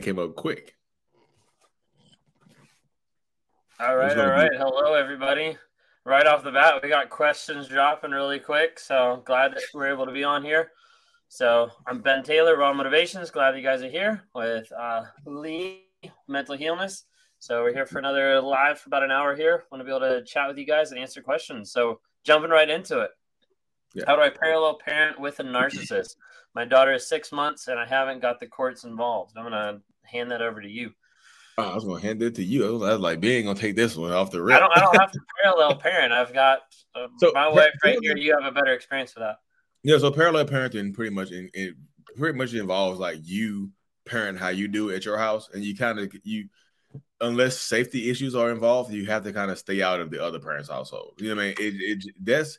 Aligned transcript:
came 0.00 0.18
up 0.18 0.34
quick. 0.36 0.76
All 3.78 3.96
right, 3.96 4.18
all 4.18 4.28
right. 4.28 4.50
Be- 4.50 4.56
Hello, 4.56 4.94
everybody. 4.94 5.56
Right 6.04 6.26
off 6.26 6.42
the 6.42 6.50
bat, 6.50 6.82
we 6.82 6.88
got 6.88 7.10
questions 7.10 7.68
dropping 7.68 8.10
really 8.10 8.38
quick. 8.38 8.78
So 8.78 9.22
glad 9.24 9.52
that 9.52 9.62
we're 9.74 9.92
able 9.92 10.06
to 10.06 10.12
be 10.12 10.24
on 10.24 10.42
here. 10.42 10.72
So 11.28 11.70
I'm 11.86 12.00
Ben 12.00 12.22
Taylor, 12.22 12.56
Raw 12.56 12.72
Motivations. 12.72 13.30
Glad 13.30 13.56
you 13.56 13.62
guys 13.62 13.82
are 13.82 13.90
here 13.90 14.24
with 14.34 14.70
uh, 14.72 15.04
Lee, 15.26 15.84
Mental 16.26 16.56
Healness. 16.56 17.04
So 17.38 17.62
we're 17.62 17.72
here 17.72 17.86
for 17.86 17.98
another 17.98 18.40
live 18.40 18.80
for 18.80 18.88
about 18.88 19.02
an 19.02 19.10
hour 19.10 19.36
here. 19.36 19.64
Want 19.70 19.80
to 19.80 19.84
be 19.84 19.90
able 19.90 20.00
to 20.00 20.24
chat 20.24 20.48
with 20.48 20.58
you 20.58 20.66
guys 20.66 20.90
and 20.90 21.00
answer 21.00 21.22
questions. 21.22 21.70
So 21.72 22.00
jumping 22.24 22.50
right 22.50 22.68
into 22.68 23.00
it. 23.00 23.10
Yeah. 23.94 24.04
How 24.06 24.16
do 24.16 24.22
I 24.22 24.30
parallel 24.30 24.78
parent 24.78 25.20
with 25.20 25.40
a 25.40 25.44
narcissist? 25.44 26.16
My 26.54 26.64
daughter 26.64 26.92
is 26.92 27.08
six 27.08 27.32
months 27.32 27.68
and 27.68 27.78
I 27.78 27.86
haven't 27.86 28.20
got 28.20 28.40
the 28.40 28.46
courts 28.46 28.84
involved. 28.84 29.36
I'm 29.36 29.44
gonna 29.44 29.80
hand 30.02 30.30
that 30.30 30.42
over 30.42 30.60
to 30.60 30.68
you. 30.68 30.92
Oh, 31.58 31.70
I 31.70 31.74
was 31.74 31.84
gonna 31.84 32.00
hand 32.00 32.22
it 32.22 32.34
to 32.36 32.44
you. 32.44 32.66
I 32.66 32.70
was, 32.70 32.82
I 32.82 32.92
was 32.92 33.00
like, 33.00 33.20
being 33.20 33.44
gonna 33.44 33.58
take 33.58 33.76
this 33.76 33.96
one 33.96 34.12
off 34.12 34.30
the 34.30 34.42
rip. 34.42 34.56
I 34.56 34.60
don't. 34.60 34.76
I 34.76 34.80
don't 34.80 35.00
have 35.00 35.12
to 35.12 35.20
parallel 35.42 35.76
parent. 35.76 36.12
I've 36.12 36.32
got 36.32 36.60
uh, 36.94 37.06
so, 37.18 37.32
my 37.34 37.48
wife 37.48 37.72
right 37.84 37.98
here. 38.00 38.16
You 38.16 38.36
have 38.40 38.50
a 38.50 38.54
better 38.54 38.72
experience 38.72 39.14
with 39.14 39.22
that. 39.22 39.36
Yeah. 39.82 39.98
So 39.98 40.10
parallel 40.10 40.46
parenting 40.46 40.94
pretty 40.94 41.14
much 41.14 41.30
in, 41.30 41.50
it 41.52 41.74
pretty 42.16 42.36
much 42.36 42.54
involves 42.54 42.98
like 42.98 43.18
you 43.22 43.70
parent 44.06 44.38
how 44.38 44.48
you 44.48 44.68
do 44.68 44.90
at 44.90 45.04
your 45.04 45.18
house, 45.18 45.50
and 45.52 45.62
you 45.64 45.76
kind 45.76 45.98
of 45.98 46.12
you 46.24 46.48
unless 47.20 47.58
safety 47.58 48.10
issues 48.10 48.34
are 48.34 48.50
involved, 48.50 48.92
you 48.92 49.06
have 49.06 49.24
to 49.24 49.32
kind 49.32 49.50
of 49.50 49.58
stay 49.58 49.82
out 49.82 50.00
of 50.00 50.10
the 50.10 50.22
other 50.24 50.38
parent's 50.38 50.70
household. 50.70 51.14
You 51.18 51.28
know 51.28 51.36
what 51.36 51.42
I 51.42 51.46
mean? 51.46 51.54
It, 51.58 51.74
it 52.06 52.14
that's 52.20 52.58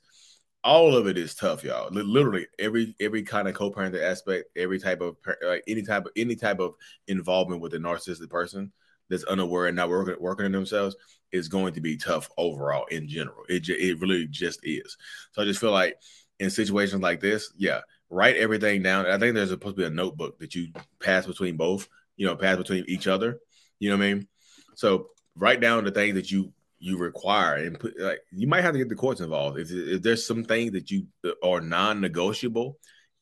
all 0.64 0.96
of 0.96 1.08
it 1.08 1.18
is 1.18 1.34
tough, 1.34 1.64
y'all. 1.64 1.90
Literally 1.92 2.48
every 2.60 2.96
every 3.00 3.24
kind 3.24 3.48
of 3.48 3.56
co-parenting 3.56 4.04
aspect, 4.04 4.50
every 4.56 4.80
type 4.80 5.02
of 5.02 5.18
like 5.44 5.64
any 5.68 5.82
type 5.82 6.06
of 6.06 6.12
any 6.16 6.36
type 6.36 6.60
of 6.60 6.76
involvement 7.08 7.62
with 7.62 7.74
a 7.74 7.78
narcissistic 7.78 8.30
person 8.30 8.72
that's 9.10 9.24
unaware 9.24 9.68
and 9.68 9.76
not 9.76 9.90
working 9.90 10.16
working 10.20 10.46
on 10.46 10.52
themselves 10.52 10.96
is 11.32 11.48
going 11.48 11.74
to 11.74 11.82
be 11.82 11.98
tough 11.98 12.30
overall 12.38 12.86
in 12.86 13.08
general. 13.08 13.44
It 13.50 13.68
it 13.70 14.00
really 14.00 14.28
just 14.28 14.60
is. 14.64 14.98
So 15.32 15.42
I 15.42 15.46
just 15.46 15.60
feel 15.60 15.72
like 15.72 15.98
in 16.40 16.50
situations 16.50 17.02
like 17.02 17.20
this, 17.22 17.52
yeah, 17.58 17.82
write 18.10 18.38
everything 18.38 18.84
down. 18.84 19.06
I 19.08 19.18
think 19.18 19.36
there's 19.36 19.50
supposed 19.50 19.78
to 19.78 19.82
be 19.82 19.88
a 19.88 19.90
notebook 19.90 20.40
that 20.40 20.54
you 20.54 20.68
pass 21.02 21.26
between 21.26 21.58
both, 21.58 21.88
you 22.18 22.28
know, 22.28 22.36
pass 22.36 22.58
between 22.58 22.86
each 22.88 23.08
other. 23.08 23.40
You 23.80 23.90
know 23.90 23.98
what 23.98 24.06
I 24.06 24.14
mean? 24.14 24.28
So 24.76 25.08
write 25.36 25.62
down 25.62 25.86
the 25.86 25.92
things 25.92 26.16
that 26.16 26.32
you 26.32 26.54
you 26.82 26.98
require 26.98 27.56
and 27.56 27.80
put 27.80 27.98
like 28.00 28.22
you 28.32 28.48
might 28.48 28.64
have 28.64 28.74
to 28.74 28.80
get 28.80 28.90
the 28.90 28.96
courts 28.96 29.22
involved. 29.22 29.60
If, 29.60 29.72
if 29.72 30.02
there's 30.02 30.26
some 30.26 30.44
things 30.44 30.72
that 30.72 30.90
you 30.90 31.06
are 31.44 31.62
non-negotiable 31.62 32.78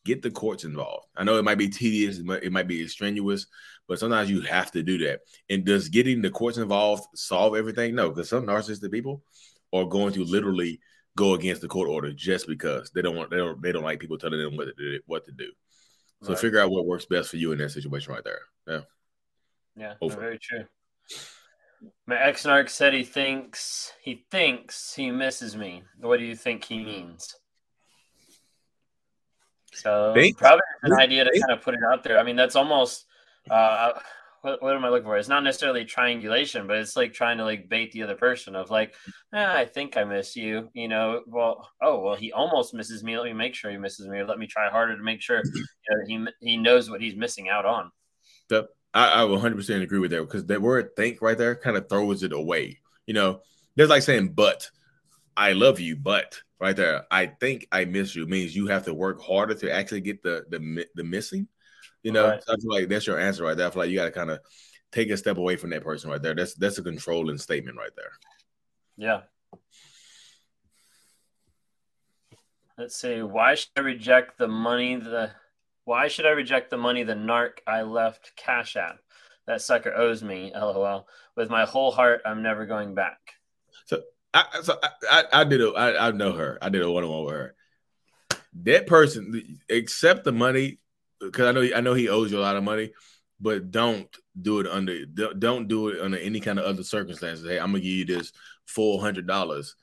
get 0.05 0.21
the 0.21 0.31
courts 0.31 0.63
involved. 0.63 1.07
I 1.17 1.25
know 1.25 1.37
it 1.37 1.43
might 1.43 1.57
be 1.57 1.67
tedious 1.67 2.19
it 2.19 2.25
might, 2.25 2.41
it 2.41 2.53
might 2.53 2.67
be 2.67 2.87
strenuous 2.87 3.47
but 3.87 3.99
sometimes 3.99 4.29
you 4.29 4.41
have 4.41 4.71
to 4.71 4.83
do 4.83 4.99
that. 4.99 5.21
And 5.49 5.65
does 5.65 5.89
getting 5.89 6.21
the 6.21 6.29
courts 6.29 6.57
involved 6.57 7.03
solve 7.15 7.55
everything? 7.55 7.95
No 7.95 8.09
because 8.09 8.29
some 8.29 8.45
narcissistic 8.45 8.91
people 8.91 9.23
are 9.73 9.85
going 9.85 10.13
to 10.13 10.23
literally 10.23 10.79
go 11.17 11.33
against 11.33 11.61
the 11.61 11.67
court 11.67 11.89
order 11.89 12.13
just 12.13 12.47
because 12.47 12.91
they 12.95 13.01
don't 13.01 13.17
want 13.17 13.29
they 13.29 13.37
don't 13.37 13.61
they 13.61 13.73
don't 13.73 13.83
like 13.83 13.99
people 13.99 14.17
telling 14.17 14.39
them 14.39 14.55
what 14.55 14.65
to 14.65 14.73
do 14.77 14.99
what 15.05 15.25
to 15.25 15.33
do. 15.33 15.51
So 16.23 16.29
right. 16.29 16.39
figure 16.39 16.59
out 16.59 16.71
what 16.71 16.85
works 16.85 17.05
best 17.05 17.29
for 17.29 17.37
you 17.37 17.51
in 17.51 17.57
that 17.57 17.71
situation 17.71 18.13
right 18.13 18.23
there. 18.23 18.41
Yeah. 18.67 18.81
Yeah 19.75 19.93
very 20.01 20.39
true 20.39 20.63
my 22.09 22.19
ex 22.19 22.43
narc 22.43 22.69
said 22.69 22.91
he 22.91 23.03
thinks 23.03 23.93
he 24.01 24.25
thinks 24.31 24.95
he 24.95 25.11
misses 25.11 25.55
me. 25.55 25.83
What 26.01 26.17
do 26.17 26.25
you 26.25 26.35
think 26.35 26.63
he 26.63 26.83
means? 26.83 27.35
So 29.73 30.13
Thanks. 30.15 30.39
probably 30.39 30.61
an 30.83 30.93
idea 30.93 31.23
to 31.23 31.31
kind 31.39 31.51
of 31.51 31.61
put 31.61 31.75
it 31.75 31.81
out 31.87 32.03
there. 32.03 32.17
I 32.17 32.23
mean, 32.23 32.35
that's 32.35 32.55
almost 32.55 33.05
uh, 33.51 33.91
what, 34.41 34.59
what, 34.63 34.75
am 34.75 34.83
I 34.83 34.89
looking 34.89 35.05
for? 35.05 35.17
It's 35.17 35.29
not 35.29 35.43
necessarily 35.43 35.85
triangulation, 35.85 36.65
but 36.65 36.77
it's 36.77 36.95
like 36.95 37.13
trying 37.13 37.37
to 37.37 37.43
like 37.43 37.69
bait 37.69 37.91
the 37.91 38.01
other 38.01 38.15
person 38.15 38.55
of 38.55 38.71
like, 38.71 38.95
eh, 39.35 39.59
I 39.61 39.65
think 39.65 39.95
I 39.95 40.03
miss 40.03 40.35
you. 40.35 40.69
You 40.73 40.87
know, 40.87 41.21
well, 41.27 41.69
oh 41.79 41.99
well, 41.99 42.15
he 42.15 42.31
almost 42.31 42.73
misses 42.73 43.03
me. 43.03 43.17
Let 43.19 43.25
me 43.25 43.33
make 43.33 43.53
sure 43.53 43.69
he 43.69 43.77
misses 43.77 44.07
me. 44.07 44.23
Let 44.23 44.39
me 44.39 44.47
try 44.47 44.67
harder 44.71 44.97
to 44.97 45.03
make 45.03 45.21
sure 45.21 45.43
you 45.45 45.63
know, 45.91 46.27
he 46.39 46.47
he 46.49 46.57
knows 46.57 46.89
what 46.89 47.01
he's 47.01 47.15
missing 47.15 47.49
out 47.49 47.67
on. 47.67 47.91
Yep. 48.49 48.67
I, 48.93 49.23
I 49.23 49.25
100% 49.25 49.81
agree 49.81 49.99
with 49.99 50.11
that 50.11 50.21
because 50.21 50.45
that 50.47 50.61
word 50.61 50.95
think 50.95 51.21
right 51.21 51.37
there 51.37 51.55
kind 51.55 51.77
of 51.77 51.87
throws 51.87 52.23
it 52.23 52.33
away. 52.33 52.79
You 53.05 53.13
know, 53.13 53.41
there's 53.75 53.89
like 53.89 54.01
saying, 54.01 54.29
but 54.29 54.69
I 55.37 55.53
love 55.53 55.79
you, 55.79 55.95
but 55.95 56.39
right 56.59 56.75
there, 56.75 57.05
I 57.11 57.27
think 57.27 57.67
I 57.71 57.85
miss 57.85 58.15
you 58.15 58.25
means 58.25 58.55
you 58.55 58.67
have 58.67 58.85
to 58.85 58.93
work 58.93 59.21
harder 59.21 59.55
to 59.55 59.71
actually 59.71 60.01
get 60.01 60.23
the 60.23 60.45
the, 60.49 60.85
the 60.95 61.03
missing. 61.03 61.47
You 62.03 62.13
know, 62.13 62.29
right. 62.29 62.43
so 62.43 62.53
I 62.53 62.55
feel 62.57 62.71
like 62.71 62.89
that's 62.89 63.07
your 63.07 63.19
answer 63.19 63.43
right 63.43 63.55
there. 63.55 63.67
I 63.67 63.71
feel 63.71 63.83
like 63.83 63.89
you 63.89 63.97
got 63.97 64.05
to 64.05 64.11
kind 64.11 64.31
of 64.31 64.39
take 64.91 65.09
a 65.09 65.17
step 65.17 65.37
away 65.37 65.55
from 65.55 65.69
that 65.71 65.83
person 65.83 66.09
right 66.09 66.21
there. 66.21 66.35
That's 66.35 66.55
that's 66.55 66.77
a 66.77 66.83
controlling 66.83 67.37
statement 67.37 67.77
right 67.77 67.91
there. 67.95 68.11
Yeah. 68.97 69.21
Let's 72.77 72.95
see. 72.95 73.21
Why 73.21 73.55
should 73.55 73.69
I 73.75 73.81
reject 73.81 74.37
the 74.37 74.47
money 74.47 74.95
the 74.95 75.31
why 75.89 76.07
should 76.07 76.27
I 76.27 76.29
reject 76.29 76.69
the 76.69 76.77
money 76.77 77.01
the 77.01 77.15
narc 77.15 77.61
I 77.65 77.81
left 77.81 78.33
Cash 78.35 78.75
App? 78.75 78.99
That 79.47 79.59
sucker 79.59 79.91
owes 79.91 80.21
me, 80.21 80.51
lol. 80.55 81.07
With 81.35 81.49
my 81.49 81.65
whole 81.65 81.89
heart, 81.89 82.21
I'm 82.27 82.43
never 82.43 82.67
going 82.67 82.93
back. 82.93 83.17
So 83.85 84.03
I 84.31 84.45
so 84.61 84.77
I, 84.83 84.89
I, 85.09 85.23
I 85.41 85.43
did 85.45 85.61
a 85.61 85.69
I, 85.69 86.09
I 86.09 86.11
know 86.11 86.33
her. 86.33 86.59
I 86.61 86.69
did 86.69 86.83
a 86.83 86.91
one 86.91 87.03
on 87.03 87.09
one 87.09 87.25
with 87.25 87.33
her. 87.33 87.55
That 88.65 88.85
person 88.85 89.57
accept 89.67 90.25
the 90.25 90.31
money 90.31 90.77
because 91.19 91.47
I 91.47 91.53
know 91.53 91.67
I 91.75 91.81
know 91.81 91.95
he 91.95 92.07
owes 92.07 92.31
you 92.31 92.37
a 92.37 92.41
lot 92.41 92.55
of 92.55 92.63
money, 92.63 92.91
but 93.41 93.71
don't 93.71 94.15
do 94.39 94.59
it 94.59 94.67
under 94.67 95.07
don't 95.07 95.67
do 95.67 95.87
it 95.87 96.01
under 96.01 96.19
any 96.19 96.39
kind 96.39 96.59
of 96.59 96.65
other 96.65 96.83
circumstances. 96.83 97.47
Hey, 97.47 97.57
I'm 97.57 97.71
gonna 97.71 97.79
give 97.79 97.91
you 97.91 98.05
this 98.05 98.31
four 98.67 99.01
hundred 99.01 99.25
dollars, 99.25 99.75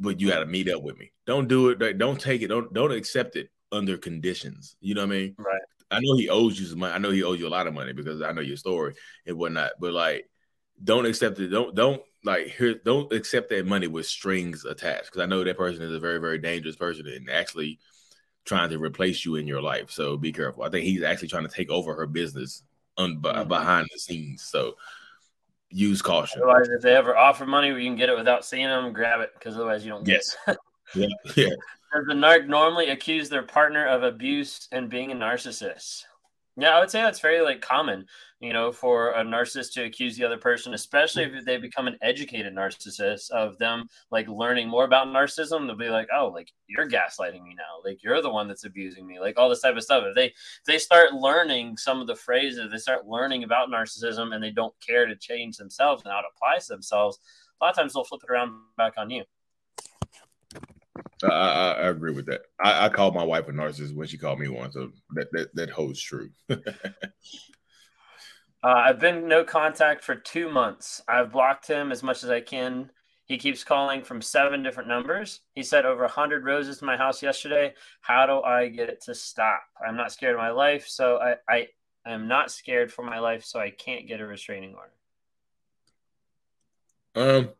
but 0.00 0.22
you 0.22 0.30
got 0.30 0.38
to 0.38 0.46
meet 0.46 0.70
up 0.70 0.82
with 0.82 0.96
me. 0.96 1.12
Don't 1.26 1.48
do 1.48 1.68
it. 1.68 1.98
Don't 1.98 2.18
take 2.18 2.40
it. 2.40 2.48
Don't 2.48 2.72
don't 2.72 2.92
accept 2.92 3.36
it 3.36 3.50
under 3.74 3.98
conditions. 3.98 4.76
You 4.80 4.94
know 4.94 5.02
what 5.02 5.14
I 5.14 5.18
mean? 5.18 5.34
Right. 5.38 5.60
I 5.90 6.00
know 6.00 6.16
he 6.16 6.28
owes 6.28 6.58
you 6.58 6.66
some 6.66 6.78
money. 6.80 6.94
I 6.94 6.98
know 6.98 7.10
he 7.10 7.22
owes 7.22 7.38
you 7.38 7.46
a 7.46 7.48
lot 7.48 7.66
of 7.66 7.74
money 7.74 7.92
because 7.92 8.22
I 8.22 8.32
know 8.32 8.40
your 8.40 8.56
story 8.56 8.94
and 9.26 9.36
whatnot. 9.36 9.72
But 9.80 9.92
like, 9.92 10.28
don't 10.82 11.06
accept 11.06 11.38
it. 11.38 11.48
Don't 11.48 11.74
don't 11.74 12.02
like 12.24 12.48
here. 12.48 12.74
Don't 12.84 13.12
accept 13.12 13.50
that 13.50 13.66
money 13.66 13.86
with 13.86 14.06
strings 14.06 14.64
attached 14.64 15.06
because 15.06 15.22
I 15.22 15.26
know 15.26 15.44
that 15.44 15.56
person 15.56 15.82
is 15.82 15.92
a 15.92 16.00
very 16.00 16.18
very 16.18 16.38
dangerous 16.38 16.76
person 16.76 17.06
and 17.06 17.30
actually 17.30 17.78
trying 18.44 18.70
to 18.70 18.78
replace 18.78 19.24
you 19.24 19.36
in 19.36 19.46
your 19.46 19.62
life. 19.62 19.90
So 19.90 20.16
be 20.16 20.32
careful. 20.32 20.64
I 20.64 20.68
think 20.68 20.84
he's 20.84 21.02
actually 21.02 21.28
trying 21.28 21.48
to 21.48 21.54
take 21.54 21.70
over 21.70 21.94
her 21.94 22.06
business 22.06 22.62
un- 22.98 23.20
mm-hmm. 23.22 23.48
behind 23.48 23.88
the 23.92 23.98
scenes. 23.98 24.42
So 24.42 24.74
use 25.70 26.02
caution. 26.02 26.42
Otherwise, 26.42 26.68
if 26.68 26.82
they 26.82 26.94
ever 26.94 27.16
offer 27.16 27.46
money 27.46 27.70
where 27.70 27.80
you 27.80 27.88
can 27.88 27.96
get 27.96 28.08
it 28.08 28.16
without 28.16 28.44
seeing 28.44 28.66
them, 28.66 28.92
grab 28.92 29.20
it 29.20 29.30
because 29.34 29.56
otherwise 29.56 29.84
you 29.84 29.90
don't 29.90 30.04
get 30.04 30.22
yes. 30.22 30.36
it. 30.46 30.58
yeah, 30.94 31.06
yeah. 31.36 31.54
Does 31.94 32.06
the 32.06 32.14
narc 32.14 32.48
normally 32.48 32.88
accuse 32.88 33.28
their 33.28 33.44
partner 33.44 33.86
of 33.86 34.02
abuse 34.02 34.66
and 34.72 34.90
being 34.90 35.12
a 35.12 35.14
narcissist? 35.14 36.02
Yeah, 36.56 36.76
I 36.76 36.80
would 36.80 36.90
say 36.90 37.00
that's 37.00 37.20
very 37.20 37.40
like 37.40 37.60
common, 37.60 38.06
you 38.40 38.52
know, 38.52 38.72
for 38.72 39.12
a 39.12 39.22
narcissist 39.22 39.74
to 39.74 39.84
accuse 39.84 40.16
the 40.16 40.24
other 40.24 40.36
person, 40.36 40.74
especially 40.74 41.22
if 41.22 41.44
they 41.44 41.56
become 41.56 41.86
an 41.86 41.96
educated 42.02 42.52
narcissist 42.52 43.30
of 43.30 43.58
them 43.58 43.88
like 44.10 44.26
learning 44.26 44.68
more 44.68 44.84
about 44.84 45.06
narcissism. 45.06 45.66
They'll 45.68 45.76
be 45.76 45.88
like, 45.88 46.08
"Oh, 46.12 46.28
like 46.34 46.52
you're 46.66 46.88
gaslighting 46.88 47.44
me 47.44 47.54
now. 47.56 47.80
Like 47.84 48.02
you're 48.02 48.22
the 48.22 48.30
one 48.30 48.48
that's 48.48 48.64
abusing 48.64 49.06
me. 49.06 49.20
Like 49.20 49.38
all 49.38 49.48
this 49.48 49.60
type 49.62 49.76
of 49.76 49.84
stuff." 49.84 50.02
If 50.04 50.16
they 50.16 50.26
if 50.26 50.64
they 50.66 50.78
start 50.78 51.12
learning 51.14 51.76
some 51.76 52.00
of 52.00 52.08
the 52.08 52.16
phrases, 52.16 52.72
they 52.72 52.78
start 52.78 53.06
learning 53.06 53.44
about 53.44 53.68
narcissism, 53.68 54.34
and 54.34 54.42
they 54.42 54.50
don't 54.50 54.74
care 54.84 55.06
to 55.06 55.14
change 55.14 55.58
themselves 55.58 56.02
and 56.02 56.12
how 56.12 56.18
it 56.18 56.24
applies 56.34 56.66
to 56.66 56.72
themselves. 56.72 57.20
A 57.60 57.64
lot 57.64 57.70
of 57.70 57.76
times 57.76 57.94
they'll 57.94 58.04
flip 58.04 58.22
it 58.24 58.32
around 58.32 58.52
back 58.76 58.94
on 58.96 59.10
you. 59.10 59.24
I, 61.24 61.28
I, 61.28 61.72
I, 61.72 61.88
agree 61.88 62.12
with 62.12 62.26
that. 62.26 62.42
I, 62.62 62.86
I 62.86 62.88
called 62.88 63.14
my 63.14 63.24
wife 63.24 63.48
a 63.48 63.52
narcissist 63.52 63.94
when 63.94 64.06
she 64.06 64.18
called 64.18 64.38
me 64.38 64.48
one, 64.48 64.72
so 64.72 64.90
that 65.14 65.28
that, 65.32 65.54
that 65.54 65.70
holds 65.70 66.00
true. 66.00 66.30
uh, 66.50 66.56
I've 68.62 69.00
been 69.00 69.28
no 69.28 69.44
contact 69.44 70.04
for 70.04 70.14
two 70.14 70.50
months. 70.50 71.02
I've 71.08 71.32
blocked 71.32 71.66
him 71.66 71.92
as 71.92 72.02
much 72.02 72.24
as 72.24 72.30
I 72.30 72.40
can. 72.40 72.90
He 73.26 73.38
keeps 73.38 73.64
calling 73.64 74.02
from 74.02 74.20
seven 74.20 74.62
different 74.62 74.88
numbers. 74.88 75.40
He 75.54 75.62
said 75.62 75.86
over 75.86 76.02
100 76.02 76.44
roses 76.44 76.78
to 76.78 76.84
my 76.84 76.96
house 76.96 77.22
yesterday. 77.22 77.72
How 78.02 78.26
do 78.26 78.42
I 78.42 78.68
get 78.68 78.90
it 78.90 79.00
to 79.04 79.14
stop? 79.14 79.62
I'm 79.86 79.96
not 79.96 80.12
scared 80.12 80.34
of 80.34 80.40
my 80.40 80.50
life, 80.50 80.86
so 80.86 81.18
I, 81.18 81.36
I 81.48 81.68
am 82.06 82.28
not 82.28 82.50
scared 82.50 82.92
for 82.92 83.02
my 83.02 83.18
life, 83.18 83.44
so 83.44 83.58
I 83.58 83.70
can't 83.70 84.06
get 84.06 84.20
a 84.20 84.26
restraining 84.26 84.74
order. 84.74 84.90
Um, 87.16 87.50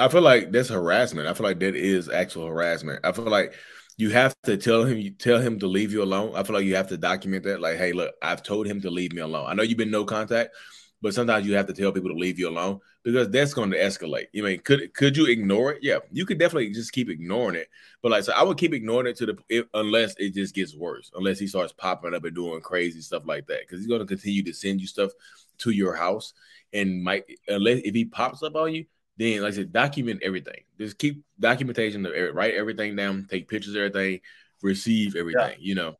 I 0.00 0.08
feel 0.08 0.22
like 0.22 0.50
that's 0.50 0.68
harassment. 0.68 1.28
I 1.28 1.34
feel 1.34 1.44
like 1.44 1.60
that 1.60 1.76
is 1.76 2.08
actual 2.08 2.46
harassment. 2.46 3.00
I 3.04 3.12
feel 3.12 3.26
like 3.26 3.54
you 3.98 4.10
have 4.10 4.34
to 4.44 4.56
tell 4.56 4.84
him 4.84 4.98
you 4.98 5.10
tell 5.10 5.40
him 5.40 5.58
to 5.58 5.66
leave 5.66 5.92
you 5.92 6.02
alone. 6.02 6.34
I 6.34 6.42
feel 6.42 6.56
like 6.56 6.64
you 6.64 6.74
have 6.76 6.88
to 6.88 6.96
document 6.96 7.44
that. 7.44 7.60
Like, 7.60 7.76
hey, 7.76 7.92
look, 7.92 8.14
I've 8.22 8.42
told 8.42 8.66
him 8.66 8.80
to 8.80 8.90
leave 8.90 9.12
me 9.12 9.20
alone. 9.20 9.46
I 9.48 9.54
know 9.54 9.62
you've 9.62 9.76
been 9.76 9.90
no 9.90 10.04
contact, 10.04 10.54
but 11.02 11.12
sometimes 11.12 11.46
you 11.46 11.54
have 11.54 11.66
to 11.66 11.74
tell 11.74 11.92
people 11.92 12.08
to 12.08 12.16
leave 12.16 12.38
you 12.38 12.48
alone 12.48 12.80
because 13.02 13.28
that's 13.30 13.52
going 13.52 13.70
to 13.70 13.78
escalate. 13.78 14.26
You 14.32 14.42
mean 14.42 14.60
could 14.60 14.92
could 14.94 15.16
you 15.16 15.26
ignore 15.26 15.72
it? 15.72 15.80
Yeah, 15.82 15.98
you 16.10 16.24
could 16.24 16.38
definitely 16.38 16.70
just 16.70 16.92
keep 16.92 17.10
ignoring 17.10 17.56
it. 17.56 17.68
But 18.02 18.12
like, 18.12 18.24
so 18.24 18.32
I 18.32 18.42
would 18.42 18.56
keep 18.56 18.72
ignoring 18.72 19.06
it 19.06 19.16
to 19.18 19.26
the 19.26 19.36
if, 19.48 19.66
unless 19.74 20.14
it 20.16 20.34
just 20.34 20.54
gets 20.54 20.74
worse, 20.74 21.10
unless 21.14 21.38
he 21.38 21.46
starts 21.46 21.74
popping 21.74 22.14
up 22.14 22.24
and 22.24 22.34
doing 22.34 22.62
crazy 22.62 23.02
stuff 23.02 23.24
like 23.26 23.46
that, 23.48 23.60
because 23.60 23.80
he's 23.80 23.88
going 23.88 24.00
to 24.00 24.06
continue 24.06 24.42
to 24.44 24.54
send 24.54 24.80
you 24.80 24.86
stuff 24.86 25.10
to 25.58 25.70
your 25.70 25.94
house 25.94 26.32
and 26.72 27.02
might 27.02 27.24
unless 27.48 27.80
if 27.84 27.94
he 27.94 28.06
pops 28.06 28.42
up 28.42 28.54
on 28.56 28.72
you, 28.72 28.86
then 29.20 29.42
like 29.42 29.52
I 29.52 29.56
said, 29.56 29.72
document 29.72 30.22
everything. 30.24 30.62
Just 30.78 30.98
keep 30.98 31.22
documentation, 31.38 32.06
of 32.06 32.12
every, 32.12 32.32
write 32.32 32.54
everything 32.54 32.96
down, 32.96 33.26
take 33.30 33.48
pictures 33.48 33.74
of 33.74 33.82
everything, 33.82 34.20
receive 34.62 35.14
everything. 35.14 35.56
Yeah. 35.58 35.68
You 35.68 35.74
know. 35.74 35.94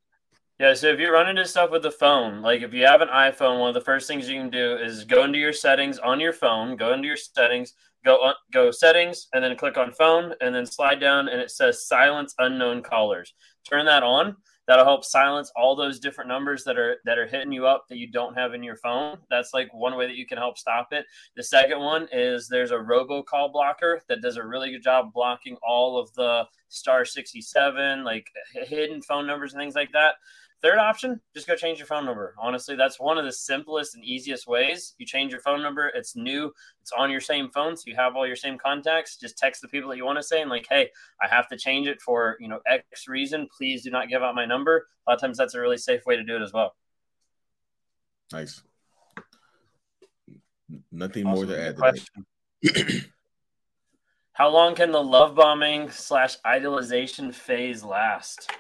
Yeah, 0.59 0.75
so 0.75 0.89
if 0.89 1.01
you 1.01 1.11
run 1.11 1.29
into 1.29 1.47
stuff 1.47 1.71
with 1.71 1.83
the 1.83 1.91
phone, 1.91 2.43
like 2.43 2.61
if 2.61 2.75
you 2.75 2.85
have 2.85 3.01
an 3.01 3.09
iPhone, 3.09 3.61
one 3.61 3.69
of 3.69 3.75
the 3.75 3.81
first 3.81 4.07
things 4.07 4.29
you 4.29 4.39
can 4.39 4.51
do 4.51 4.77
is 4.77 5.05
go 5.05 5.25
into 5.25 5.39
your 5.39 5.55
settings 5.55 5.99
on 5.99 6.21
your 6.21 6.35
phone, 6.35 6.77
go 6.77 6.93
into 6.93 7.09
your 7.09 7.17
settings, 7.17 7.73
go 8.05 8.17
on, 8.17 8.35
go 8.53 8.71
settings, 8.71 9.29
and 9.33 9.43
then 9.43 9.57
click 9.57 9.79
on 9.79 9.93
phone, 9.93 10.35
and 10.43 10.55
then 10.55 10.67
slide 10.67 11.01
down, 11.01 11.29
and 11.29 11.41
it 11.41 11.51
says 11.51 11.87
silence 11.87 12.35
unknown 12.39 12.83
callers. 12.83 13.33
Turn 13.69 13.87
that 13.87 14.03
on, 14.03 14.37
that'll 14.71 14.85
help 14.85 15.05
silence 15.05 15.51
all 15.57 15.75
those 15.75 15.99
different 15.99 16.29
numbers 16.29 16.63
that 16.63 16.79
are 16.79 16.99
that 17.05 17.19
are 17.19 17.27
hitting 17.27 17.51
you 17.51 17.67
up 17.67 17.89
that 17.89 17.99
you 17.99 18.07
don't 18.07 18.39
have 18.39 18.55
in 18.55 18.63
your 18.63 18.77
phone. 18.77 19.19
That's 19.29 19.53
like 19.53 19.75
one 19.75 19.97
way 19.97 20.07
that 20.07 20.15
you 20.15 20.27
can 20.27 20.39
help 20.39 20.57
stop 20.57 20.93
it. 20.93 21.07
The 21.35 21.43
second 21.43 21.81
one 21.81 22.07
is 22.13 22.47
there's 22.47 22.71
a 22.71 22.77
robocall 22.77 23.53
blocker 23.53 24.01
that 24.09 24.23
does 24.23 24.37
a 24.37 24.47
really 24.47 24.71
good 24.71 24.85
job 24.85 25.13
blocking 25.13 25.57
all 25.67 25.99
of 25.99 26.15
the 26.15 26.45
star 26.69 27.05
67 27.05 28.05
like 28.05 28.29
hidden 28.53 29.03
phone 29.03 29.27
numbers 29.27 29.55
and 29.55 29.61
things 29.61 29.75
like 29.75 29.91
that 29.91 30.15
Third 30.63 30.79
option, 30.79 31.21
just 31.35 31.47
go 31.47 31.57
change 31.57 31.79
your 31.79 31.87
phone 31.87 32.05
number. 32.05 32.35
Honestly, 32.39 32.77
that's 32.77 33.01
one 33.01 33.17
of 33.17 33.25
the 33.25 33.33
simplest 33.33 33.95
and 33.95 34.05
easiest 34.05 34.47
ways. 34.47 34.95
You 34.99 35.07
change 35.07 35.33
your 35.33 35.41
phone 35.41 35.63
number, 35.63 35.89
it's 35.89 36.15
new, 36.15 36.53
it's 36.83 36.93
on 36.93 37.11
your 37.11 37.21
same 37.21 37.49
phone, 37.49 37.79
so 37.79 37.85
you 37.87 37.97
have 37.97 38.15
all 38.15 38.27
your 38.27 38.37
same 38.37 38.59
contacts. 38.59 39.17
Just 39.17 39.39
text 39.39 39.63
the 39.63 39.69
people 39.69 39.89
that 39.89 39.97
you 39.97 40.05
want 40.05 40.19
to 40.19 40.23
say 40.23 40.43
and 40.43 40.51
like, 40.51 40.67
hey, 40.69 40.91
I 41.23 41.29
have 41.29 41.49
to 41.49 41.57
change 41.57 41.87
it 41.87 42.03
for 42.03 42.37
you 42.41 42.49
know 42.49 42.61
X 42.67 43.09
reason. 43.09 43.49
Please 43.57 43.83
do 43.83 43.91
not 43.91 44.11
give 44.11 44.23
out 44.23 44.35
my 44.35 44.45
number. 44.45 44.87
A 45.07 45.11
lot 45.11 45.15
of 45.15 45.21
times 45.23 45.39
that's 45.39 45.55
a 45.55 45.61
really 45.61 45.79
safe 45.79 46.05
way 46.05 46.17
to 46.17 46.25
do 46.25 46.37
it 46.37 46.43
as 46.43 46.53
well. 46.53 46.75
Nice. 48.31 48.63
Nothing 50.93 51.27
awesome. 51.27 51.47
more 51.49 51.57
to 51.57 51.61
add. 51.61 51.77
To 52.65 53.05
How 54.33 54.49
long 54.49 54.75
can 54.75 54.93
the 54.93 55.03
love 55.03 55.35
bombing 55.35 55.91
slash 55.91 56.37
idealization 56.45 57.33
phase 57.33 57.83
last? 57.83 58.51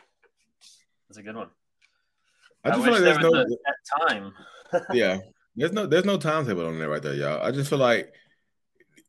That's 1.09 1.19
a 1.19 1.23
good 1.23 1.37
one. 1.37 1.49
I 2.65 2.71
just 2.71 2.81
I 2.81 2.85
feel 2.85 2.93
like 2.93 3.03
there's 3.03 3.19
no 3.19 3.35
a, 3.35 4.09
time. 4.09 4.33
yeah, 4.93 5.19
there's 5.57 5.73
no 5.73 5.87
there's 5.87 6.05
no 6.05 6.19
timetable 6.19 6.67
on 6.67 6.79
there 6.79 6.91
right 6.91 7.03
there, 7.03 7.15
y'all. 7.15 7.43
I 7.43 7.51
just 7.51 7.71
feel 7.71 7.79
like 7.79 8.13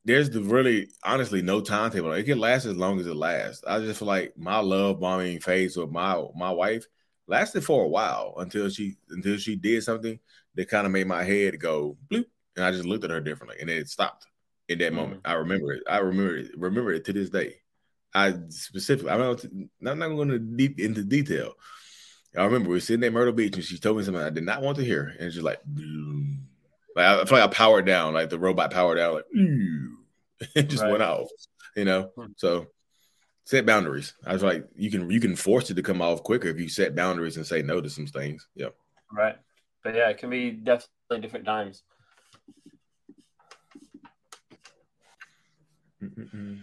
there's 0.03 0.29
the 0.29 0.41
really 0.41 0.89
honestly 1.03 1.41
no 1.41 1.61
timetable. 1.61 2.11
It 2.13 2.23
can 2.23 2.39
last 2.39 2.65
as 2.65 2.77
long 2.77 2.99
as 2.99 3.07
it 3.07 3.15
lasts. 3.15 3.63
I 3.67 3.79
just 3.79 3.99
feel 3.99 4.07
like 4.07 4.37
my 4.37 4.59
love 4.59 4.99
bombing 4.99 5.39
phase 5.39 5.77
with 5.77 5.91
my 5.91 6.23
my 6.35 6.51
wife 6.51 6.85
lasted 7.27 7.63
for 7.63 7.83
a 7.83 7.87
while 7.87 8.35
until 8.37 8.69
she 8.69 8.95
until 9.09 9.37
she 9.37 9.55
did 9.55 9.83
something 9.83 10.19
that 10.55 10.69
kind 10.69 10.85
of 10.85 10.91
made 10.91 11.07
my 11.07 11.23
head 11.23 11.59
go 11.59 11.97
bloop, 12.09 12.25
and 12.55 12.65
I 12.65 12.71
just 12.71 12.85
looked 12.85 13.03
at 13.03 13.11
her 13.11 13.21
differently, 13.21 13.57
and 13.59 13.69
it 13.69 13.89
stopped 13.89 14.27
in 14.67 14.79
that 14.79 14.93
mm 14.93 14.97
moment. 14.97 15.21
I 15.25 15.33
remember 15.33 15.73
it. 15.73 15.83
I 15.89 15.97
remember 15.97 16.37
it. 16.37 16.51
Remember 16.57 16.91
it 16.93 17.05
to 17.05 17.13
this 17.13 17.29
day. 17.29 17.55
I 18.13 18.33
specifically. 18.49 19.11
I'm 19.11 19.19
not. 19.19 19.43
I'm 19.85 19.99
not 19.99 20.09
going 20.09 20.29
to 20.29 20.39
deep 20.39 20.79
into 20.79 21.03
detail, 21.03 21.53
I 22.35 22.45
remember 22.45 22.69
we 22.69 22.75
were 22.75 22.81
sitting 22.81 23.03
at 23.03 23.11
Myrtle 23.11 23.33
Beach 23.33 23.55
and 23.55 23.63
she 23.63 23.77
told 23.77 23.97
me 23.97 24.03
something 24.03 24.23
I 24.23 24.29
did 24.29 24.45
not 24.45 24.61
want 24.61 24.77
to 24.77 24.85
hear. 24.85 25.13
And 25.17 25.27
it's 25.27 25.35
just 25.35 25.45
like, 25.45 25.59
like 26.95 27.05
I 27.05 27.25
feel 27.25 27.37
like 27.39 27.49
I 27.49 27.53
powered 27.53 27.85
down, 27.85 28.13
like 28.13 28.29
the 28.29 28.39
robot 28.39 28.71
powered 28.71 28.97
down, 28.97 29.15
like 29.15 29.25
it 30.55 30.63
just 30.63 30.83
right. 30.83 30.91
went 30.91 31.03
off, 31.03 31.29
you 31.75 31.85
know. 31.85 32.11
Hmm. 32.15 32.31
So 32.37 32.67
set 33.45 33.65
boundaries. 33.65 34.13
I 34.25 34.33
was 34.33 34.43
like, 34.43 34.65
you 34.75 34.89
can 34.89 35.09
you 35.09 35.19
can 35.19 35.35
force 35.35 35.69
it 35.69 35.75
to 35.75 35.83
come 35.83 36.01
off 36.01 36.23
quicker 36.23 36.47
if 36.47 36.59
you 36.59 36.69
set 36.69 36.95
boundaries 36.95 37.37
and 37.37 37.45
say 37.45 37.61
no 37.61 37.81
to 37.81 37.89
some 37.89 38.07
things. 38.07 38.47
Yeah. 38.55 38.69
Right. 39.11 39.35
But 39.83 39.95
yeah, 39.95 40.09
it 40.09 40.17
can 40.17 40.29
be 40.29 40.51
definitely 40.51 41.19
different 41.21 41.45
times. 41.45 41.83
Mm-mm-mm. 46.01 46.61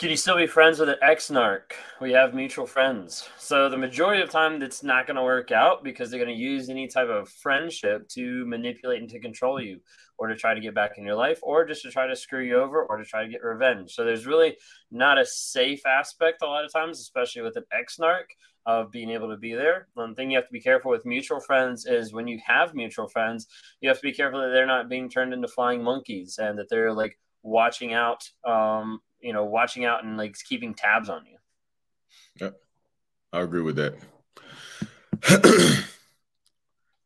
Can 0.00 0.08
you 0.08 0.16
still 0.16 0.38
be 0.38 0.46
friends 0.46 0.78
with 0.78 0.88
an 0.88 0.96
ex 1.02 1.28
narc? 1.28 1.72
We 2.00 2.12
have 2.12 2.32
mutual 2.32 2.66
friends. 2.66 3.28
So 3.36 3.68
the 3.68 3.76
majority 3.76 4.22
of 4.22 4.30
time 4.30 4.58
that's 4.58 4.82
not 4.82 5.06
going 5.06 5.18
to 5.18 5.22
work 5.22 5.52
out 5.52 5.84
because 5.84 6.10
they're 6.10 6.24
going 6.24 6.34
to 6.34 6.42
use 6.42 6.70
any 6.70 6.88
type 6.88 7.10
of 7.10 7.28
friendship 7.28 8.08
to 8.12 8.46
manipulate 8.46 9.02
and 9.02 9.10
to 9.10 9.20
control 9.20 9.60
you 9.60 9.78
or 10.16 10.28
to 10.28 10.36
try 10.36 10.54
to 10.54 10.60
get 10.62 10.74
back 10.74 10.92
in 10.96 11.04
your 11.04 11.16
life 11.16 11.38
or 11.42 11.66
just 11.66 11.82
to 11.82 11.90
try 11.90 12.06
to 12.06 12.16
screw 12.16 12.42
you 12.42 12.56
over 12.56 12.82
or 12.82 12.96
to 12.96 13.04
try 13.04 13.22
to 13.22 13.28
get 13.28 13.44
revenge. 13.44 13.92
So 13.92 14.02
there's 14.02 14.24
really 14.26 14.56
not 14.90 15.18
a 15.18 15.26
safe 15.26 15.84
aspect 15.84 16.40
a 16.40 16.46
lot 16.46 16.64
of 16.64 16.72
times, 16.72 16.98
especially 16.98 17.42
with 17.42 17.56
an 17.56 17.64
ex 17.70 17.98
narc 17.98 18.24
of 18.64 18.90
being 18.90 19.10
able 19.10 19.28
to 19.28 19.36
be 19.36 19.52
there. 19.52 19.88
One 19.92 20.14
thing 20.14 20.30
you 20.30 20.38
have 20.38 20.46
to 20.46 20.52
be 20.52 20.62
careful 20.62 20.90
with 20.90 21.04
mutual 21.04 21.40
friends 21.40 21.84
is 21.84 22.14
when 22.14 22.26
you 22.26 22.40
have 22.46 22.74
mutual 22.74 23.06
friends, 23.06 23.48
you 23.82 23.90
have 23.90 23.98
to 23.98 24.06
be 24.06 24.14
careful 24.14 24.40
that 24.40 24.48
they're 24.48 24.64
not 24.64 24.88
being 24.88 25.10
turned 25.10 25.34
into 25.34 25.48
flying 25.48 25.84
monkeys 25.84 26.38
and 26.38 26.58
that 26.58 26.70
they're 26.70 26.94
like 26.94 27.18
watching 27.42 27.92
out 27.92 28.26
um, 28.46 29.00
you 29.20 29.32
know, 29.32 29.44
watching 29.44 29.84
out 29.84 30.04
and 30.04 30.16
like 30.16 30.36
keeping 30.44 30.74
tabs 30.74 31.08
on 31.08 31.24
you. 31.26 31.36
Yeah, 32.40 32.50
I 33.32 33.40
agree 33.40 33.62
with 33.62 33.76
that. 33.76 33.94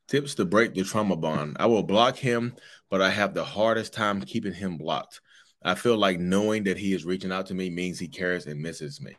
Tips 0.09 0.35
to 0.37 0.45
break 0.45 0.75
the 0.75 0.85
trauma 0.85 1.17
bond. 1.17 1.57
I 1.59 1.67
will 1.67 1.83
block 1.83 2.17
him, 2.17 2.55
but 2.91 3.01
I 3.03 3.11
have 3.11 3.35
the 3.35 3.45
hardest 3.45 3.93
time 3.95 4.21
keeping 4.21 4.53
him 4.53 4.77
blocked. 4.77 5.21
I 5.63 5.75
feel 5.75 5.97
like 5.97 6.21
knowing 6.21 6.65
that 6.65 6.77
he 6.77 6.93
is 6.93 7.07
reaching 7.07 7.33
out 7.33 7.47
to 7.47 7.55
me 7.55 7.71
means 7.71 7.99
he 7.99 8.09
cares 8.09 8.47
and 8.47 8.61
misses 8.61 9.01
me. 9.01 9.15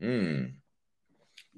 Hmm. 0.00 0.44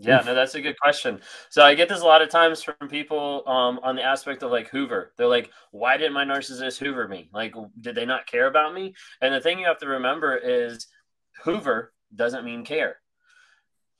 Yeah, 0.01 0.23
no, 0.25 0.33
that's 0.33 0.55
a 0.55 0.61
good 0.63 0.79
question. 0.79 1.21
So 1.51 1.65
I 1.65 1.75
get 1.75 1.89
this 1.89 2.03
a 2.03 2.05
lot 2.05 2.23
of 2.23 2.29
times 2.29 2.63
from 2.63 2.89
people 2.89 3.43
um, 3.49 3.81
on 3.83 3.97
the 3.97 4.03
aspect 4.05 4.45
of 4.45 4.53
like 4.53 4.69
Hoover. 4.69 5.13
They're 5.17 5.27
like, 5.27 5.51
"Why 5.73 5.97
didn't 5.97 6.13
my 6.13 6.25
narcissist 6.25 6.79
Hoover 6.79 7.09
me? 7.09 7.29
Like, 7.33 7.53
did 7.81 7.97
they 7.97 8.07
not 8.07 8.27
care 8.27 8.47
about 8.47 8.75
me?" 8.75 8.95
And 9.21 9.35
the 9.35 9.41
thing 9.41 9.59
you 9.59 9.67
have 9.67 9.79
to 9.79 9.89
remember 9.89 10.37
is, 10.37 10.87
Hoover 11.43 11.93
doesn't 12.15 12.45
mean 12.45 12.65
care. 12.65 13.01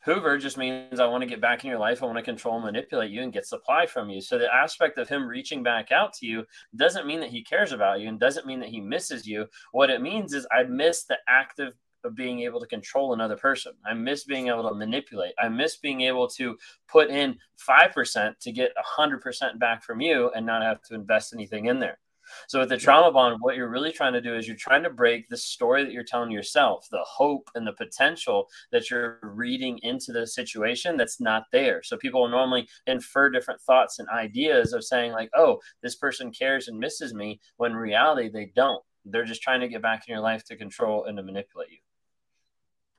Hoover 0.05 0.39
just 0.39 0.57
means 0.57 1.01
I 1.01 1.07
want 1.07 1.23
to 1.23 1.29
get 1.29 1.41
back 1.41 1.65
in 1.65 1.71
your 1.71 1.81
life. 1.81 2.03
I 2.03 2.07
want 2.07 2.19
to 2.19 2.23
control 2.23 2.61
manipulate 2.61 3.11
you 3.11 3.23
and 3.23 3.33
get 3.33 3.47
supply 3.47 3.85
from 3.85 4.09
you. 4.09 4.21
So 4.21 4.39
the 4.39 4.55
aspect 4.55 4.97
of 4.99 5.09
him 5.09 5.27
reaching 5.27 5.65
back 5.65 5.91
out 5.91 6.13
to 6.15 6.27
you 6.27 6.47
doesn't 6.77 7.07
mean 7.07 7.19
that 7.21 7.31
he 7.31 7.43
cares 7.43 7.73
about 7.73 8.01
you 8.01 8.09
and 8.09 8.21
doesn't 8.21 8.47
mean 8.47 8.61
that 8.61 8.69
he 8.69 8.81
misses 8.81 9.27
you. 9.27 9.47
What 9.73 9.91
it 9.91 10.01
means 10.01 10.33
is 10.33 10.47
I 10.53 10.63
miss 10.63 11.05
the 11.05 11.19
active 11.29 11.75
of 12.05 12.15
being 12.15 12.41
able 12.41 12.61
to 12.61 12.67
control 12.67 13.13
another 13.13 13.37
person. 13.37 13.73
I 13.85 13.95
miss 13.95 14.25
being 14.25 14.49
able 14.49 14.69
to 14.69 14.75
manipulate. 14.75 15.35
I 15.39 15.49
miss 15.49 15.77
being 15.77 16.03
able 16.03 16.29
to 16.29 16.57
put 16.89 17.11
in 17.11 17.39
5% 17.69 18.39
to 18.39 18.53
get 18.53 18.73
100% 18.99 19.59
back 19.59 19.83
from 19.83 20.01
you 20.01 20.31
and 20.31 20.47
not 20.47 20.63
have 20.63 20.83
to 20.83 20.95
invest 20.95 21.33
anything 21.33 21.67
in 21.67 21.81
there. 21.81 21.99
So 22.47 22.61
with 22.61 22.69
the 22.69 22.77
trauma 22.77 23.11
bond, 23.13 23.39
what 23.41 23.57
you're 23.57 23.71
really 23.71 23.93
trying 23.93 24.13
to 24.13 24.21
do 24.21 24.37
is 24.37 24.47
you're 24.47 24.57
trying 24.57 24.83
to 24.83 24.91
break 24.91 25.29
the 25.29 25.37
story 25.37 25.85
that 25.85 25.93
you're 25.93 26.05
telling 26.05 26.31
yourself, 26.31 26.87
the 26.91 27.03
hope 27.03 27.49
and 27.55 27.67
the 27.67 27.73
potential 27.73 28.49
that 28.73 28.91
you're 28.91 29.19
reading 29.23 29.79
into 29.83 30.13
the 30.13 30.27
situation 30.27 30.97
that's 30.97 31.21
not 31.21 31.45
there. 31.53 31.83
So 31.83 31.97
people 31.97 32.21
will 32.21 32.29
normally 32.29 32.69
infer 32.87 33.31
different 33.31 33.61
thoughts 33.63 33.99
and 33.99 34.09
ideas 34.09 34.73
of 34.73 34.85
saying 34.85 35.13
like, 35.13 35.31
"Oh, 35.35 35.61
this 35.83 35.97
person 35.97 36.31
cares 36.31 36.69
and 36.69 36.79
misses 36.79 37.15
me," 37.15 37.41
when 37.57 37.73
in 37.73 37.77
reality 37.79 38.29
they 38.29 38.47
don't. 38.55 38.85
They're 39.05 39.25
just 39.25 39.43
trying 39.43 39.61
to 39.61 39.69
get 39.69 39.83
back 39.83 40.07
in 40.07 40.13
your 40.13 40.21
life 40.21 40.45
to 40.45 40.57
control 40.57 41.05
and 41.05 41.17
to 41.17 41.23
manipulate 41.23 41.71
you. 41.71 41.79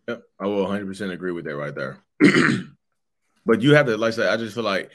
Yep, 0.09 0.23
I 0.39 0.47
will 0.47 0.63
100 0.63 0.87
percent 0.87 1.11
agree 1.11 1.31
with 1.31 1.45
that 1.45 1.55
right 1.55 1.75
there. 1.75 1.99
but 3.45 3.61
you 3.61 3.75
have 3.75 3.85
to, 3.85 3.95
like 3.95 4.13
I 4.13 4.15
said, 4.15 4.29
I 4.29 4.37
just 4.37 4.55
feel 4.55 4.63
like 4.63 4.89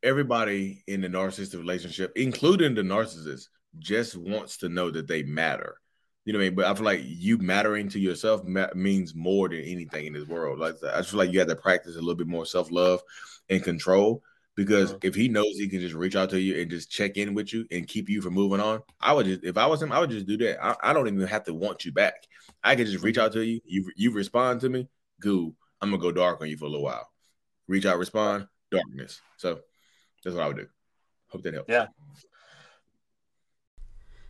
everybody 0.00 0.84
in 0.86 1.00
the 1.00 1.08
narcissistic 1.08 1.58
relationship, 1.58 2.12
including 2.14 2.76
the 2.76 2.82
narcissist, 2.82 3.48
just 3.80 4.16
wants 4.16 4.58
to 4.58 4.68
know 4.68 4.92
that 4.92 5.08
they 5.08 5.24
matter. 5.24 5.80
You 6.24 6.32
know 6.32 6.38
what 6.38 6.44
I 6.44 6.48
mean? 6.48 6.54
But 6.54 6.64
I 6.66 6.74
feel 6.74 6.84
like 6.84 7.00
you 7.02 7.38
mattering 7.38 7.88
to 7.90 7.98
yourself 7.98 8.44
ma- 8.44 8.68
means 8.76 9.12
more 9.12 9.48
than 9.48 9.62
anything 9.62 10.06
in 10.06 10.12
this 10.12 10.28
world. 10.28 10.60
Like 10.60 10.76
I 10.84 10.98
just 10.98 11.10
feel 11.10 11.18
like 11.18 11.32
you 11.32 11.40
have 11.40 11.48
to 11.48 11.56
practice 11.56 11.96
a 11.96 11.98
little 11.98 12.14
bit 12.14 12.28
more 12.28 12.46
self 12.46 12.70
love 12.70 13.02
and 13.50 13.60
control 13.60 14.22
because 14.56 14.90
mm-hmm. 14.90 15.06
if 15.06 15.14
he 15.14 15.28
knows 15.28 15.56
he 15.56 15.68
can 15.68 15.80
just 15.80 15.94
reach 15.94 16.16
out 16.16 16.30
to 16.30 16.40
you 16.40 16.60
and 16.60 16.70
just 16.70 16.90
check 16.90 17.16
in 17.16 17.34
with 17.34 17.52
you 17.52 17.66
and 17.70 17.86
keep 17.86 18.08
you 18.08 18.20
from 18.22 18.34
moving 18.34 18.60
on, 18.60 18.82
I 19.00 19.12
would 19.12 19.26
just 19.26 19.44
if 19.44 19.56
I 19.56 19.66
was 19.66 19.82
him, 19.82 19.92
I 19.92 20.00
would 20.00 20.10
just 20.10 20.26
do 20.26 20.36
that. 20.38 20.64
I, 20.64 20.76
I 20.82 20.92
don't 20.92 21.06
even 21.06 21.26
have 21.26 21.44
to 21.44 21.54
want 21.54 21.84
you 21.84 21.92
back. 21.92 22.26
I 22.64 22.74
can 22.74 22.86
just 22.86 23.04
reach 23.04 23.18
out 23.18 23.32
to 23.32 23.44
you. 23.44 23.60
You 23.64 23.90
you 23.94 24.10
respond 24.12 24.62
to 24.62 24.68
me, 24.68 24.88
goo. 25.20 25.54
I'm 25.80 25.90
gonna 25.90 26.02
go 26.02 26.10
dark 26.10 26.40
on 26.40 26.48
you 26.48 26.56
for 26.56 26.64
a 26.64 26.68
little 26.68 26.84
while. 26.84 27.08
Reach 27.68 27.84
out, 27.84 27.98
respond, 27.98 28.48
darkness. 28.70 29.20
So 29.36 29.60
that's 30.24 30.34
what 30.34 30.44
I 30.44 30.48
would 30.48 30.56
do. 30.56 30.66
Hope 31.28 31.42
that 31.42 31.54
helps. 31.54 31.70
Yeah. 31.70 31.86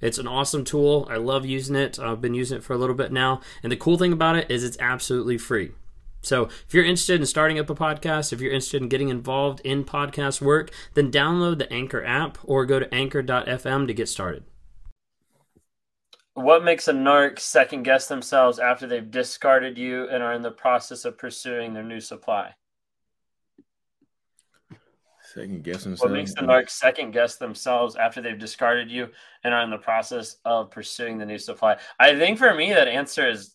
It's 0.00 0.18
an 0.18 0.26
awesome 0.26 0.64
tool. 0.64 1.06
I 1.10 1.16
love 1.16 1.44
using 1.44 1.76
it. 1.76 1.98
I've 1.98 2.20
been 2.20 2.34
using 2.34 2.58
it 2.58 2.64
for 2.64 2.72
a 2.72 2.78
little 2.78 2.94
bit 2.94 3.12
now. 3.12 3.40
And 3.62 3.70
the 3.70 3.76
cool 3.76 3.98
thing 3.98 4.12
about 4.12 4.36
it 4.36 4.50
is 4.50 4.64
it's 4.64 4.78
absolutely 4.80 5.38
free. 5.38 5.72
So, 6.22 6.44
if 6.44 6.74
you're 6.74 6.84
interested 6.84 7.18
in 7.18 7.26
starting 7.26 7.58
up 7.58 7.70
a 7.70 7.74
podcast, 7.74 8.32
if 8.32 8.40
you're 8.40 8.52
interested 8.52 8.82
in 8.82 8.88
getting 8.88 9.08
involved 9.08 9.60
in 9.60 9.84
podcast 9.84 10.42
work, 10.42 10.70
then 10.94 11.10
download 11.10 11.58
the 11.58 11.72
Anchor 11.72 12.04
app 12.04 12.36
or 12.44 12.66
go 12.66 12.78
to 12.78 12.94
anchor.fm 12.94 13.86
to 13.86 13.94
get 13.94 14.08
started. 14.08 14.44
What 16.34 16.62
makes 16.62 16.88
a 16.88 16.92
narc 16.92 17.38
second 17.38 17.82
guess 17.82 18.06
themselves 18.06 18.58
after 18.58 18.86
they've 18.86 19.10
discarded 19.10 19.76
you 19.76 20.08
and 20.08 20.22
are 20.22 20.32
in 20.32 20.42
the 20.42 20.50
process 20.50 21.04
of 21.04 21.18
pursuing 21.18 21.74
their 21.74 21.82
new 21.82 22.00
supply? 22.00 22.54
Second 25.34 25.62
guess 25.62 25.84
themselves. 25.84 26.02
What 26.02 26.12
makes 26.12 26.34
the 26.34 26.40
narc 26.40 26.68
second 26.68 27.12
guess 27.12 27.36
themselves 27.36 27.94
after 27.94 28.20
they've 28.20 28.38
discarded 28.38 28.90
you 28.90 29.08
and 29.44 29.54
are 29.54 29.62
in 29.62 29.70
the 29.70 29.78
process 29.78 30.38
of 30.44 30.72
pursuing 30.72 31.18
the 31.18 31.26
new 31.26 31.38
supply? 31.38 31.76
I 32.00 32.18
think 32.18 32.36
for 32.36 32.52
me, 32.52 32.72
that 32.72 32.88
answer 32.88 33.28
is 33.28 33.54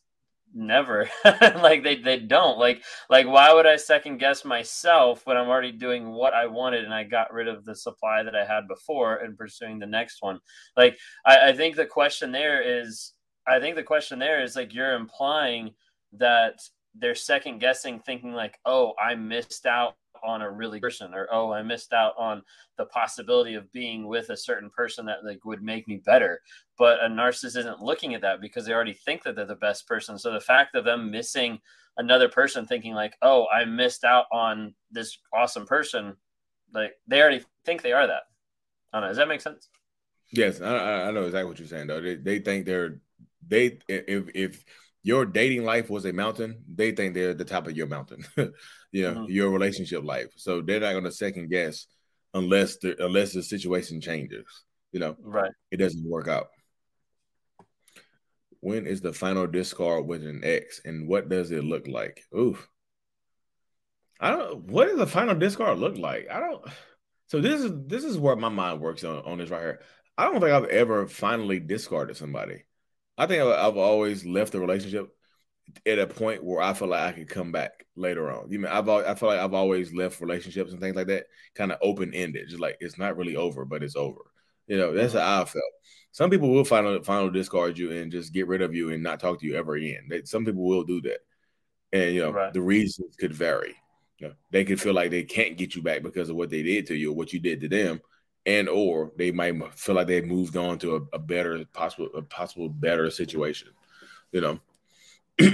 never 0.54 1.10
like 1.62 1.84
they, 1.84 1.98
they 1.98 2.18
don't 2.18 2.58
like 2.58 2.82
like 3.10 3.28
why 3.28 3.54
would 3.54 3.66
i 3.66 3.76
second 3.76 4.20
guess 4.20 4.46
myself 4.46 5.26
when 5.26 5.36
i'm 5.36 5.50
already 5.50 5.72
doing 5.72 6.12
what 6.12 6.34
i 6.34 6.46
wanted 6.46 6.86
and 6.86 6.94
i 6.94 7.04
got 7.04 7.34
rid 7.34 7.50
of 7.50 7.66
the 7.66 7.76
supply 7.76 8.24
that 8.24 8.38
i 8.38 8.46
had 8.46 8.66
before 8.70 9.18
and 9.18 9.38
pursuing 9.38 9.78
the 9.78 9.86
next 9.86 10.22
one 10.22 10.40
like 10.78 10.98
I, 11.26 11.50
I 11.50 11.54
think 11.54 11.76
the 11.76 11.86
question 11.86 12.32
there 12.32 12.62
is 12.62 13.12
i 13.46 13.60
think 13.60 13.76
the 13.76 13.84
question 13.84 14.18
there 14.18 14.42
is 14.42 14.56
like 14.56 14.74
you're 14.74 14.94
implying 14.94 15.74
that 16.14 16.62
they're 16.98 17.16
second 17.16 17.60
guessing 17.60 18.00
thinking 18.00 18.32
like 18.32 18.58
oh 18.66 18.94
i 18.98 19.14
missed 19.14 19.66
out 19.66 19.96
on 20.26 20.42
a 20.42 20.50
really 20.50 20.80
person 20.80 21.14
or 21.14 21.28
oh 21.32 21.52
i 21.52 21.62
missed 21.62 21.94
out 21.94 22.14
on 22.18 22.42
the 22.78 22.86
possibility 22.86 23.56
of 23.56 23.72
being 23.72 24.08
with 24.08 24.30
a 24.30 24.38
certain 24.38 24.70
person 24.70 25.06
that 25.06 25.24
like 25.24 25.44
would 25.46 25.64
make 25.64 25.88
me 25.88 26.02
better. 26.06 26.42
But 26.78 27.04
a 27.04 27.08
narcissist 27.08 27.58
isn't 27.58 27.82
looking 27.82 28.14
at 28.14 28.22
that 28.22 28.42
because 28.42 28.66
they 28.66 28.74
already 28.74 28.94
think 28.94 29.24
that 29.24 29.36
they're 29.36 29.46
the 29.46 29.56
best 29.56 29.88
person. 29.88 30.18
So 30.18 30.32
the 30.32 30.40
fact 30.40 30.76
of 30.76 30.86
them 30.86 31.12
missing 31.12 31.60
another 31.98 32.28
person 32.28 32.66
thinking 32.66 32.94
like 32.94 33.16
oh 33.22 33.48
i 33.54 33.64
missed 33.64 34.04
out 34.04 34.26
on 34.30 34.76
this 34.92 35.18
awesome 35.34 35.66
person 35.66 36.14
like 36.74 36.92
they 37.08 37.22
already 37.22 37.42
think 37.64 37.82
they 37.82 37.94
are 37.94 38.06
that. 38.06 38.24
I 38.92 38.98
don't 38.98 39.04
know. 39.04 39.08
Does 39.08 39.18
that 39.18 39.30
make 39.30 39.42
sense? 39.42 39.70
Yes 40.34 40.60
i, 40.60 41.08
I 41.08 41.12
know 41.12 41.24
exactly 41.24 41.46
what 41.46 41.60
you're 41.60 41.68
saying 41.68 41.88
though. 41.88 42.02
They, 42.02 42.16
they 42.16 42.40
think 42.40 42.66
they're 42.66 43.00
they 43.48 43.80
if 43.88 44.26
if 44.36 44.66
your 45.06 45.24
dating 45.24 45.64
life 45.64 45.88
was 45.88 46.04
a 46.06 46.12
mountain, 46.12 46.64
they 46.68 46.92
think 46.92 47.14
they're 47.14 47.30
at 47.30 47.38
the 47.38 47.46
top 47.46 47.68
of 47.68 47.78
your 47.78 47.86
mountain. 47.86 48.26
you 48.92 49.04
know, 49.04 49.14
mm-hmm. 49.14 49.32
your 49.32 49.52
relationship 49.52 50.04
life. 50.04 50.30
So 50.36 50.62
they're 50.62 50.80
not 50.80 50.94
going 50.94 51.04
to 51.04 51.12
second 51.12 51.52
guess 51.52 51.86
unless 52.34 52.78
the 52.78 52.96
unless 53.06 53.34
the 53.34 53.44
situation 53.44 54.02
changes. 54.02 54.46
You 54.92 55.00
know, 55.00 55.16
right? 55.22 55.52
It 55.70 55.78
doesn't 55.78 56.10
work 56.10 56.28
out. 56.28 56.48
When 58.62 58.88
is 58.88 59.02
the 59.02 59.14
final 59.14 59.46
discard 59.46 60.08
with 60.08 60.26
an 60.26 60.42
ex, 60.44 60.82
and 60.84 61.08
what 61.08 61.30
does 61.30 61.52
it 61.52 61.64
look 61.64 61.88
like? 61.88 62.24
Oof. 62.36 62.68
I 64.20 64.32
don't. 64.32 64.64
What 64.64 64.88
does 64.88 64.98
the 64.98 65.06
final 65.06 65.36
discard 65.36 65.78
look 65.78 66.00
like? 66.00 66.30
I 66.32 66.40
don't. 66.40 66.66
So 67.28 67.42
this 67.42 67.62
is 67.62 67.72
this 67.86 68.04
is 68.04 68.18
where 68.18 68.36
my 68.36 68.50
mind 68.50 68.82
works 68.82 69.04
on, 69.04 69.18
on 69.18 69.38
this 69.38 69.52
right 69.52 69.62
here. 69.62 69.82
I 70.18 70.24
don't 70.26 70.42
think 70.42 70.52
I've 70.52 70.66
ever 70.66 71.06
finally 71.06 71.60
discarded 71.60 72.18
somebody. 72.18 72.64
I 73.18 73.28
think 73.28 73.42
I've 73.42 73.78
always 73.78 74.26
left 74.26 74.52
the 74.52 74.60
relationship 74.60 75.16
at 75.86 76.00
a 76.00 76.08
point 76.08 76.44
where 76.44 76.62
I 76.62 76.74
feel 76.74 76.90
like 76.90 77.02
I 77.02 77.12
could 77.12 77.30
come 77.30 77.52
back 77.52 77.86
later 77.96 78.32
on. 78.32 78.52
You 78.52 78.60
know, 78.60 78.70
I've 78.70 78.88
I 78.90 79.16
feel 79.16 79.30
like 79.30 79.40
I've 79.40 79.54
always 79.54 79.94
left 79.94 80.22
relationships 80.22 80.72
and 80.72 80.82
things 80.82 80.96
like 80.96 81.08
that 81.08 81.28
kind 81.54 81.72
of 81.72 81.80
open 81.82 82.14
ended, 82.14 82.50
just 82.50 82.62
like 82.62 82.78
it's 82.80 82.98
not 82.98 83.18
really 83.18 83.36
over, 83.36 83.66
but 83.66 83.84
it's 83.84 83.96
over. 83.96 84.20
You 84.68 84.78
know, 84.78 84.94
that's 84.94 85.14
mm-hmm. 85.14 85.26
how 85.26 85.42
I 85.42 85.46
felt. 85.46 85.64
Some 86.12 86.30
people 86.30 86.50
will 86.50 86.66
finally 86.66 87.02
finally 87.04 87.32
discard 87.32 87.78
you 87.78 87.92
and 87.92 88.12
just 88.12 88.34
get 88.34 88.48
rid 88.48 88.62
of 88.62 88.74
you 88.74 88.92
and 88.92 89.04
not 89.04 89.20
talk 89.20 89.40
to 89.40 89.46
you 89.46 89.56
ever 89.56 89.76
again. 89.76 90.08
They, 90.10 90.24
some 90.24 90.46
people 90.46 90.66
will 90.66 90.84
do 90.84 91.02
that, 91.02 91.20
and 91.92 92.14
you 92.14 92.22
know 92.22 92.32
right. 92.32 92.54
the 92.54 92.62
reasons 92.62 93.16
could 93.18 93.34
vary. 93.34 93.76
You 94.20 94.30
know, 94.30 94.34
they 94.52 94.64
could 94.64 94.80
feel 94.80 94.94
like 94.94 95.12
they 95.12 95.24
can't 95.24 95.58
get 95.58 95.76
you 95.76 95.82
back 95.82 96.02
because 96.04 96.30
of 96.30 96.38
what 96.38 96.50
they 96.50 96.64
did 96.64 96.88
to 96.88 96.96
you 96.96 97.12
or 97.12 97.16
what 97.16 97.34
you 97.34 97.40
did 97.40 97.62
to 97.62 97.68
them, 97.68 98.00
and 98.46 98.70
or 98.70 99.12
they 99.18 99.32
might 99.32 99.56
feel 99.74 99.96
like 99.96 100.08
they 100.08 100.22
moved 100.22 100.58
on 100.58 100.78
to 100.78 100.96
a, 100.96 101.16
a 101.16 101.20
better 101.20 101.64
possible 101.74 102.10
a 102.16 102.22
possible 102.22 102.70
better 102.70 103.10
situation 103.10 103.70
you 104.32 104.42
know? 104.42 104.60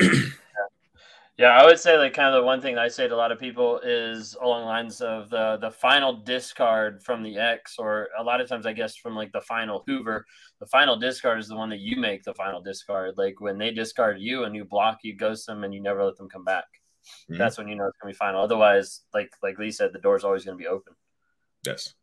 Yeah 1.37 1.59
i 1.59 1.65
would 1.65 1.79
say 1.79 1.97
like 1.97 2.13
kind 2.13 2.35
of 2.35 2.39
the 2.39 2.45
one 2.45 2.61
thing 2.61 2.77
i 2.77 2.87
say 2.87 3.07
to 3.07 3.15
a 3.15 3.17
lot 3.17 3.31
of 3.31 3.39
people 3.39 3.79
is 3.79 4.35
along 4.39 4.61
the 4.61 4.67
lines 4.67 5.01
of 5.01 5.29
the 5.31 5.57
the 5.59 5.71
final 5.71 6.13
discard 6.13 7.01
from 7.01 7.23
the 7.23 7.39
ex 7.39 7.77
or 7.79 8.09
a 8.19 8.23
lot 8.23 8.41
of 8.41 8.47
times 8.47 8.67
i 8.67 8.73
guess 8.73 8.95
from 8.95 9.15
like 9.15 9.31
the 9.31 9.41
final 9.41 9.81
hoover 9.87 10.23
the 10.61 10.67
final 10.67 10.95
discard 10.95 11.39
is 11.39 11.47
the 11.47 11.55
one 11.55 11.69
that 11.71 11.79
you 11.79 11.97
make 11.97 12.23
the 12.23 12.35
final 12.35 12.61
discard. 12.61 13.17
Like 13.17 13.41
when 13.41 13.57
they 13.57 13.71
discard 13.71 14.19
you 14.19 14.43
and 14.43 14.55
you 14.55 14.63
block 14.63 14.99
you 15.01 15.15
ghost 15.15 15.47
them 15.47 15.63
and 15.63 15.73
you 15.73 15.81
never 15.81 16.05
let 16.05 16.15
them 16.15 16.29
come 16.29 16.45
back. 16.45 16.65
Mm-hmm. 17.23 17.39
that's 17.39 17.57
when 17.57 17.67
you 17.67 17.75
know 17.75 17.87
it's 17.87 17.97
gonna 17.99 18.13
be 18.13 18.15
final. 18.15 18.43
Otherwise 18.43 19.01
like 19.11 19.31
like 19.41 19.57
lee 19.57 19.71
said 19.71 19.91
the 19.91 19.99
door's 19.99 20.23
always 20.23 20.45
gonna 20.45 20.57
be 20.57 20.67
open. 20.67 20.93
Yes 21.65 21.95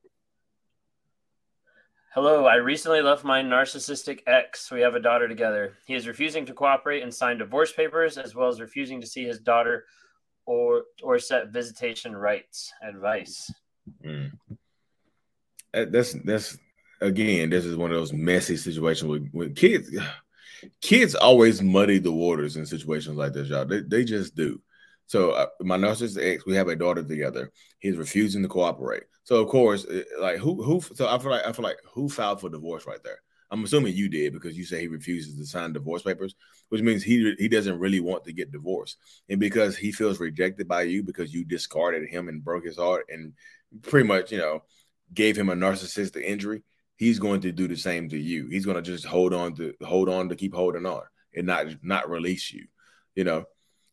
Hello, 2.15 2.47
I 2.47 2.55
recently 2.55 3.03
left 3.03 3.23
my 3.23 3.43
narcissistic 3.43 4.21
ex. 4.27 4.71
We 4.71 4.81
have 4.81 4.95
a 4.95 5.00
daughter 5.00 5.29
together. 5.29 5.75
He 5.87 5.95
is 5.95 6.09
refusing 6.09 6.47
to 6.47 6.55
cooperate 6.55 7.03
and 7.03 7.12
sign 7.12 7.37
divorce 7.37 7.71
papers, 7.71 8.17
as 8.17 8.35
well 8.35 8.49
as 8.49 8.62
refusing 8.62 8.99
to 9.03 9.07
see 9.07 9.25
his 9.25 9.41
daughter 9.41 9.85
or 10.47 10.85
or 11.03 11.19
set 11.19 11.49
visitation 11.49 12.17
rights. 12.17 12.73
Advice. 12.83 13.53
Mm. 14.03 14.33
That's 15.73 16.15
that's 16.25 16.57
again. 17.03 17.50
This 17.50 17.67
is 17.67 17.77
one 17.77 17.91
of 17.91 17.99
those 17.99 18.15
messy 18.15 18.57
situations 18.57 19.09
with, 19.11 19.29
with 19.33 19.57
kids. 19.57 19.91
Kids 20.81 21.15
always 21.15 21.62
muddy 21.62 21.99
the 21.99 22.11
waters 22.11 22.57
in 22.57 22.67
situations 22.67 23.17
like 23.17 23.33
this, 23.33 23.49
y'all. 23.49 23.65
They, 23.65 23.81
they 23.83 24.03
just 24.03 24.35
do. 24.35 24.61
So 25.09 25.31
uh, 25.31 25.47
my 25.61 25.79
narcissist 25.79 26.23
ex, 26.23 26.45
we 26.47 26.55
have 26.55 26.69
a 26.69 26.77
daughter 26.77 27.03
together. 27.03 27.50
He's 27.81 27.97
refusing 27.97 28.43
to 28.43 28.49
cooperate. 28.49 29.05
So 29.25 29.37
of 29.43 29.49
course, 29.49 29.87
like 30.21 30.37
who 30.37 30.62
who? 30.62 30.81
So 30.95 31.09
I 31.09 31.19
feel 31.19 31.31
like 31.31 31.47
I 31.47 31.53
feel 31.53 31.65
like 31.65 31.79
who 31.93 32.09
filed 32.09 32.41
for 32.41 32.50
divorce 32.50 32.87
right 32.87 33.03
there. 33.03 33.19
I'm 33.50 33.65
assuming 33.65 33.95
you 33.95 34.11
did 34.11 34.35
because 34.35 34.59
you 34.59 34.65
say 34.65 34.81
he 34.81 34.88
refuses 34.88 35.38
to 35.38 35.47
sign 35.47 35.73
divorce 35.73 36.03
papers, 36.03 36.35
which 36.69 36.83
means 36.83 37.03
he 37.03 37.35
he 37.38 37.49
doesn't 37.49 37.79
really 37.79 38.00
want 38.00 38.25
to 38.25 38.35
get 38.35 38.53
divorced, 38.53 38.99
and 39.31 39.41
because 39.41 39.79
he 39.79 39.93
feels 39.93 40.21
rejected 40.21 40.69
by 40.69 40.83
you 40.83 41.03
because 41.03 41.33
you 41.33 41.45
discarded 41.45 42.07
him 42.09 42.29
and 42.29 42.45
broke 42.45 42.67
his 42.67 42.77
heart 42.77 43.07
and 43.09 43.33
pretty 43.83 44.07
much 44.07 44.31
you 44.31 44.38
know 44.38 44.62
gave 45.15 45.38
him 45.38 45.49
a 45.49 45.55
narcissistic 45.55 46.23
injury, 46.23 46.62
he's 46.97 47.19
going 47.19 47.41
to 47.41 47.53
do 47.53 47.67
the 47.67 47.77
same 47.77 48.11
to 48.11 48.19
you. 48.19 48.49
He's 48.49 48.67
going 48.67 48.77
to 48.77 48.83
just 48.83 49.07
hold 49.07 49.33
on 49.33 49.55
to 49.55 49.73
hold 49.83 50.11
on 50.11 50.29
to 50.29 50.37
keep 50.37 50.55
holding 50.55 50.85
on 50.85 51.03
and 51.35 51.47
not 51.47 51.67
not 51.83 52.11
release 52.11 52.53
you, 52.53 52.67
you 53.15 53.25
know. 53.25 53.47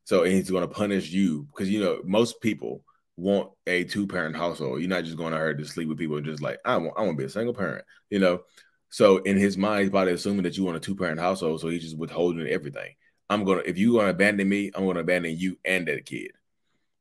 So 0.06 0.24
he's 0.24 0.50
going 0.50 0.62
to 0.62 0.74
punish 0.74 1.10
you 1.12 1.48
because 1.52 1.70
you 1.70 1.82
know 1.82 2.00
most 2.04 2.42
people 2.42 2.84
want 3.18 3.50
a 3.68 3.84
two 3.86 4.08
parent 4.08 4.36
household. 4.36 4.80
You're 4.80 4.90
not 4.90 5.04
just 5.04 5.18
going 5.18 5.32
to 5.32 5.38
her 5.38 5.54
to 5.54 5.66
sleep 5.66 5.88
with 5.88 5.98
people 5.98 6.20
just 6.22 6.42
like, 6.42 6.60
I 6.66 6.78
want, 6.78 6.94
I 6.98 7.02
want 7.02 7.18
to 7.18 7.18
be 7.18 7.26
a 7.26 7.30
single 7.30 7.54
parent, 7.54 7.86
you 8.10 8.20
know? 8.20 8.42
So 8.90 9.18
in 9.18 9.38
his 9.38 9.58
mind, 9.58 9.82
he's 9.82 9.90
probably 9.90 10.14
assuming 10.14 10.44
that 10.44 10.58
you 10.58 10.64
want 10.64 10.78
a 10.78 10.80
two 10.80 10.96
parent 10.96 11.20
household. 11.20 11.62
So 11.62 11.70
he's 11.70 11.84
just 11.84 11.98
withholding 11.98 12.48
everything. 12.48 12.94
I'm 13.30 13.46
to, 13.46 13.68
if 13.68 13.78
you're 13.78 14.02
to 14.02 14.10
abandon 14.10 14.48
me, 14.48 14.72
I'm 14.76 14.86
to 14.94 15.00
abandon 15.00 15.38
you 15.38 15.58
and 15.66 15.88
that 15.88 16.06
kid. 16.06 16.32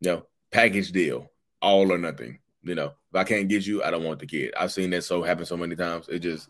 You 0.00 0.10
know, 0.10 0.26
package 0.50 0.92
deal, 0.92 1.30
all 1.60 1.92
or 1.92 1.98
nothing. 1.98 2.38
You 2.62 2.74
know, 2.74 2.86
if 2.86 3.16
I 3.16 3.24
can't 3.24 3.48
get 3.48 3.66
you, 3.66 3.82
I 3.82 3.90
don't 3.90 4.04
want 4.04 4.20
the 4.20 4.26
kid. 4.26 4.54
I've 4.56 4.72
seen 4.72 4.90
that 4.90 5.04
so 5.04 5.22
happen 5.22 5.44
so 5.44 5.56
many 5.56 5.76
times. 5.76 6.08
It 6.08 6.20
just, 6.20 6.48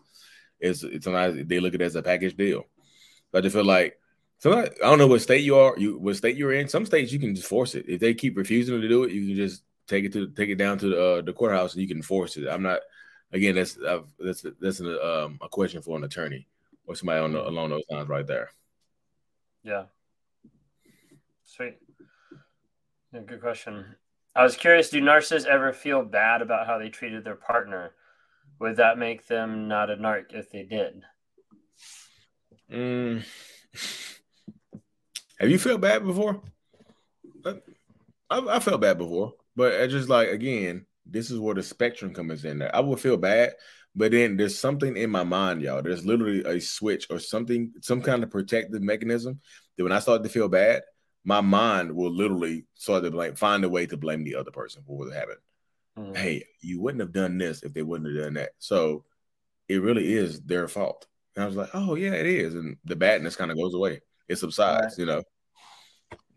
it's, 0.59 0.83
it's 0.83 1.07
nice. 1.07 1.35
They 1.45 1.59
look 1.59 1.73
at 1.75 1.81
it 1.81 1.85
as 1.85 1.95
a 1.95 2.01
package 2.01 2.37
deal. 2.37 2.63
But 3.31 3.39
I 3.39 3.41
just 3.41 3.55
feel 3.55 3.65
like 3.65 3.97
so 4.45 4.59
I 4.59 4.69
don't 4.79 4.99
know 4.99 5.07
what 5.07 5.23
state 5.23 5.43
you 5.43 5.55
are, 5.55 5.73
you 5.75 5.97
what 5.97 6.17
state 6.17 6.37
you're 6.37 6.53
in. 6.53 6.67
Some 6.67 6.85
states 6.85 7.11
you 7.11 7.17
can 7.17 7.33
just 7.33 7.47
force 7.47 7.73
it. 7.73 7.85
If 7.87 7.99
they 7.99 8.13
keep 8.13 8.37
refusing 8.37 8.79
to 8.79 8.87
do 8.87 9.03
it, 9.03 9.11
you 9.11 9.25
can 9.25 9.35
just 9.35 9.63
take 9.87 10.05
it 10.05 10.13
to 10.13 10.27
take 10.27 10.49
it 10.49 10.57
down 10.57 10.77
to 10.77 10.87
the, 10.87 11.01
uh, 11.01 11.21
the 11.23 11.33
courthouse 11.33 11.73
and 11.73 11.81
you 11.81 11.87
can 11.87 12.03
force 12.03 12.37
it. 12.37 12.47
I'm 12.47 12.61
not. 12.61 12.81
Again, 13.33 13.55
that's 13.55 13.75
uh, 13.75 14.03
that's 14.19 14.45
that's 14.61 14.81
an, 14.81 14.99
um, 15.03 15.39
a 15.41 15.49
question 15.49 15.81
for 15.81 15.97
an 15.97 16.03
attorney 16.03 16.47
or 16.85 16.93
somebody 16.93 17.21
on 17.21 17.33
the, 17.33 17.41
along 17.41 17.71
those 17.71 17.85
lines 17.89 18.07
right 18.07 18.27
there. 18.27 18.51
Yeah. 19.63 19.85
Sweet. 21.43 21.79
Yeah, 23.13 23.21
good 23.21 23.41
question. 23.41 23.95
I 24.35 24.43
was 24.43 24.55
curious. 24.55 24.91
Do 24.91 25.01
narcissists 25.01 25.47
ever 25.47 25.73
feel 25.73 26.03
bad 26.03 26.43
about 26.43 26.67
how 26.67 26.77
they 26.77 26.89
treated 26.89 27.23
their 27.23 27.33
partner? 27.33 27.93
Would 28.59 28.75
that 28.75 28.99
make 28.99 29.25
them 29.25 29.67
not 29.67 29.89
a 29.89 29.95
narc 29.95 30.35
if 30.35 30.51
they 30.51 30.61
did? 30.61 31.01
Mm. 32.71 33.25
Have 35.39 35.49
you 35.49 35.59
felt 35.59 35.81
bad 35.81 36.03
before? 36.03 36.41
I, 37.45 37.59
I 38.29 38.59
felt 38.59 38.81
bad 38.81 38.97
before, 38.97 39.33
but 39.55 39.73
it's 39.73 39.93
just 39.93 40.09
like 40.09 40.29
again, 40.29 40.85
this 41.05 41.29
is 41.29 41.39
where 41.39 41.55
the 41.55 41.63
spectrum 41.63 42.13
comes 42.13 42.45
in. 42.45 42.59
There, 42.59 42.75
I 42.75 42.79
would 42.79 42.99
feel 42.99 43.17
bad, 43.17 43.53
but 43.95 44.11
then 44.11 44.37
there's 44.37 44.57
something 44.57 44.97
in 44.97 45.09
my 45.09 45.23
mind, 45.23 45.61
y'all. 45.61 45.81
There's 45.81 46.05
literally 46.05 46.43
a 46.43 46.59
switch 46.59 47.07
or 47.09 47.19
something, 47.19 47.73
some 47.81 48.01
kind 48.01 48.23
of 48.23 48.31
protective 48.31 48.81
mechanism 48.81 49.39
that 49.77 49.83
when 49.83 49.91
I 49.91 49.99
start 49.99 50.23
to 50.23 50.29
feel 50.29 50.49
bad, 50.49 50.81
my 51.23 51.41
mind 51.41 51.91
will 51.91 52.11
literally 52.11 52.65
start 52.75 53.03
to 53.03 53.11
blame, 53.11 53.35
find 53.35 53.63
a 53.63 53.69
way 53.69 53.85
to 53.87 53.97
blame 53.97 54.23
the 54.23 54.35
other 54.35 54.51
person 54.51 54.83
for 54.85 54.97
what 54.97 55.13
happened. 55.13 55.39
Mm-hmm. 55.97 56.15
Hey, 56.15 56.45
you 56.61 56.81
wouldn't 56.81 57.01
have 57.01 57.13
done 57.13 57.37
this 57.37 57.63
if 57.63 57.73
they 57.73 57.81
wouldn't 57.81 58.15
have 58.15 58.25
done 58.25 58.33
that. 58.35 58.51
So 58.59 59.05
it 59.67 59.81
really 59.81 60.13
is 60.13 60.41
their 60.41 60.67
fault. 60.67 61.07
And 61.35 61.43
I 61.43 61.47
was 61.47 61.55
like, 61.55 61.69
oh 61.73 61.95
yeah, 61.95 62.13
it 62.13 62.25
is. 62.25 62.55
And 62.55 62.77
the 62.85 62.95
badness 62.95 63.35
kind 63.35 63.51
of 63.51 63.57
goes 63.57 63.73
away. 63.73 64.01
It 64.27 64.37
subsides, 64.37 64.83
right. 64.83 64.97
you 64.97 65.05
know. 65.05 65.23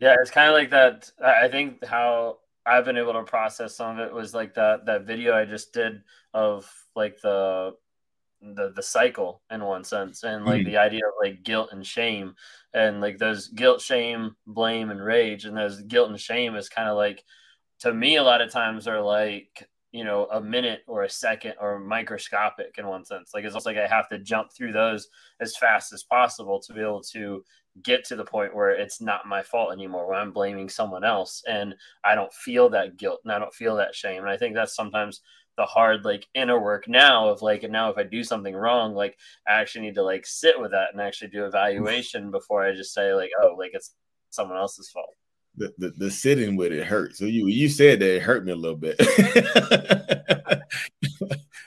Yeah, 0.01 0.17
it's 0.21 0.31
kind 0.31 0.49
of 0.49 0.55
like 0.55 0.71
that. 0.71 1.11
I 1.25 1.49
think 1.49 1.85
how 1.85 2.39
I've 2.65 2.85
been 2.85 2.99
able 2.99 3.15
to 3.15 3.23
process 3.23 3.77
some 3.77 3.99
of 3.99 4.07
it 4.07 4.13
was 4.13 4.35
like 4.35 4.55
that 4.55 4.87
that 4.87 5.07
video 5.07 5.35
I 5.35 5.45
just 5.45 5.73
did 5.73 6.03
of 6.35 6.71
like 6.95 7.21
the 7.21 7.75
the 8.41 8.73
the 8.75 8.83
cycle 8.83 9.43
in 9.51 9.65
one 9.65 9.83
sense 9.83 10.23
and 10.23 10.45
like 10.45 10.61
mm-hmm. 10.61 10.71
the 10.71 10.77
idea 10.77 11.01
of 11.07 11.15
like 11.21 11.43
guilt 11.43 11.71
and 11.73 11.85
shame 11.85 12.35
and 12.73 13.01
like 13.01 13.19
those 13.19 13.49
guilt 13.49 13.81
shame 13.81 14.37
blame 14.47 14.91
and 14.91 15.03
rage 15.03 15.45
and 15.45 15.57
those 15.57 15.81
guilt 15.83 16.11
and 16.11 16.21
shame 16.21 16.55
is 16.55 16.69
kind 16.69 16.89
of 16.89 16.97
like 16.97 17.25
to 17.81 17.93
me 17.93 18.17
a 18.17 18.23
lot 18.23 18.41
of 18.41 18.53
times 18.53 18.87
are 18.87 19.01
like 19.01 19.69
you 19.93 20.05
know 20.05 20.27
a 20.33 20.41
minute 20.41 20.83
or 20.87 21.05
a 21.05 21.11
second 21.11 21.55
or 21.61 21.79
microscopic 21.79 22.77
in 22.79 22.87
one 22.87 23.05
sense. 23.05 23.31
Like 23.35 23.45
it's 23.45 23.55
almost 23.55 23.67
like 23.67 23.77
i 23.77 23.87
have 23.87 24.09
to 24.09 24.19
jump 24.19 24.53
through 24.53 24.73
those 24.73 25.09
as 25.41 25.57
fast 25.57 25.93
as 25.93 26.03
possible 26.03 26.61
to 26.61 26.73
be 26.73 26.81
able 26.81 27.03
to 27.13 27.43
get 27.83 28.05
to 28.05 28.17
the 28.17 28.25
point 28.25 28.55
where 28.55 28.71
it's 28.71 29.01
not 29.01 29.27
my 29.27 29.43
fault 29.43 29.73
anymore 29.73 30.09
where 30.09 30.19
i'm 30.19 30.33
blaming 30.33 30.69
someone 30.69 31.05
else 31.05 31.45
and 31.49 31.75
i 32.05 32.15
don't 32.15 32.33
feel 32.33 32.69
that 32.69 32.97
guilt 32.97 33.21
and 33.25 33.33
i 33.33 33.39
don't 33.39 33.55
feel 33.55 33.77
that 33.77 33.95
shame. 33.95 34.21
And 34.23 34.31
i 34.31 34.37
think 34.37 34.55
that's 34.55 34.75
sometimes 34.75 35.21
the 35.57 35.65
hard 35.65 36.05
like 36.05 36.27
inner 36.35 36.59
work 36.59 36.87
now 36.89 37.29
of 37.29 37.43
like 37.43 37.65
and 37.65 37.73
now 37.73 37.91
if 37.91 37.99
i 37.99 38.03
do 38.05 38.23
something 38.23 38.55
wrong 38.55 38.95
like 38.95 39.17
i 39.47 39.53
actually 39.53 39.87
need 39.87 39.95
to 39.95 40.03
like 40.03 40.25
sit 40.25 40.59
with 40.59 40.71
that 40.71 40.89
and 40.93 41.01
actually 41.01 41.29
do 41.29 41.45
evaluation 41.45 42.31
before 42.31 42.65
i 42.65 42.73
just 42.73 42.95
say 42.95 43.13
like 43.13 43.31
oh 43.43 43.57
like 43.59 43.73
it's 43.75 43.95
someone 44.31 44.57
else's 44.57 44.89
fault 44.91 45.17
the, 45.59 45.75
the, 45.79 45.91
the 45.97 46.11
sitting 46.11 46.57
with 46.57 46.73
it 46.73 46.87
hurts. 46.87 47.19
So 47.19 47.27
you 47.27 47.49
you 47.49 47.69
said 47.69 48.01
that 48.01 48.17
it 48.17 48.23
hurt 48.23 48.45
me 48.45 48.53
a 48.53 48.57
little 48.57 48.77
bit. 48.77 48.97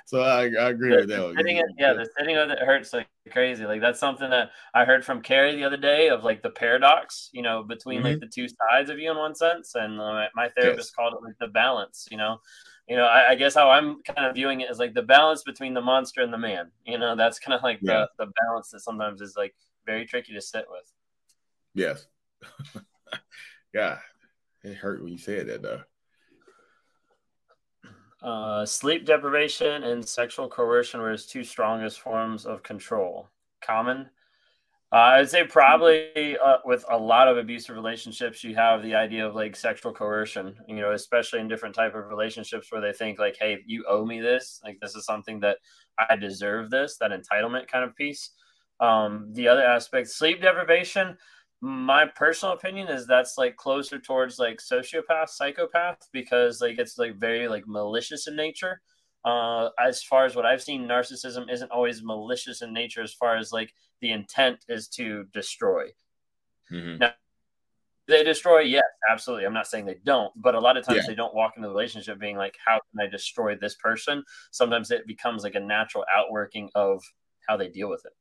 so 0.06 0.22
I, 0.22 0.44
I 0.44 0.70
agree 0.70 0.92
the, 0.92 0.96
with 0.98 1.10
that. 1.10 1.34
Sitting 1.38 1.58
it, 1.58 1.66
yeah, 1.78 1.94
the 1.94 2.10
sitting 2.18 2.36
with 2.36 2.52
it 2.52 2.60
hurts 2.60 2.94
like 2.94 3.08
crazy. 3.32 3.66
Like 3.66 3.82
that's 3.82 4.00
something 4.00 4.30
that 4.30 4.52
I 4.74 4.86
heard 4.86 5.06
from 5.06 5.22
Carrie 5.22 5.56
the 5.56 5.66
other 5.66 5.78
day 5.78 6.10
of 6.10 6.24
like 6.24 6.42
the 6.42 6.50
paradox, 6.50 7.30
you 7.34 7.42
know, 7.42 7.64
between 7.64 8.00
mm-hmm. 8.00 8.08
like 8.08 8.20
the 8.20 8.28
two 8.28 8.48
sides 8.48 8.90
of 8.90 8.98
you 8.98 9.12
in 9.12 9.18
one 9.18 9.36
sense, 9.36 9.76
and 9.76 10.00
uh, 10.00 10.28
my 10.36 10.50
therapist 10.50 10.90
yes. 10.90 10.96
called 10.96 11.14
it 11.14 11.24
like 11.24 11.38
the 11.40 11.48
balance. 11.48 12.08
You 12.10 12.18
know, 12.18 12.40
you 12.88 12.96
know, 12.96 13.06
I, 13.06 13.32
I, 13.32 13.36
guess 13.36 13.56
how 13.56 13.70
I'm 13.70 14.02
kind 14.04 14.28
of 14.28 14.36
viewing 14.36 14.62
it 14.62 14.70
is 14.70 14.80
like 14.80 14.94
the 14.94 15.02
balance 15.02 15.44
between 15.44 15.74
the 15.74 15.82
monster 15.82 16.22
and 16.22 16.34
the 16.34 16.38
man. 16.38 16.72
You 16.86 16.98
know, 16.98 17.16
that's 17.16 17.40
kind 17.40 17.54
of 17.54 17.64
like 17.64 17.80
yeah. 17.82 18.06
the 18.18 18.26
the 18.26 18.32
balance 18.46 18.70
that 18.72 18.80
sometimes 18.82 19.22
is 19.22 19.36
like 19.38 19.56
very 19.86 20.06
tricky 20.06 20.34
to 20.34 20.42
sit 20.42 20.66
with. 20.70 20.92
Yes. 21.74 22.06
God, 23.74 24.00
it 24.64 24.76
hurt 24.76 25.02
when 25.02 25.12
you 25.12 25.18
said 25.18 25.48
that 25.48 25.62
though. 25.62 25.82
Uh, 28.22 28.66
sleep 28.66 29.06
deprivation 29.06 29.84
and 29.84 30.08
sexual 30.08 30.48
coercion 30.48 31.02
were 31.02 31.12
his 31.12 31.26
two 31.26 31.44
strongest 31.44 32.00
forms 32.00 32.46
of 32.46 32.62
control. 32.62 33.28
Common. 33.62 34.10
Uh, 34.94 35.16
I'd 35.16 35.30
say 35.30 35.46
probably 35.46 36.38
uh, 36.38 36.58
with 36.66 36.84
a 36.90 36.98
lot 36.98 37.30
of 37.30 37.38
abusive 37.38 37.76
relationships, 37.76 38.44
you 38.44 38.54
have 38.56 38.84
the 38.84 38.94
idea 38.94 39.26
of 39.26 39.34
like 39.34 39.56
sexual 39.56 39.94
coercion. 39.94 40.54
You 40.68 40.76
know, 40.76 40.92
especially 40.92 41.40
in 41.40 41.48
different 41.48 41.74
type 41.74 41.96
of 41.96 42.10
relationships 42.10 42.72
where 42.72 42.82
they 42.82 42.92
think 42.92 43.18
like, 43.18 43.38
"Hey, 43.40 43.60
you 43.66 43.86
owe 43.88 44.06
me 44.06 44.20
this. 44.20 44.60
Like, 44.64 44.80
this 44.82 44.96
is 44.96 45.06
something 45.06 45.40
that 45.40 45.58
I 45.98 46.18
deserve. 46.18 46.70
This 46.70 46.98
that 46.98 47.12
entitlement 47.12 47.68
kind 47.68 47.86
of 47.86 47.96
piece." 47.96 48.32
Um, 48.82 49.30
the 49.32 49.48
other 49.48 49.64
aspect, 49.64 50.10
sleep 50.10 50.42
deprivation 50.42 51.18
my 51.62 52.08
personal 52.08 52.56
opinion 52.56 52.88
is 52.88 53.06
that's 53.06 53.38
like 53.38 53.56
closer 53.56 54.00
towards 54.00 54.40
like 54.40 54.58
sociopath 54.60 55.30
psychopath 55.30 56.08
because 56.12 56.60
like 56.60 56.80
it's 56.80 56.98
like 56.98 57.16
very 57.18 57.48
like 57.48 57.68
malicious 57.68 58.28
in 58.28 58.36
nature. 58.36 58.82
Uh 59.24 59.70
as 59.80 60.02
far 60.02 60.26
as 60.26 60.36
what 60.36 60.48
i've 60.48 60.64
seen 60.64 60.88
narcissism 60.88 61.52
isn't 61.52 61.70
always 61.70 62.02
malicious 62.04 62.64
in 62.64 62.74
nature 62.74 63.04
as 63.04 63.14
far 63.14 63.38
as 63.38 63.52
like 63.52 63.72
the 64.02 64.12
intent 64.12 64.66
is 64.68 64.88
to 64.88 65.26
destroy. 65.32 65.86
Mm-hmm. 66.72 66.98
now 66.98 67.14
they 68.08 68.24
destroy 68.24 68.62
yes 68.62 68.82
absolutely. 69.10 69.46
I'm 69.46 69.54
not 69.54 69.68
saying 69.68 69.86
they 69.86 70.00
don't 70.04 70.34
but 70.36 70.56
a 70.56 70.60
lot 70.60 70.78
of 70.78 70.84
times 70.84 71.02
yeah. 71.04 71.08
they 71.08 71.16
don't 71.16 71.36
walk 71.36 71.54
into 71.56 71.68
the 71.68 71.74
relationship 71.74 72.20
being 72.20 72.38
like 72.38 72.58
how 72.66 72.80
can 72.90 73.06
i 73.06 73.08
destroy 73.08 73.56
this 73.56 73.76
person? 73.76 74.24
Sometimes 74.50 74.90
it 74.90 75.06
becomes 75.06 75.44
like 75.44 75.54
a 75.54 75.60
natural 75.60 76.06
outworking 76.12 76.72
of 76.74 77.04
how 77.48 77.56
they 77.58 77.70
deal 77.70 77.90
with 77.90 78.04
it. 78.06 78.14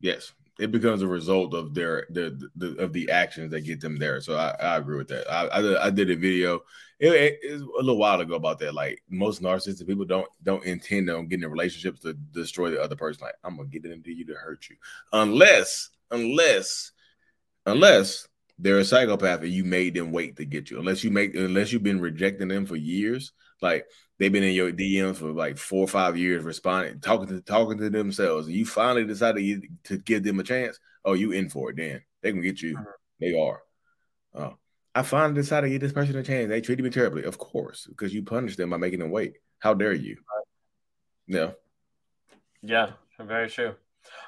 Yes 0.00 0.32
it 0.58 0.72
becomes 0.72 1.02
a 1.02 1.08
result 1.08 1.54
of 1.54 1.72
their 1.72 2.06
the, 2.10 2.50
the 2.56 2.76
of 2.78 2.92
the 2.92 3.10
actions 3.10 3.50
that 3.52 3.62
get 3.62 3.80
them 3.80 3.98
there. 3.98 4.20
So 4.20 4.36
I, 4.36 4.54
I 4.60 4.76
agree 4.76 4.98
with 4.98 5.08
that. 5.08 5.30
I, 5.30 5.46
I, 5.46 5.86
I 5.86 5.90
did 5.90 6.10
a 6.10 6.16
video 6.16 6.60
it, 6.98 7.12
it, 7.12 7.38
it, 7.42 7.60
a 7.60 7.80
little 7.82 7.96
while 7.96 8.20
ago 8.20 8.34
about 8.34 8.58
that. 8.58 8.74
Like 8.74 9.02
most 9.08 9.40
narcissistic 9.40 9.86
people 9.86 10.04
don't 10.04 10.28
don't 10.42 10.64
intend 10.64 11.10
on 11.10 11.28
getting 11.28 11.44
in 11.44 11.50
relationships 11.50 12.00
to 12.00 12.14
destroy 12.14 12.70
the 12.70 12.82
other 12.82 12.96
person. 12.96 13.24
Like 13.24 13.36
I'm 13.44 13.56
gonna 13.56 13.68
get 13.68 13.86
into 13.86 14.12
you 14.12 14.26
to 14.26 14.34
hurt 14.34 14.68
you, 14.68 14.76
unless 15.12 15.90
unless 16.10 16.92
unless 17.66 18.26
they're 18.58 18.78
a 18.78 18.84
psychopath 18.84 19.42
and 19.42 19.52
you 19.52 19.64
made 19.64 19.94
them 19.94 20.10
wait 20.10 20.36
to 20.36 20.44
get 20.44 20.70
you. 20.70 20.80
Unless 20.80 21.04
you 21.04 21.10
make 21.10 21.34
unless 21.34 21.72
you've 21.72 21.84
been 21.84 22.00
rejecting 22.00 22.48
them 22.48 22.66
for 22.66 22.76
years, 22.76 23.32
like 23.62 23.86
they've 24.18 24.32
been 24.32 24.42
in 24.42 24.54
your 24.54 24.72
DMs 24.72 25.16
for 25.16 25.30
like 25.32 25.56
four 25.56 25.84
or 25.84 25.88
five 25.88 26.16
years, 26.16 26.44
responding, 26.44 27.00
talking 27.00 27.28
to 27.28 27.40
talking 27.40 27.78
to 27.78 27.90
themselves, 27.90 28.46
and 28.46 28.56
you 28.56 28.64
finally 28.64 29.04
decided 29.04 29.64
to 29.84 29.98
give 29.98 30.24
them 30.24 30.40
a 30.40 30.44
chance. 30.44 30.78
Oh, 31.04 31.14
you 31.14 31.32
in 31.32 31.48
for 31.48 31.70
it? 31.70 31.76
Then 31.76 32.02
they 32.22 32.32
can 32.32 32.42
get 32.42 32.60
you. 32.60 32.76
Mm-hmm. 32.76 32.84
They 33.20 33.38
are. 33.38 33.62
Uh, 34.34 34.50
I 34.94 35.02
finally 35.02 35.34
decided 35.34 35.68
to 35.68 35.70
give 35.70 35.80
this 35.80 35.92
person 35.92 36.16
a 36.16 36.22
chance. 36.22 36.48
They 36.48 36.60
treated 36.60 36.82
me 36.82 36.90
terribly, 36.90 37.24
of 37.24 37.38
course, 37.38 37.86
because 37.86 38.12
you 38.12 38.22
punished 38.22 38.56
them 38.56 38.70
by 38.70 38.76
making 38.76 38.98
them 38.98 39.10
wait. 39.10 39.34
How 39.58 39.74
dare 39.74 39.92
you? 39.92 40.16
Yeah. 41.26 41.50
Yeah, 42.62 42.90
very 43.20 43.48
true. 43.48 43.74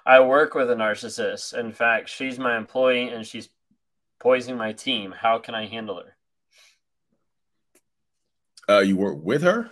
I 0.06 0.20
work 0.20 0.54
with 0.54 0.70
a 0.70 0.74
narcissist. 0.74 1.58
In 1.58 1.72
fact, 1.72 2.08
she's 2.08 2.38
my 2.38 2.56
employee 2.56 3.08
and 3.08 3.26
she's 3.26 3.48
poisoning 4.20 4.58
my 4.58 4.72
team. 4.72 5.12
How 5.12 5.38
can 5.38 5.54
I 5.54 5.66
handle 5.66 5.96
her? 5.96 6.16
Uh, 8.70 8.80
you 8.80 8.96
work 8.96 9.18
with 9.20 9.42
her? 9.42 9.70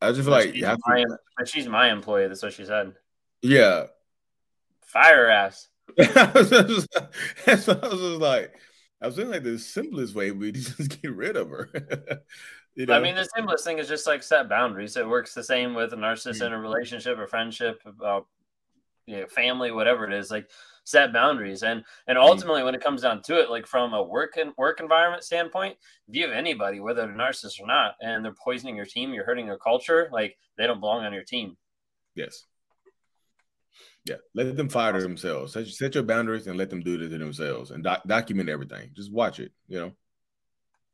I 0.00 0.12
just 0.12 0.22
feel 0.22 0.30
like 0.30 0.54
she's 0.54 0.62
my, 0.62 1.04
to... 1.04 1.46
she's 1.46 1.68
my 1.68 1.90
employee. 1.90 2.28
That's 2.28 2.42
what 2.42 2.52
she 2.52 2.64
said. 2.64 2.94
Yeah. 3.40 3.86
Fire 4.82 5.28
ass. 5.28 5.68
that's 5.96 6.44
what 7.66 7.84
I 7.84 7.88
was 7.88 8.00
just 8.00 8.20
like. 8.20 8.54
I 9.00 9.06
was 9.06 9.16
thinking 9.16 9.32
like 9.32 9.42
the 9.42 9.58
simplest 9.58 10.14
way 10.14 10.30
we 10.30 10.52
just 10.52 11.02
get 11.02 11.12
rid 11.12 11.36
of 11.36 11.50
her. 11.50 11.70
you 12.76 12.86
know? 12.86 12.94
I 12.94 13.00
mean, 13.00 13.16
the 13.16 13.28
simplest 13.34 13.64
thing 13.64 13.78
is 13.78 13.88
just 13.88 14.06
like 14.06 14.22
set 14.22 14.48
boundaries. 14.48 14.96
It 14.96 15.08
works 15.08 15.34
the 15.34 15.42
same 15.42 15.74
with 15.74 15.92
a 15.92 15.96
narcissist 15.96 16.34
mm-hmm. 16.36 16.46
in 16.46 16.52
a 16.52 16.60
relationship 16.60 17.18
or 17.18 17.26
friendship, 17.26 17.82
uh, 18.04 18.20
you 19.06 19.16
know, 19.16 19.26
family, 19.26 19.72
whatever 19.72 20.06
it 20.06 20.12
is. 20.12 20.30
Like 20.30 20.48
set 20.84 21.12
boundaries. 21.12 21.62
And 21.62 21.84
and 22.06 22.18
ultimately 22.18 22.62
when 22.62 22.74
it 22.74 22.82
comes 22.82 23.02
down 23.02 23.22
to 23.22 23.40
it 23.40 23.50
like 23.50 23.66
from 23.66 23.94
a 23.94 24.02
work 24.02 24.36
and 24.36 24.52
work 24.56 24.80
environment 24.80 25.24
standpoint 25.24 25.76
if 26.08 26.16
you 26.16 26.26
have 26.26 26.36
anybody 26.36 26.80
whether 26.80 27.02
they're 27.02 27.14
narcissists 27.14 27.60
or 27.60 27.66
not 27.66 27.94
and 28.00 28.24
they're 28.24 28.34
poisoning 28.42 28.76
your 28.76 28.86
team 28.86 29.12
you're 29.12 29.24
hurting 29.24 29.46
their 29.46 29.58
culture 29.58 30.08
like 30.12 30.36
they 30.58 30.66
don't 30.66 30.80
belong 30.80 31.04
on 31.04 31.12
your 31.12 31.24
team. 31.24 31.56
Yes. 32.14 32.44
Yeah. 34.04 34.16
Let 34.34 34.56
them 34.56 34.68
fire 34.68 35.00
themselves. 35.00 35.52
Set, 35.52 35.66
set 35.68 35.94
your 35.94 36.04
boundaries 36.04 36.46
and 36.46 36.58
let 36.58 36.70
them 36.70 36.82
do 36.82 36.94
it 36.94 37.08
to 37.08 37.18
themselves 37.18 37.70
and 37.70 37.84
doc- 37.84 38.02
document 38.06 38.48
everything. 38.48 38.90
Just 38.94 39.12
watch 39.12 39.38
it 39.40 39.52
you 39.68 39.78
know? 39.78 39.92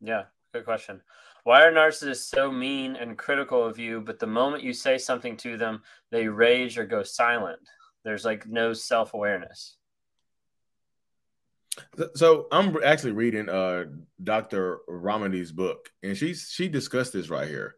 Yeah. 0.01 0.24
Good 0.53 0.64
question. 0.64 1.03
Why 1.44 1.62
are 1.62 1.72
narcissists 1.72 2.29
so 2.29 2.53
mean 2.53 2.96
and 2.96 3.16
critical 3.16 3.64
of 3.64 3.79
you 3.79 4.03
but 4.03 4.18
the 4.18 4.27
moment 4.27 4.62
you 4.62 4.74
say 4.74 4.98
something 4.98 5.37
to 5.38 5.57
them 5.57 5.83
they 6.11 6.29
rage 6.29 6.79
or 6.79 6.85
go 6.85 7.03
silent? 7.03 7.61
There's 8.05 8.24
like 8.24 8.46
no 8.46 8.72
self-awareness 8.72 9.78
so 12.15 12.47
I'm 12.51 12.77
actually 12.85 13.13
reading 13.13 13.49
uh 13.49 13.85
Dr. 14.23 14.79
Ramani's 14.89 15.53
book, 15.53 15.89
and 16.03 16.17
she's 16.17 16.51
she 16.53 16.69
discussed 16.69 17.13
this 17.13 17.31
right 17.31 17.49
here 17.49 17.75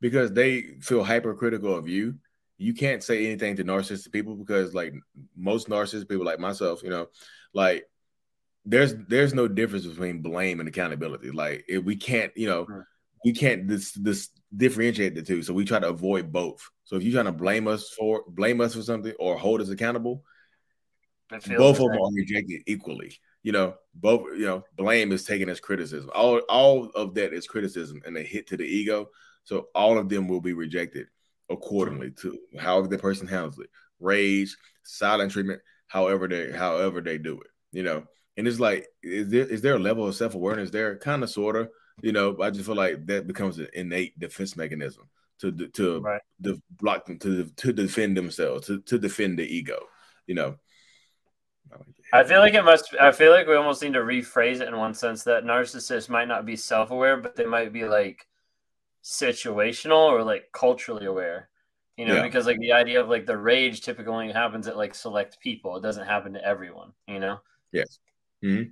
because 0.00 0.32
they 0.32 0.62
feel 0.80 1.04
hypercritical 1.04 1.74
of 1.74 1.88
you. 1.88 2.14
You 2.56 2.74
can't 2.74 3.02
say 3.02 3.26
anything 3.26 3.56
to 3.56 3.64
narcissistic 3.64 4.12
people 4.12 4.34
because, 4.34 4.74
like 4.74 4.92
most 5.36 5.68
narcissistic 5.68 6.08
people, 6.08 6.24
like 6.24 6.40
myself, 6.40 6.82
you 6.82 6.90
know, 6.90 7.08
like 7.54 7.86
there's 8.64 8.94
there's 9.08 9.34
no 9.34 9.48
difference 9.48 9.86
between 9.86 10.22
blame 10.22 10.60
and 10.60 10.68
accountability. 10.68 11.30
Like 11.30 11.64
if 11.68 11.84
we 11.84 11.96
can't, 11.96 12.32
you 12.36 12.48
know, 12.48 12.66
we 13.24 13.32
can't 13.32 13.68
this 13.68 13.92
this 13.92 14.30
differentiate 14.54 15.14
the 15.14 15.22
two. 15.22 15.42
So 15.42 15.54
we 15.54 15.64
try 15.64 15.78
to 15.78 15.88
avoid 15.88 16.32
both. 16.32 16.68
So 16.84 16.96
if 16.96 17.02
you're 17.02 17.12
trying 17.12 17.32
to 17.32 17.38
blame 17.38 17.68
us 17.68 17.90
for 17.90 18.24
blame 18.28 18.60
us 18.60 18.74
for 18.74 18.82
something 18.82 19.14
or 19.18 19.38
hold 19.38 19.60
us 19.60 19.70
accountable, 19.70 20.24
both 21.30 21.80
of 21.80 21.90
them 21.92 22.00
are 22.00 22.12
rejected 22.12 22.62
equally 22.66 23.18
you 23.42 23.52
know, 23.52 23.74
both 23.94 24.22
you 24.36 24.46
know, 24.46 24.64
blame 24.76 25.12
is 25.12 25.24
taken 25.24 25.48
as 25.48 25.60
criticism. 25.60 26.10
All 26.14 26.38
all 26.48 26.86
of 26.90 27.14
that 27.14 27.32
is 27.32 27.46
criticism 27.46 28.02
and 28.04 28.16
a 28.16 28.22
hit 28.22 28.46
to 28.48 28.56
the 28.56 28.64
ego. 28.64 29.10
So 29.44 29.68
all 29.74 29.98
of 29.98 30.08
them 30.08 30.28
will 30.28 30.40
be 30.40 30.52
rejected 30.52 31.06
accordingly 31.50 32.10
to 32.10 32.38
however 32.58 32.88
the 32.88 32.98
person 32.98 33.26
handles 33.26 33.58
it. 33.58 33.70
Rage, 34.00 34.56
silent 34.84 35.32
treatment, 35.32 35.60
however 35.86 36.28
they 36.28 36.52
however 36.52 37.00
they 37.00 37.18
do 37.18 37.40
it. 37.40 37.48
You 37.72 37.82
know, 37.82 38.04
and 38.36 38.46
it's 38.46 38.60
like, 38.60 38.86
is 39.02 39.28
there 39.28 39.46
is 39.46 39.62
there 39.62 39.76
a 39.76 39.80
level 39.80 40.06
of 40.06 40.14
self 40.14 40.34
awareness 40.34 40.70
there? 40.70 40.96
Kind 40.98 41.22
of, 41.22 41.30
sort 41.30 41.56
of. 41.56 41.68
You 42.02 42.12
know, 42.12 42.36
I 42.40 42.50
just 42.50 42.66
feel 42.66 42.76
like 42.76 43.06
that 43.06 43.26
becomes 43.26 43.58
an 43.58 43.68
innate 43.74 44.18
defense 44.18 44.56
mechanism 44.56 45.08
to 45.40 45.52
to 45.52 46.00
right. 46.00 46.20
the 46.40 46.60
block 46.70 47.06
them 47.06 47.18
to 47.20 47.46
to 47.56 47.72
defend 47.72 48.16
themselves 48.16 48.66
to 48.66 48.80
to 48.82 48.98
defend 48.98 49.38
the 49.38 49.44
ego. 49.44 49.78
you 50.26 50.34
know. 50.34 50.56
I 52.12 52.24
feel 52.24 52.40
like 52.40 52.54
it 52.54 52.64
must. 52.64 52.94
I 52.98 53.12
feel 53.12 53.32
like 53.32 53.46
we 53.46 53.54
almost 53.54 53.82
need 53.82 53.92
to 53.92 54.00
rephrase 54.00 54.60
it 54.60 54.68
in 54.68 54.76
one 54.76 54.94
sense 54.94 55.24
that 55.24 55.44
narcissists 55.44 56.08
might 56.08 56.28
not 56.28 56.46
be 56.46 56.56
self-aware, 56.56 57.18
but 57.18 57.36
they 57.36 57.44
might 57.44 57.72
be 57.72 57.84
like 57.84 58.26
situational 59.04 60.10
or 60.10 60.22
like 60.22 60.50
culturally 60.52 61.06
aware. 61.06 61.48
You 61.96 62.06
know, 62.06 62.14
yeah. 62.14 62.22
because 62.22 62.46
like 62.46 62.60
the 62.60 62.72
idea 62.72 63.00
of 63.00 63.08
like 63.08 63.26
the 63.26 63.36
rage 63.36 63.82
typically 63.82 64.12
only 64.12 64.32
happens 64.32 64.68
at 64.68 64.76
like 64.76 64.94
select 64.94 65.40
people. 65.40 65.76
It 65.76 65.82
doesn't 65.82 66.06
happen 66.06 66.32
to 66.34 66.44
everyone. 66.44 66.92
You 67.06 67.20
know. 67.20 67.40
Yes. 67.72 67.98
Mm-hmm. 68.42 68.70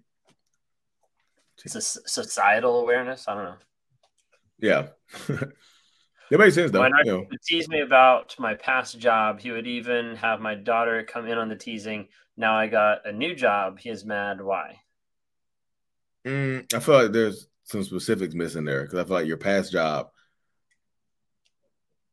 It's 1.65 1.75
a 1.75 1.81
societal 1.81 2.81
awareness. 2.81 3.27
I 3.29 3.35
don't 3.35 3.45
know. 3.45 3.57
Yeah. 4.59 4.89
It 6.31 6.41
makes 6.41 6.55
sense 6.55 6.73
though. 6.73 6.81
When 6.81 6.93
you 7.05 7.13
know. 7.13 7.27
tease 7.47 7.69
me 7.69 7.81
about 7.81 8.35
my 8.39 8.55
past 8.55 8.99
job, 8.99 9.41
he 9.41 9.53
would 9.53 9.67
even 9.67 10.17
have 10.17 10.41
my 10.41 10.55
daughter 10.55 11.05
come 11.05 11.29
in 11.29 11.39
on 11.39 11.49
the 11.49 11.57
teasing. 11.57 12.09
Now 12.37 12.57
I 12.57 12.67
got 12.67 13.07
a 13.07 13.13
new 13.13 13.35
job. 13.35 13.79
He 13.79 13.91
is 13.91 14.05
mad. 14.05 14.41
Why? 14.41 14.81
Mm, 16.27 16.73
I 16.75 16.81
feel 16.81 17.03
like 17.03 17.13
there's 17.13 17.47
some 17.65 17.83
specifics 17.83 18.35
missing 18.35 18.65
there 18.65 18.83
because 18.83 18.99
I 18.99 19.05
feel 19.05 19.15
like 19.15 19.27
your 19.27 19.37
past 19.37 19.73
job 19.73 20.09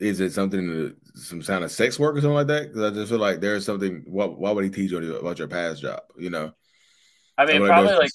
is 0.04 0.20
it 0.20 0.34
something 0.34 0.94
some 1.16 1.42
kind 1.42 1.64
of 1.64 1.72
sex 1.72 2.00
work 2.00 2.16
or 2.16 2.22
something 2.22 2.36
like 2.36 2.48
that? 2.48 2.68
Because 2.68 2.92
I 2.92 2.96
just 2.96 3.10
feel 3.10 3.20
like 3.20 3.40
there's 3.40 3.66
something. 3.66 4.04
Why, 4.06 4.26
why 4.26 4.52
would 4.52 4.64
he 4.64 4.70
teach 4.70 4.92
you 4.92 5.16
about 5.16 5.40
your 5.40 5.48
past 5.48 5.82
job? 5.82 6.02
You 6.18 6.30
know. 6.30 6.52
I 7.36 7.46
mean, 7.46 7.66
probably 7.66 7.96
like 7.96 8.12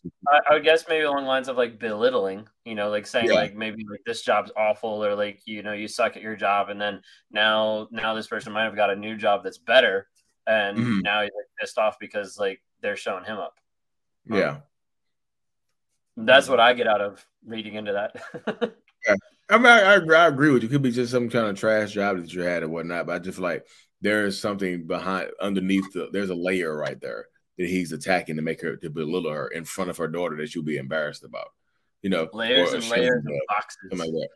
I, 0.48 0.54
would 0.54 0.62
guess 0.62 0.84
maybe 0.88 1.04
along 1.04 1.24
lines 1.24 1.48
of 1.48 1.56
like 1.56 1.80
belittling, 1.80 2.46
you 2.64 2.76
know, 2.76 2.88
like 2.88 3.04
saying 3.04 3.26
yeah. 3.26 3.34
like 3.34 3.56
maybe 3.56 3.84
like 3.90 4.00
this 4.06 4.22
job's 4.22 4.52
awful 4.56 5.04
or 5.04 5.16
like 5.16 5.40
you 5.44 5.64
know 5.64 5.72
you 5.72 5.88
suck 5.88 6.16
at 6.16 6.22
your 6.22 6.36
job, 6.36 6.68
and 6.68 6.80
then 6.80 7.00
now 7.32 7.88
now 7.90 8.14
this 8.14 8.28
person 8.28 8.52
might 8.52 8.64
have 8.64 8.76
got 8.76 8.90
a 8.90 8.96
new 8.96 9.16
job 9.16 9.42
that's 9.42 9.58
better, 9.58 10.06
and 10.48 10.78
mm-hmm. 10.78 11.00
now 11.00 11.22
he's 11.22 11.30
like 11.36 11.46
pissed 11.60 11.78
off 11.78 11.98
because 12.00 12.38
like 12.38 12.60
they're 12.80 12.96
showing 12.96 13.24
him 13.24 13.36
up. 13.36 13.54
Yeah, 14.28 14.58
um, 16.16 16.26
that's 16.26 16.48
what 16.48 16.58
I 16.58 16.72
get 16.72 16.88
out 16.88 17.00
of 17.00 17.24
reading 17.46 17.74
into 17.74 17.92
that. 17.92 18.16
yeah. 19.06 19.14
I 19.50 19.56
mean, 19.56 19.66
I, 19.66 19.94
I, 19.94 20.24
I 20.24 20.26
agree 20.26 20.50
with 20.50 20.62
you. 20.62 20.68
It 20.68 20.72
could 20.72 20.82
be 20.82 20.90
just 20.90 21.12
some 21.12 21.30
kind 21.30 21.46
of 21.46 21.58
trash 21.58 21.92
job 21.92 22.18
that 22.18 22.32
you 22.32 22.42
had 22.42 22.62
or 22.62 22.68
whatnot, 22.68 23.06
but 23.06 23.14
I 23.14 23.18
just 23.18 23.38
like 23.38 23.66
there 24.00 24.26
is 24.26 24.40
something 24.40 24.86
behind 24.86 25.30
underneath 25.40 25.92
the. 25.92 26.08
There's 26.12 26.30
a 26.30 26.34
layer 26.34 26.74
right 26.76 27.00
there 27.00 27.26
that 27.58 27.68
he's 27.68 27.92
attacking 27.92 28.36
to 28.36 28.42
make 28.42 28.60
her 28.62 28.76
to 28.76 28.90
belittle 28.90 29.32
her 29.32 29.48
in 29.48 29.64
front 29.64 29.90
of 29.90 29.96
her 29.98 30.08
daughter 30.08 30.36
that 30.36 30.48
she'll 30.50 30.62
be 30.62 30.78
embarrassed 30.78 31.24
about. 31.24 31.48
You 32.02 32.10
know, 32.10 32.28
layers 32.32 32.72
and 32.72 32.88
layers 32.88 33.24
of 33.26 33.32
boxes. 33.48 33.78
Something 33.90 33.98
like 33.98 34.10
that. 34.10 34.28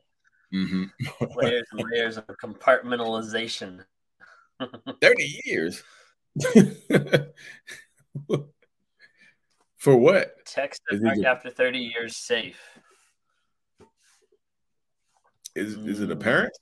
Mm-hmm. 0.54 1.24
layers 1.36 1.66
and 1.72 1.84
layers 1.92 2.18
of 2.18 2.26
compartmentalization. 2.42 3.84
30 5.00 5.40
years. 5.44 5.82
For 9.76 9.96
what? 9.96 10.46
Text 10.46 10.80
mark 10.92 11.24
after 11.24 11.50
30 11.50 11.78
years 11.78 12.16
safe. 12.16 12.60
Is 15.54 15.74
is 15.74 16.00
it 16.00 16.10
apparent? 16.10 16.56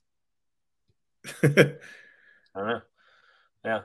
I 1.43 1.75
don't 2.55 2.67
know. 2.67 2.81
Yeah. 3.63 3.81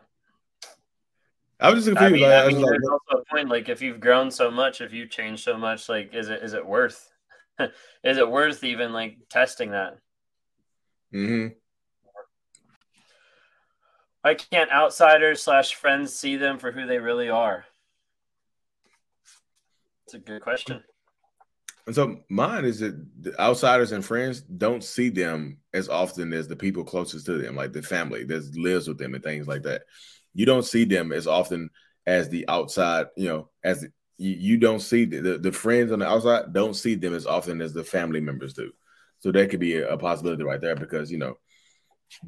I 1.61 1.70
was 1.70 1.85
just 1.85 1.96
confused. 1.96 2.25
I 2.25 2.29
mean, 2.29 2.33
I, 2.33 2.44
I 2.44 2.49
mean, 2.49 2.61
there's 2.61 2.88
also 2.90 3.22
a 3.22 3.25
point 3.35 3.49
like 3.49 3.68
if 3.68 3.81
you've 3.81 4.01
grown 4.01 4.31
so 4.31 4.51
much, 4.51 4.81
if 4.81 4.92
you've 4.92 5.11
changed 5.11 5.44
so 5.44 5.57
much, 5.57 5.88
like 5.88 6.14
is 6.14 6.29
it 6.29 6.42
is 6.42 6.53
it 6.55 6.66
worth 6.66 7.09
is 8.05 8.18
it 8.18 8.29
worth 8.29 8.64
even 8.64 8.92
like 8.92 9.18
testing 9.31 9.70
that? 9.70 9.99
Hmm. 11.12 11.49
Why 14.26 14.34
can't 14.34 14.72
outsiders 14.72 15.40
slash 15.40 15.76
friends 15.76 16.12
see 16.12 16.34
them 16.34 16.58
for 16.58 16.72
who 16.72 16.84
they 16.84 16.98
really 16.98 17.28
are? 17.28 17.64
It's 20.04 20.14
a 20.14 20.18
good 20.18 20.42
question. 20.42 20.82
And 21.86 21.94
so 21.94 22.16
mine 22.28 22.64
is 22.64 22.80
that 22.80 22.96
outsiders 23.38 23.92
and 23.92 24.04
friends 24.04 24.40
don't 24.40 24.82
see 24.82 25.10
them 25.10 25.58
as 25.72 25.88
often 25.88 26.32
as 26.32 26.48
the 26.48 26.56
people 26.56 26.82
closest 26.82 27.26
to 27.26 27.38
them, 27.38 27.54
like 27.54 27.72
the 27.72 27.82
family 27.82 28.24
that 28.24 28.56
lives 28.56 28.88
with 28.88 28.98
them 28.98 29.14
and 29.14 29.22
things 29.22 29.46
like 29.46 29.62
that 29.62 29.82
you 30.36 30.44
don't 30.44 30.64
see 30.64 30.84
them 30.84 31.12
as 31.12 31.26
often 31.26 31.70
as 32.06 32.28
the 32.28 32.46
outside, 32.48 33.06
you 33.16 33.26
know, 33.26 33.48
as 33.64 33.80
the, 33.80 33.88
you, 34.18 34.32
you, 34.32 34.58
don't 34.58 34.80
see 34.80 35.06
the, 35.06 35.20
the, 35.20 35.38
the 35.38 35.52
friends 35.52 35.90
on 35.90 36.00
the 36.00 36.06
outside 36.06 36.52
don't 36.52 36.74
see 36.74 36.94
them 36.94 37.14
as 37.14 37.26
often 37.26 37.62
as 37.62 37.72
the 37.72 37.82
family 37.82 38.20
members 38.20 38.52
do. 38.52 38.70
So 39.20 39.32
that 39.32 39.50
could 39.50 39.60
be 39.60 39.76
a, 39.76 39.94
a 39.94 39.96
possibility 39.96 40.42
right 40.42 40.60
there 40.60 40.76
because 40.76 41.10
you 41.10 41.16
know 41.16 41.38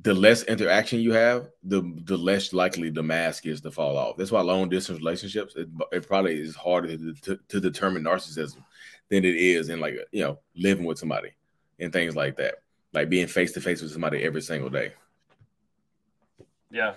the 0.03 0.14
less 0.14 0.43
interaction 0.45 1.01
you 1.01 1.12
have, 1.12 1.49
the 1.62 1.83
the 2.05 2.17
less 2.17 2.53
likely 2.53 2.91
the 2.91 3.03
mask 3.03 3.47
is 3.47 3.61
to 3.62 3.71
fall 3.71 3.97
off. 3.97 4.17
That's 4.17 4.31
why 4.31 4.41
long 4.41 4.69
distance 4.69 4.99
relationships 4.99 5.55
it, 5.57 5.69
it 5.93 6.07
probably 6.07 6.41
is 6.41 6.55
harder 6.55 6.97
to, 6.97 7.14
to, 7.14 7.38
to, 7.49 7.61
determine 7.61 8.05
narcissism 8.05 8.62
than 9.09 9.25
it 9.25 9.37
is 9.37 9.69
in 9.69 9.81
like 9.81 9.95
you 10.12 10.25
know 10.25 10.38
living 10.57 10.85
with 10.85 10.99
somebody 10.99 11.31
and 11.79 11.93
things 11.93 12.17
like 12.17 12.37
that, 12.37 12.57
like 12.93 13.09
being 13.09 13.27
face 13.27 13.53
to 13.53 13.61
face 13.61 13.81
with 13.81 13.93
somebody 13.93 14.23
every 14.25 14.43
single 14.43 14.69
day. 14.69 14.93
Yeah, 16.71 16.95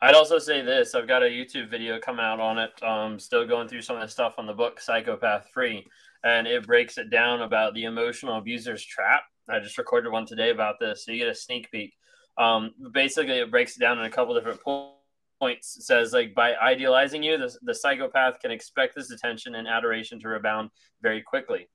I'd 0.00 0.14
also 0.14 0.38
say 0.38 0.62
this: 0.62 0.94
I've 0.94 1.08
got 1.08 1.22
a 1.22 1.26
YouTube 1.26 1.70
video 1.70 2.00
coming 2.00 2.24
out 2.24 2.40
on 2.40 2.58
it. 2.58 2.82
Um, 2.82 3.18
still 3.18 3.46
going 3.46 3.68
through 3.68 3.82
some 3.82 3.96
of 3.96 4.02
the 4.02 4.08
stuff 4.08 4.34
on 4.38 4.46
the 4.46 4.52
book 4.52 4.80
Psychopath 4.80 5.48
Free, 5.52 5.86
and 6.24 6.46
it 6.46 6.66
breaks 6.66 6.98
it 6.98 7.10
down 7.10 7.42
about 7.42 7.74
the 7.74 7.84
emotional 7.84 8.38
abuser's 8.38 8.84
trap. 8.84 9.22
I 9.48 9.60
just 9.60 9.78
recorded 9.78 10.10
one 10.10 10.26
today 10.26 10.50
about 10.50 10.80
this, 10.80 11.04
so 11.04 11.12
you 11.12 11.18
get 11.18 11.28
a 11.28 11.34
sneak 11.34 11.70
peek. 11.70 11.94
Um, 12.38 12.72
basically, 12.92 13.38
it 13.38 13.50
breaks 13.50 13.76
it 13.76 13.80
down 13.80 13.98
in 13.98 14.04
a 14.04 14.10
couple 14.10 14.34
different 14.34 14.60
points. 15.40 15.76
It 15.76 15.82
says 15.82 16.12
like 16.12 16.34
by 16.34 16.54
idealizing 16.56 17.22
you, 17.22 17.38
the, 17.38 17.54
the 17.62 17.74
psychopath 17.74 18.40
can 18.40 18.50
expect 18.50 18.94
this 18.94 19.10
attention 19.10 19.54
and 19.54 19.68
adoration 19.68 20.20
to 20.20 20.28
rebound 20.28 20.70
very 21.02 21.22
quickly. 21.22 21.68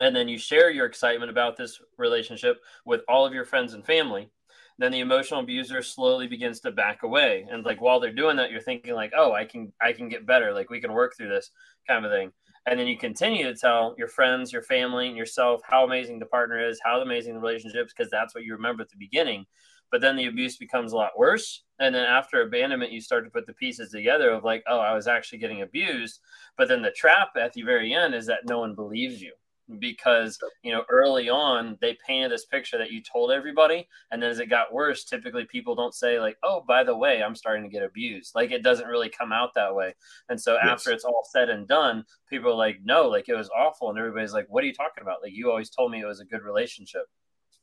And 0.00 0.14
then 0.14 0.28
you 0.28 0.38
share 0.38 0.70
your 0.70 0.86
excitement 0.86 1.30
about 1.30 1.56
this 1.56 1.80
relationship 1.96 2.58
with 2.84 3.02
all 3.08 3.26
of 3.26 3.32
your 3.32 3.44
friends 3.44 3.74
and 3.74 3.84
family. 3.84 4.30
Then 4.78 4.92
the 4.92 5.00
emotional 5.00 5.40
abuser 5.40 5.82
slowly 5.82 6.28
begins 6.28 6.60
to 6.60 6.70
back 6.70 7.02
away. 7.02 7.46
And 7.50 7.64
like 7.64 7.80
while 7.80 7.98
they're 7.98 8.12
doing 8.12 8.36
that 8.36 8.52
you're 8.52 8.60
thinking 8.60 8.94
like 8.94 9.12
oh 9.16 9.32
i 9.32 9.44
can 9.44 9.72
i 9.80 9.92
can 9.92 10.08
get 10.08 10.26
better. 10.26 10.52
Like 10.52 10.70
we 10.70 10.80
can 10.80 10.92
work 10.92 11.16
through 11.16 11.30
this 11.30 11.50
kind 11.88 12.04
of 12.04 12.12
thing. 12.12 12.30
And 12.66 12.78
then 12.78 12.86
you 12.86 12.98
continue 12.98 13.44
to 13.44 13.58
tell 13.58 13.94
your 13.98 14.08
friends 14.08 14.52
your 14.52 14.62
family 14.62 15.08
and 15.08 15.16
yourself 15.16 15.62
how 15.64 15.84
amazing 15.84 16.20
the 16.20 16.26
partner 16.26 16.64
is 16.68 16.80
how 16.84 17.00
amazing 17.00 17.34
the 17.34 17.40
relationships 17.40 17.92
because 17.96 18.10
that's 18.10 18.34
what 18.34 18.44
you 18.44 18.54
remember 18.54 18.82
at 18.82 18.90
the 18.90 18.96
beginning 18.98 19.46
but 19.90 20.00
then 20.00 20.16
the 20.16 20.26
abuse 20.26 20.56
becomes 20.56 20.92
a 20.92 20.96
lot 20.96 21.18
worse. 21.18 21.64
And 21.80 21.94
then 21.94 22.04
after 22.04 22.42
abandonment 22.42 22.92
you 22.92 23.00
start 23.00 23.24
to 23.24 23.30
put 23.30 23.46
the 23.46 23.54
pieces 23.54 23.90
together 23.90 24.30
of 24.30 24.44
like 24.44 24.64
oh 24.68 24.80
i 24.80 24.94
was 24.94 25.06
actually 25.06 25.38
getting 25.38 25.62
abused. 25.62 26.20
But 26.56 26.68
then 26.68 26.82
the 26.82 26.90
trap 26.90 27.30
at 27.36 27.52
the 27.52 27.62
very 27.62 27.92
end 27.92 28.14
is 28.14 28.26
that 28.26 28.46
no 28.46 28.58
one 28.60 28.74
believes 28.74 29.20
you 29.20 29.32
because 29.78 30.38
you 30.62 30.72
know 30.72 30.82
early 30.88 31.28
on 31.28 31.76
they 31.82 31.94
painted 32.06 32.32
this 32.32 32.46
picture 32.46 32.78
that 32.78 32.90
you 32.90 33.02
told 33.02 33.30
everybody. 33.30 33.86
And 34.10 34.22
then 34.22 34.30
as 34.30 34.40
it 34.40 34.46
got 34.46 34.72
worse 34.72 35.04
typically 35.04 35.44
people 35.44 35.74
don't 35.74 35.94
say 35.94 36.18
like 36.18 36.36
oh 36.42 36.64
by 36.66 36.84
the 36.84 36.96
way 36.96 37.22
i'm 37.22 37.36
starting 37.36 37.64
to 37.64 37.70
get 37.70 37.82
abused. 37.82 38.34
Like 38.34 38.50
it 38.50 38.62
doesn't 38.62 38.88
really 38.88 39.10
come 39.10 39.32
out 39.32 39.54
that 39.54 39.74
way. 39.74 39.94
And 40.28 40.40
so 40.40 40.54
yes. 40.54 40.64
after 40.64 40.90
it's 40.90 41.04
all 41.04 41.26
said 41.30 41.48
and 41.48 41.68
done 41.68 42.04
people 42.28 42.52
are 42.52 42.56
like 42.56 42.80
no 42.82 43.08
like 43.08 43.28
it 43.28 43.36
was 43.36 43.50
awful. 43.50 43.90
And 43.90 43.98
everybody's 43.98 44.32
like 44.32 44.46
what 44.48 44.64
are 44.64 44.66
you 44.66 44.74
talking 44.74 45.02
about? 45.02 45.22
Like 45.22 45.32
you 45.32 45.50
always 45.50 45.70
told 45.70 45.92
me 45.92 46.00
it 46.00 46.06
was 46.06 46.20
a 46.20 46.24
good 46.24 46.42
relationship. 46.42 47.04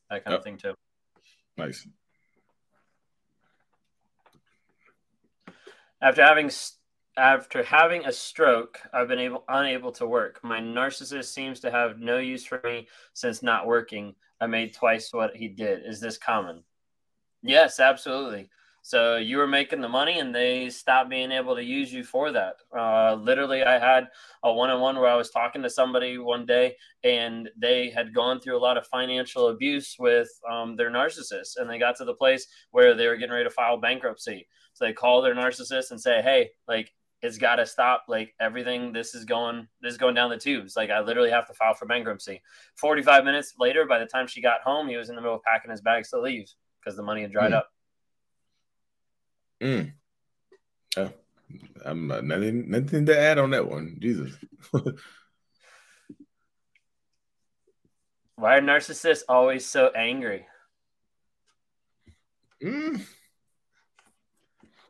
That 0.10 0.24
kind 0.24 0.34
yep. 0.34 0.40
of 0.40 0.44
thing 0.44 0.58
too. 0.58 0.76
Nice 1.58 1.88
after 6.06 6.24
having 6.24 6.52
after 7.18 7.64
having 7.64 8.06
a 8.06 8.12
stroke, 8.12 8.80
I've 8.94 9.08
been 9.08 9.20
able 9.20 9.44
unable 9.48 9.92
to 9.94 10.06
work. 10.06 10.40
My 10.44 10.60
narcissist 10.60 11.34
seems 11.34 11.60
to 11.62 11.72
have 11.72 11.98
no 11.98 12.20
use 12.20 12.46
for 12.46 12.62
me 12.64 12.88
since 13.14 13.42
not 13.42 13.66
working. 13.66 14.14
I 14.40 14.48
made 14.48 14.74
twice 14.74 15.12
what 15.12 15.36
he 15.36 15.48
did. 15.48 15.84
Is 15.84 16.00
this 16.00 16.18
common? 16.18 16.64
Yes, 17.42 17.80
absolutely. 17.80 18.50
So 18.84 19.18
you 19.18 19.38
were 19.38 19.48
making 19.48 19.82
the 19.82 19.90
money, 19.90 20.20
and 20.20 20.36
they 20.36 20.70
stopped 20.70 21.10
being 21.10 21.32
able 21.32 21.56
to 21.56 21.64
use 21.64 21.92
you 21.92 22.04
for 22.04 22.32
that. 22.34 22.58
Uh, 22.78 23.16
literally, 23.16 23.64
I 23.64 23.80
had 23.80 24.10
a 24.44 24.54
one-on-one 24.54 25.00
where 25.00 25.10
I 25.10 25.16
was 25.16 25.32
talking 25.32 25.64
to 25.64 25.70
somebody 25.72 26.20
one 26.20 26.46
day, 26.46 26.76
and 27.04 27.50
they 27.58 27.90
had 27.90 28.14
gone 28.14 28.40
through 28.40 28.58
a 28.58 28.62
lot 28.62 28.78
of 28.78 28.86
financial 28.86 29.48
abuse 29.48 29.96
with 29.98 30.30
um, 30.52 30.76
their 30.76 30.92
narcissist, 30.92 31.58
and 31.58 31.68
they 31.68 31.80
got 31.80 31.96
to 31.96 32.06
the 32.06 32.14
place 32.14 32.46
where 32.70 32.94
they 32.94 33.08
were 33.08 33.16
getting 33.16 33.34
ready 33.34 33.46
to 33.46 33.50
file 33.50 33.78
bankruptcy. 33.78 34.48
So 34.76 34.86
they 34.86 34.94
call 34.94 35.22
their 35.22 35.34
narcissist 35.34 35.92
and 35.92 36.00
say, 36.00 36.22
"Hey, 36.22 36.52
like 36.68 36.94
it's 37.22 37.38
got 37.38 37.56
to 37.56 37.66
stop. 37.66 38.06
Like 38.08 38.34
everything, 38.40 38.94
this 38.94 39.16
is 39.16 39.26
going, 39.26 39.68
this 39.82 39.92
is 39.94 39.98
going 39.98 40.16
down 40.16 40.30
the 40.30 40.38
tubes. 40.38 40.76
Like 40.76 40.90
I 40.90 41.00
literally 41.02 41.32
have 41.32 41.48
to 41.48 41.54
file 41.54 41.74
for 41.74 41.86
bankruptcy. 41.86 42.42
Forty-five 42.76 43.26
minutes 43.26 43.56
later, 43.60 43.86
by 43.86 44.00
the 44.00 44.06
time 44.06 44.28
she 44.28 44.42
got 44.42 44.62
home, 44.62 44.88
he 44.88 44.98
was 44.98 45.10
in 45.10 45.16
the 45.16 45.22
middle 45.22 45.36
of 45.36 45.44
packing 45.44 45.72
his 45.72 45.82
bags 45.82 46.10
to 46.12 46.22
leave 46.22 46.50
because 46.80 46.96
the 46.96 47.04
money 47.04 47.22
had 47.22 47.32
dried 47.32 47.52
mm. 47.52 47.58
up. 47.58 47.70
Mm. 49.62 49.94
Oh, 50.98 51.12
I'm 51.84 52.08
nothing, 52.08 52.70
nothing 52.70 53.06
to 53.06 53.18
add 53.18 53.38
on 53.38 53.52
that 53.52 53.70
one. 53.70 53.98
Jesus. 54.00 54.34
Why 58.38 58.58
are 58.58 58.62
narcissists 58.62 59.24
always 59.30 59.66
so 59.66 59.92
angry? 59.96 60.46
Mm. 62.62 63.02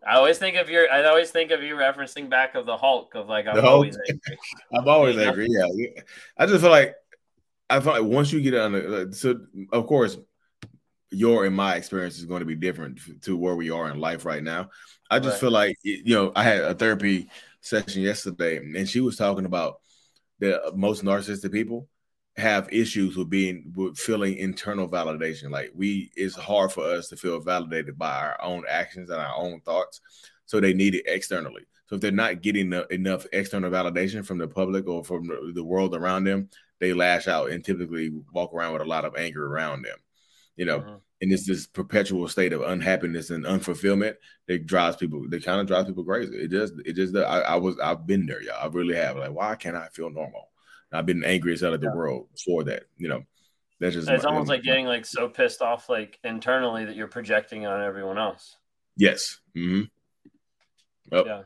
I 0.06 0.16
always 0.16 0.38
think 0.38 0.56
of 0.58 0.70
your. 0.70 0.92
I 0.92 1.04
always 1.06 1.32
think 1.32 1.52
of 1.52 1.64
you 1.64 1.76
referencing 1.76 2.30
back 2.30 2.56
of 2.56 2.66
the 2.66 2.78
Hulk 2.78 3.16
of 3.16 3.28
like 3.28 3.48
I'm 3.48 3.56
The 3.56 3.66
always 3.66 3.98
angry. 4.08 4.38
I'm 4.74 4.88
always 4.88 5.18
angry. 5.18 5.48
Yeah, 5.50 5.68
I 6.38 6.46
just 6.46 6.62
feel 6.62 6.70
like 6.72 6.96
I 7.70 7.80
feel 7.80 7.94
like 7.94 8.04
once 8.04 8.32
you 8.32 8.42
get 8.42 8.56
on 8.56 8.74
the 8.74 9.10
so 9.12 9.40
of 9.74 9.88
course 9.88 10.18
your 11.12 11.46
and 11.46 11.56
my 11.56 11.76
experience 11.76 12.18
is 12.18 12.26
going 12.26 12.42
to 12.42 12.46
be 12.46 12.56
different 12.56 13.00
to 13.24 13.38
where 13.38 13.56
we 13.56 13.70
are 13.70 13.90
in 13.90 14.00
life 14.00 14.26
right 14.26 14.44
now. 14.44 14.70
I 15.10 15.20
just 15.20 15.34
Right. 15.34 15.40
feel 15.40 15.52
like 15.52 15.78
you 15.84 16.14
know 16.16 16.32
I 16.36 16.44
had 16.44 16.60
a 16.62 16.74
therapy 16.74 17.30
session 17.62 18.02
yesterday, 18.02 18.58
and 18.58 18.88
she 18.90 19.02
was 19.02 19.16
talking 19.18 19.46
about 19.46 19.82
that 20.40 20.76
most 20.76 21.04
narcissistic 21.04 21.52
people 21.52 21.88
have 22.38 22.68
issues 22.72 23.16
with 23.16 23.30
being 23.30 23.72
with 23.76 23.98
feeling 23.98 24.36
internal 24.38 24.90
validation. 24.90 25.50
Like 25.52 25.72
we, 25.74 26.12
it's 26.16 26.36
hard 26.36 26.72
for 26.72 26.84
us 26.84 27.08
to 27.10 27.18
feel 27.18 27.40
validated 27.40 27.98
by 27.98 28.14
our 28.14 28.42
own 28.42 28.64
actions 28.70 29.10
and 29.10 29.22
our 29.22 29.36
own 29.36 29.62
thoughts, 29.62 30.02
so 30.46 30.60
they 30.60 30.74
need 30.74 30.96
it 30.96 31.06
externally. 31.08 31.64
So 31.88 31.96
if 31.96 32.02
they're 32.02 32.12
not 32.12 32.42
getting 32.42 32.74
enough 32.90 33.26
external 33.32 33.70
validation 33.70 34.26
from 34.26 34.40
the 34.40 34.48
public 34.48 34.88
or 34.88 35.04
from 35.04 35.28
the, 35.28 35.52
the 35.54 35.64
world 35.64 35.96
around 35.96 36.24
them, 36.24 36.50
they 36.80 36.94
lash 36.94 37.28
out 37.28 37.52
and 37.52 37.64
typically 37.64 38.12
walk 38.34 38.54
around 38.54 38.74
with 38.74 38.82
a 38.82 38.86
lot 38.86 39.06
of 39.06 39.16
anger 39.16 39.46
around 39.46 39.84
them. 39.84 39.98
You 40.58 40.66
know, 40.66 40.80
Mhm. 40.80 41.02
and 41.22 41.32
it's 41.32 41.46
this 41.46 41.68
perpetual 41.68 42.28
state 42.28 42.54
of 42.54 42.62
unhappiness 42.62 43.30
and 43.30 43.46
unfulfillment 43.46 44.16
that 44.48 44.66
drives 44.66 44.98
people. 44.98 45.26
That 45.30 45.44
kind 45.44 45.62
of 45.62 45.68
drives 45.68 45.88
people 45.88 46.04
crazy. 46.04 46.36
It 46.36 46.50
just, 46.50 46.74
it 46.86 46.94
just. 46.94 47.16
I, 47.16 47.42
I 47.42 47.56
was, 47.56 47.78
I've 47.80 48.08
been 48.08 48.26
there, 48.26 48.42
y'all. 48.42 48.56
I 48.62 48.68
really 48.68 48.96
have. 48.96 49.18
Like, 49.18 49.32
why 49.32 49.56
can't 49.56 49.76
I 49.76 49.88
feel 49.90 50.10
normal? 50.10 50.50
And 50.96 51.00
I've 51.00 51.06
been 51.06 51.26
angry 51.26 51.52
as 51.52 51.60
hell 51.60 51.74
at 51.74 51.82
the 51.82 51.88
Yeah. 51.88 51.94
world 51.96 52.30
for 52.46 52.64
that. 52.64 52.84
You 52.98 53.10
know, 53.10 53.24
that's 53.82 53.96
just. 53.96 54.10
It's 54.10 54.24
my- 54.24 54.30
almost 54.30 54.48
like 54.48 54.64
getting 54.64 54.86
like 54.86 55.06
so 55.06 55.28
pissed 55.28 55.62
off 55.62 55.90
like 55.90 56.18
internally 56.24 56.86
that 56.86 56.96
you're 56.96 57.08
projecting 57.10 57.66
on 57.66 57.82
everyone 57.84 58.18
else. 58.18 58.56
Yes. 58.96 59.40
Mm-hmm. 59.56 59.82
Yep. 61.12 61.26
Yeah. 61.26 61.42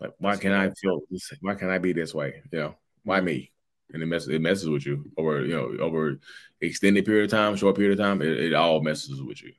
Like, 0.00 0.14
why 0.18 0.32
That's 0.32 0.42
can't 0.42 0.54
I 0.54 0.70
feel? 0.74 1.02
This, 1.08 1.32
why 1.40 1.54
can't 1.54 1.70
I 1.70 1.78
be 1.78 1.92
this 1.92 2.12
way? 2.12 2.42
You 2.50 2.58
know, 2.58 2.74
why 3.04 3.20
me? 3.20 3.52
And 3.92 4.02
it 4.02 4.06
messes. 4.06 4.28
It 4.30 4.40
messes 4.40 4.68
with 4.68 4.84
you 4.84 5.08
over. 5.16 5.44
You 5.44 5.54
know, 5.54 5.84
over 5.84 6.18
extended 6.60 7.04
period 7.04 7.26
of 7.26 7.30
time, 7.30 7.54
short 7.54 7.76
period 7.76 7.92
of 7.98 8.04
time. 8.04 8.22
It, 8.22 8.40
it 8.40 8.54
all 8.54 8.82
messes 8.82 9.22
with 9.22 9.40
you. 9.40 9.52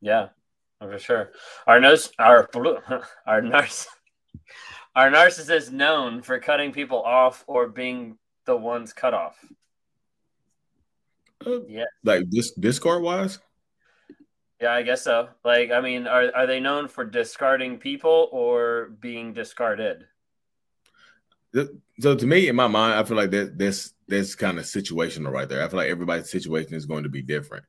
Yeah, 0.00 0.30
for 0.80 0.98
sure. 0.98 1.30
Our 1.64 1.78
nose, 1.78 2.10
our 2.18 2.48
our 3.26 3.40
narciss, 3.40 3.86
our 4.96 5.10
narcissist 5.10 5.70
known 5.70 6.22
for 6.22 6.40
cutting 6.40 6.72
people 6.72 7.00
off 7.02 7.44
or 7.46 7.68
being 7.68 8.18
the 8.48 8.56
ones 8.56 8.92
cut 8.92 9.14
off. 9.14 9.36
Uh, 11.46 11.60
Yeah. 11.68 11.84
Like 12.02 12.28
this 12.30 12.50
Discord 12.52 13.02
wise. 13.02 13.38
Yeah, 14.60 14.72
I 14.72 14.82
guess 14.82 15.04
so. 15.04 15.28
Like, 15.44 15.70
I 15.70 15.80
mean, 15.80 16.08
are 16.08 16.32
are 16.34 16.46
they 16.46 16.58
known 16.58 16.88
for 16.88 17.04
discarding 17.04 17.78
people 17.78 18.28
or 18.32 18.90
being 19.00 19.32
discarded? 19.32 20.06
So 22.00 22.14
to 22.14 22.26
me, 22.26 22.48
in 22.48 22.56
my 22.56 22.66
mind, 22.66 22.98
I 22.98 23.04
feel 23.04 23.16
like 23.16 23.30
that 23.30 23.56
that's 23.56 23.94
that's 24.08 24.34
kind 24.34 24.58
of 24.58 24.64
situational 24.64 25.30
right 25.30 25.48
there. 25.48 25.62
I 25.62 25.68
feel 25.68 25.76
like 25.76 25.90
everybody's 25.90 26.30
situation 26.30 26.74
is 26.74 26.86
going 26.86 27.04
to 27.04 27.08
be 27.08 27.22
different. 27.22 27.64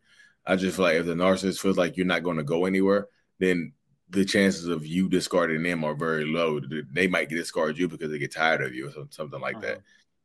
I 0.45 0.55
just 0.55 0.77
feel 0.77 0.85
like 0.85 0.95
if 0.95 1.05
the 1.05 1.13
narcissist 1.13 1.59
feels 1.59 1.77
like 1.77 1.95
you're 1.95 2.05
not 2.05 2.23
going 2.23 2.37
to 2.37 2.43
go 2.43 2.65
anywhere, 2.65 3.07
then 3.37 3.73
the 4.09 4.25
chances 4.25 4.67
of 4.67 4.85
you 4.85 5.09
discarding 5.09 5.61
them 5.61 5.83
are 5.83 5.93
very 5.93 6.25
low. 6.25 6.59
They 6.91 7.07
might 7.07 7.29
discard 7.29 7.77
you 7.77 7.87
because 7.87 8.09
they 8.09 8.17
get 8.17 8.33
tired 8.33 8.63
of 8.63 8.73
you 8.73 8.87
or 8.87 9.05
something 9.11 9.39
like 9.39 9.61
that. 9.61 9.81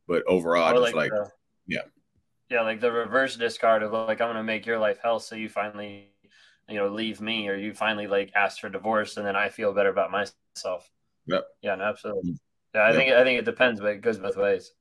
But 0.07 0.23
overall, 0.27 0.65
I 0.65 0.71
Or 0.71 0.81
just 0.81 0.91
feel 0.91 0.99
like 1.01 1.09
the, 1.11 1.31
yeah. 1.67 1.81
yeah, 2.49 2.61
like 2.61 2.79
the 2.79 2.91
reverse 2.91 3.35
discard 3.35 3.83
of 3.83 3.91
like 3.91 4.21
I'm 4.21 4.29
gonna 4.29 4.43
make 4.43 4.65
your 4.65 4.77
life 4.79 4.99
hell, 5.01 5.19
so 5.19 5.35
you 5.35 5.49
finally, 5.49 6.11
you 6.69 6.75
know, 6.75 6.89
leave 6.89 7.21
me, 7.21 7.47
or 7.49 7.55
you 7.55 7.73
finally 7.73 8.07
like 8.07 8.31
ask 8.35 8.59
for 8.59 8.69
divorce, 8.69 9.17
and 9.17 9.25
then 9.25 9.35
I 9.35 9.49
feel 9.49 9.73
better 9.73 9.89
about 9.89 10.11
myself. 10.11 10.89
Yep. 11.25 11.45
Yeah, 11.61 11.75
no, 11.75 11.85
absolutely. 11.85 12.31
Mm. 12.33 12.37
Yeah, 12.75 12.83
I 12.83 12.87
Yep. 12.89 12.95
think 12.95 13.11
I 13.13 13.23
think 13.23 13.39
it 13.39 13.45
depends, 13.45 13.79
but 13.79 13.87
it 13.93 14.01
goes 14.01 14.19
both 14.19 14.37
ways. 14.37 14.71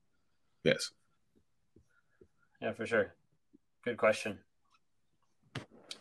yes, 0.62 0.90
Yeah, 2.60 2.72
for 2.72 2.86
sure. 2.86 3.14
Good 3.82 3.96
question. 3.96 4.38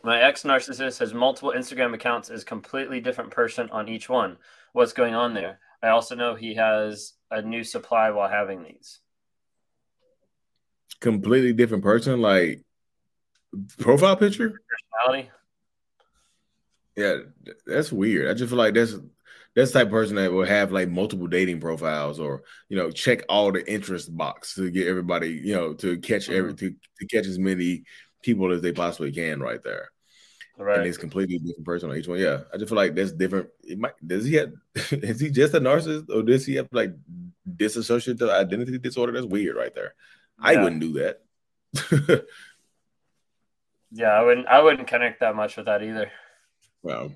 My 0.02 0.20
ex 0.20 0.42
narcissist 0.42 0.98
has 0.98 1.14
multiple 1.14 1.54
Instagram 1.56 1.94
accounts, 1.94 2.28
is 2.28 2.44
completely 2.44 3.00
different 3.00 3.30
person 3.30 3.70
on 3.70 3.88
each 3.88 4.08
one. 4.08 4.36
What's 4.74 4.92
going 4.92 5.14
on 5.14 5.32
there? 5.32 5.60
I 5.82 5.88
also 5.88 6.14
know 6.14 6.34
he 6.34 6.54
has 6.56 7.14
a 7.30 7.40
new 7.40 7.64
supply 7.64 8.10
while 8.10 8.28
having 8.28 8.62
these. 8.62 9.00
Completely 11.04 11.52
different 11.52 11.84
person. 11.84 12.20
Like 12.20 12.64
profile 13.78 14.16
picture. 14.16 14.60
Personality? 15.02 15.30
Yeah, 16.96 17.16
that's 17.66 17.92
weird. 17.92 18.30
I 18.30 18.34
just 18.34 18.48
feel 18.48 18.58
like 18.58 18.74
that's 18.74 18.94
that's 19.54 19.70
the 19.70 19.78
type 19.78 19.88
of 19.88 19.92
person 19.92 20.16
that 20.16 20.32
will 20.32 20.46
have 20.46 20.72
like 20.72 20.88
multiple 20.88 21.26
dating 21.28 21.60
profiles 21.60 22.18
or 22.18 22.42
you 22.68 22.76
know 22.76 22.90
check 22.90 23.22
all 23.28 23.52
the 23.52 23.70
interest 23.70 24.16
box 24.16 24.54
to 24.54 24.70
get 24.70 24.88
everybody 24.88 25.28
you 25.28 25.54
know 25.54 25.74
to 25.74 25.98
catch 25.98 26.28
every 26.28 26.54
mm-hmm. 26.54 26.66
to, 26.66 26.74
to 26.98 27.06
catch 27.06 27.26
as 27.26 27.38
many 27.38 27.84
people 28.22 28.50
as 28.52 28.62
they 28.62 28.72
possibly 28.72 29.12
can 29.12 29.40
right 29.40 29.62
there. 29.62 29.90
Right. 30.56 30.78
And 30.78 30.86
it's 30.86 30.98
completely 30.98 31.38
different 31.38 31.66
person 31.66 31.90
on 31.90 31.96
each 31.96 32.06
one. 32.06 32.20
Yeah, 32.20 32.42
I 32.52 32.56
just 32.56 32.68
feel 32.68 32.76
like 32.76 32.94
that's 32.94 33.12
different. 33.12 33.48
It 33.64 33.78
might 33.78 33.94
does 34.06 34.24
he 34.24 34.36
have 34.36 34.52
is 34.92 35.20
he 35.20 35.30
just 35.30 35.54
a 35.54 35.60
narcissist 35.60 36.08
or 36.08 36.22
does 36.22 36.46
he 36.46 36.54
have 36.54 36.68
like 36.72 36.94
disassociative 37.56 38.30
identity 38.30 38.78
disorder? 38.78 39.12
That's 39.12 39.26
weird 39.26 39.56
right 39.56 39.74
there. 39.74 39.94
I 40.40 40.56
wouldn't 40.62 40.80
do 40.80 40.92
that. 40.94 42.26
Yeah, 43.96 44.08
I 44.08 44.22
wouldn't 44.22 44.46
I 44.48 44.60
wouldn't 44.60 44.88
connect 44.88 45.20
that 45.20 45.36
much 45.36 45.56
with 45.56 45.66
that 45.66 45.82
either. 45.82 46.10
well, 46.82 47.12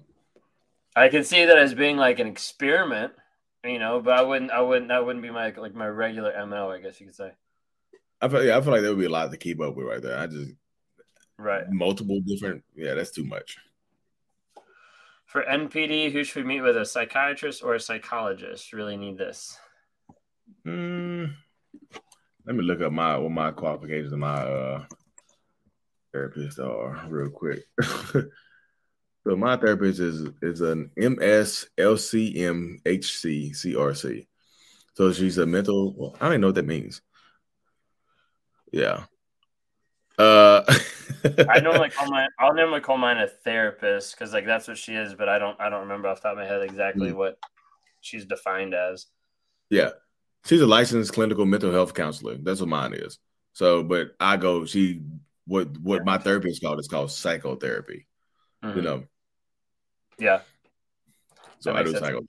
I 0.95 1.09
can 1.09 1.25
see 1.25 1.45
that 1.45 1.59
as 1.59 1.75
being 1.75 1.97
like 1.97 2.21
an 2.21 2.29
experiment, 2.29 3.13
you 3.65 3.81
know, 3.81 4.01
but 4.01 4.17
I 4.17 4.23
wouldn't 4.23 4.53
I 4.53 4.61
wouldn't 4.61 4.89
that 4.89 5.05
wouldn't 5.05 5.25
be 5.25 5.31
my 5.31 5.51
like 5.57 5.75
my 5.75 5.89
regular 5.89 6.33
MO, 6.47 6.71
I 6.71 6.81
guess 6.81 7.01
you 7.01 7.07
could 7.07 7.17
say. 7.17 7.33
I 8.21 8.29
feel 8.29 8.45
yeah, 8.45 8.57
I 8.57 8.61
feel 8.61 8.71
like 8.73 8.83
there 8.83 8.91
would 8.91 9.01
be 9.01 9.07
a 9.07 9.11
lot 9.11 9.31
to 9.33 9.37
keep 9.37 9.61
up 9.61 9.75
with 9.75 9.87
right 9.87 10.01
there. 10.01 10.19
I 10.19 10.29
just 10.29 10.53
Right. 11.37 11.69
multiple 11.69 12.21
different 12.25 12.63
yeah, 12.77 12.95
that's 12.95 13.11
too 13.11 13.25
much. 13.25 13.57
For 15.27 15.43
NPD, 15.43 16.13
who 16.13 16.23
should 16.23 16.45
we 16.45 16.49
meet 16.49 16.61
with? 16.63 16.77
A 16.77 16.87
psychiatrist 16.87 17.63
or 17.65 17.75
a 17.75 17.81
psychologist? 17.81 18.73
Really 18.73 18.97
need 18.97 19.19
this. 19.19 19.59
Mm, 20.65 21.35
let 22.49 22.57
me 22.57 22.65
look 22.65 22.81
up 22.81 22.91
my 22.93 23.19
what 23.19 23.31
my 23.31 23.51
qualifications 23.51 24.11
of 24.11 24.19
my 24.19 24.35
uh 24.35 24.85
therapist 26.15 26.59
are 26.59 27.05
real 27.11 27.29
quick. 27.29 27.63
so 27.83 29.37
my 29.37 29.55
therapist 29.59 30.01
is 30.01 30.31
is 30.41 30.63
an 30.63 30.91
MS 30.97 31.67
LCM 31.77 32.79
HC 32.87 33.53
CRC. 33.53 34.27
So 34.95 35.13
she's 35.13 35.37
a 35.37 35.45
mental. 35.45 35.93
Well, 35.95 36.17
I 36.17 36.25
don't 36.25 36.33
even 36.33 36.41
know 36.41 36.47
what 36.49 36.55
that 36.55 36.67
means. 36.67 37.03
Yeah. 38.73 39.05
Uh, 40.19 40.65
I 41.51 41.61
normally 41.61 41.91
call 41.91 42.11
mine. 42.11 42.29
I'll 42.39 42.55
normally 42.55 42.81
call 42.81 42.97
mine 42.97 43.19
a 43.19 43.29
therapist 43.29 44.15
because 44.15 44.33
like 44.33 44.47
that's 44.47 44.67
what 44.67 44.79
she 44.79 44.95
is, 44.95 45.15
but 45.15 45.29
I 45.29 45.39
don't. 45.39 45.61
I 45.61 45.69
don't 45.69 45.83
remember 45.83 46.09
off 46.09 46.23
the 46.23 46.31
top 46.31 46.33
of 46.33 46.39
my 46.39 46.47
head 46.47 46.63
exactly 46.63 47.11
Mm. 47.11 47.17
what 47.17 47.39
she's 48.01 48.25
defined 48.25 48.73
as. 48.73 49.05
Yeah. 49.69 49.91
She's 50.45 50.61
a 50.61 50.67
licensed 50.67 51.13
clinical 51.13 51.45
mental 51.45 51.73
health 51.73 51.95
counselor. 51.95 52.37
That's 52.39 52.61
what 52.61 52.69
mine 52.69 52.95
is. 52.95 53.19
So, 53.53 53.83
but 53.83 54.13
I 54.21 54.37
go, 54.37 54.65
she 54.65 55.03
what 55.47 55.77
what 55.79 56.05
my 56.05 56.19
therapy 56.19 56.49
is 56.51 56.59
called 56.61 56.79
is 56.79 56.89
called 56.89 57.11
psychotherapy. 57.11 58.07
You 58.63 58.69
Mhm. 58.69 58.83
know, 58.83 59.05
Yeah, 60.19 60.41
so 61.61 61.73
I 61.75 61.83
do 61.83 61.91
sense. 61.93 62.01
psycho. 62.01 62.27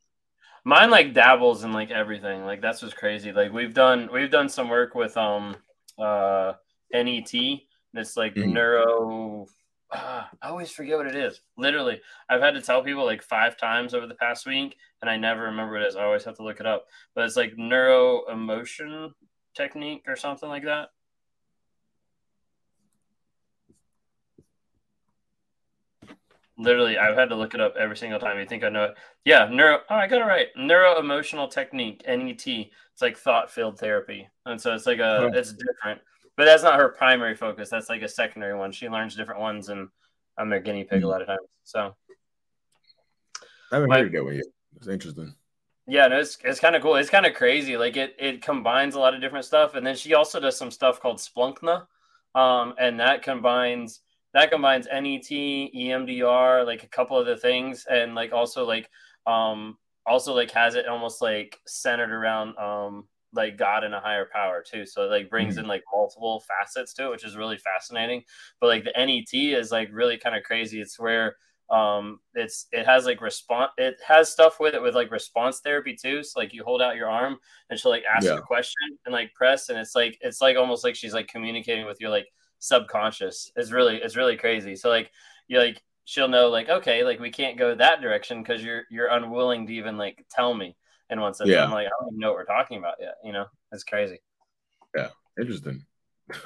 mine 0.63 0.89
like 0.91 1.13
dabbles 1.13 1.63
in 1.63 1.73
like 1.73 1.91
everything. 1.91 2.45
Like 2.45 2.61
that's 2.61 2.81
what's 2.81 2.93
crazy. 2.93 3.31
Like 3.31 3.51
we've 3.51 3.73
done 3.73 4.09
we've 4.11 4.29
done 4.31 4.49
some 4.49 4.69
work 4.69 4.95
with 4.95 5.15
um 5.17 5.55
uh 5.97 6.53
NET. 6.93 7.33
And 7.33 7.61
it's 8.01 8.15
like 8.15 8.35
Mhm. 8.35 8.53
neuro. 8.53 9.47
Ah, 9.91 10.29
I 10.41 10.49
always 10.49 10.71
forget 10.71 10.97
what 10.97 11.07
it 11.07 11.15
is. 11.15 11.41
Literally, 11.57 12.01
I've 12.29 12.41
had 12.41 12.53
to 12.55 12.61
tell 12.61 12.83
people 12.83 13.05
like 13.05 13.23
five 13.23 13.57
times 13.57 13.93
over 13.93 14.07
the 14.07 14.15
past 14.15 14.45
week, 14.45 14.75
and 15.01 15.09
I 15.09 15.17
never 15.17 15.43
remember 15.43 15.73
what 15.73 15.81
it 15.81 15.87
is. 15.87 15.95
I 15.95 16.03
always 16.03 16.25
have 16.25 16.35
to 16.37 16.43
look 16.43 16.59
it 16.59 16.65
up. 16.65 16.85
But 17.15 17.25
it's 17.25 17.35
like 17.35 17.53
neuro 17.57 18.25
emotion 18.31 19.13
technique 19.55 20.03
or 20.07 20.15
something 20.15 20.49
like 20.49 20.63
that. 20.65 20.89
Literally, 26.57 26.97
I've 26.97 27.15
had 27.15 27.29
to 27.29 27.35
look 27.35 27.53
it 27.53 27.61
up 27.61 27.75
every 27.79 27.95
single 27.95 28.19
time. 28.19 28.37
You 28.37 28.45
think 28.45 28.65
I 28.65 28.69
know 28.69 28.83
it? 28.83 28.95
Yeah, 29.23 29.47
neuro. 29.49 29.79
Oh, 29.89 29.95
I 29.95 30.07
got 30.07 30.19
it 30.19 30.25
right. 30.25 30.47
Neuro 30.57 30.99
emotional 30.99 31.47
technique 31.47 32.03
(NET). 32.05 32.45
It's 32.45 33.01
like 33.01 33.17
thought 33.17 33.49
field 33.49 33.79
therapy, 33.79 34.27
and 34.45 34.59
so 34.59 34.75
it's 34.75 34.85
like 34.85 34.99
a. 34.99 35.29
It's 35.33 35.53
different, 35.53 36.01
but 36.39 36.45
that's 36.45 36.63
not 36.63 36.79
her 36.79 36.87
primary 36.87 37.35
focus. 37.35 37.69
That's 37.69 37.89
like 37.89 38.01
a 38.01 38.07
secondary 38.07 38.57
one. 38.57 38.71
She 38.71 38.87
learns 38.87 39.13
different 39.13 39.41
ones, 39.41 39.67
and 39.67 39.89
I'm 40.37 40.47
their 40.47 40.61
guinea 40.61 40.85
pig 40.85 41.03
a 41.03 41.05
Mhm. 41.05 41.09
lot 41.09 41.21
of 41.21 41.27
times. 41.27 41.49
So 41.65 41.93
I 43.69 43.75
haven't 43.75 43.91
heard 43.91 44.13
that 44.13 44.23
one 44.23 44.35
yet. 44.35 44.45
It's 44.77 44.87
interesting. 44.87 45.35
yeah, 45.85 46.07
no, 46.07 46.17
it's 46.17 46.37
it's 46.45 46.61
kind 46.61 46.77
of 46.77 46.81
cool. 46.81 46.95
It's 46.95 47.09
kind 47.09 47.25
of 47.25 47.33
crazy. 47.33 47.75
Like 47.75 47.97
it 47.97 48.15
it 48.17 48.41
combines 48.41 48.95
a 48.95 48.99
lot 49.01 49.13
of 49.13 49.19
different 49.19 49.43
stuff, 49.43 49.75
and 49.75 49.85
then 49.85 49.97
she 49.97 50.13
also 50.13 50.39
does 50.39 50.57
some 50.57 50.71
stuff 50.71 51.01
called 51.01 51.17
Splankna, 51.17 51.85
um, 52.35 52.73
and 52.79 52.97
that 53.01 53.21
combines 53.21 53.99
that 54.33 54.49
combines 54.49 54.87
NET, 54.89 55.29
EMDR, 55.29 56.65
like 56.65 56.83
a 56.85 56.87
couple 56.87 57.17
of 57.17 57.25
the 57.25 57.35
things, 57.35 57.85
and 57.91 58.15
like 58.15 58.31
also 58.31 58.65
like 58.65 58.89
um, 59.27 59.77
also 60.05 60.33
like 60.33 60.51
has 60.51 60.75
it 60.75 60.87
almost 60.87 61.21
like 61.21 61.59
centered 61.67 62.13
around 62.13 62.57
um, 62.57 63.09
like 63.33 63.57
God 63.57 63.83
and 63.83 63.93
a 63.93 63.99
higher 63.99 64.27
power 64.31 64.63
too. 64.63 64.85
So 64.85 65.03
it 65.03 65.09
like 65.09 65.29
brings 65.29 65.55
mm-hmm. 65.55 65.65
in 65.65 65.67
like 65.67 65.83
multiple 65.93 66.43
facets 66.47 66.93
to 66.95 67.05
it, 67.05 67.11
which 67.11 67.25
is 67.25 67.37
really 67.37 67.57
fascinating. 67.57 68.23
But 68.59 68.67
like 68.67 68.83
the 68.83 68.93
NET 68.97 69.33
is 69.33 69.71
like 69.71 69.89
really 69.91 70.17
kind 70.17 70.35
of 70.35 70.43
crazy. 70.43 70.81
It's 70.81 70.99
where 70.99 71.35
um 71.69 72.19
it's 72.33 72.65
it 72.71 72.85
has 72.85 73.05
like 73.05 73.21
response 73.21 73.71
it 73.77 73.95
has 74.05 74.31
stuff 74.31 74.59
with 74.59 74.73
it 74.73 74.81
with 74.81 74.95
like 74.95 75.11
response 75.11 75.59
therapy 75.59 75.95
too 75.95 76.23
so 76.23 76.39
like 76.39 76.51
you 76.51 76.63
hold 76.63 76.81
out 76.81 76.95
your 76.95 77.07
arm 77.07 77.37
and 77.69 77.79
she'll 77.79 77.91
like 77.91 78.03
ask 78.11 78.25
yeah. 78.25 78.37
a 78.37 78.41
question 78.41 78.97
and 79.05 79.13
like 79.13 79.31
press 79.35 79.69
and 79.69 79.77
it's 79.77 79.93
like 79.93 80.17
it's 80.21 80.41
like 80.41 80.57
almost 80.57 80.83
like 80.83 80.95
she's 80.95 81.13
like 81.13 81.27
communicating 81.27 81.85
with 81.85 82.01
your 82.01 82.09
like 82.09 82.25
subconscious 82.57 83.51
it's 83.55 83.71
really 83.71 83.97
it's 83.97 84.15
really 84.15 84.35
crazy 84.35 84.75
so 84.75 84.89
like 84.89 85.11
you 85.47 85.59
like 85.59 85.83
she'll 86.05 86.27
know 86.27 86.49
like 86.49 86.69
okay 86.69 87.03
like 87.03 87.19
we 87.19 87.29
can't 87.29 87.57
go 87.57 87.75
that 87.75 88.01
direction 88.01 88.41
because 88.41 88.63
you're 88.63 88.85
you're 88.89 89.09
unwilling 89.09 89.67
to 89.67 89.73
even 89.73 89.95
like 89.95 90.25
tell 90.31 90.55
me 90.55 90.75
in 91.09 91.19
one 91.19 91.33
sense. 91.33 91.49
Yeah. 91.49 91.65
i'm 91.65 91.71
like 91.71 91.87
i 91.87 91.89
don't 91.99 92.09
even 92.09 92.19
know 92.19 92.29
what 92.29 92.37
we're 92.37 92.45
talking 92.45 92.77
about 92.77 92.95
yet 92.99 93.15
you 93.23 93.33
know? 93.33 93.45
It's 93.71 93.83
crazy. 93.83 94.19
Yeah. 94.95 95.09
Interesting. 95.39 95.85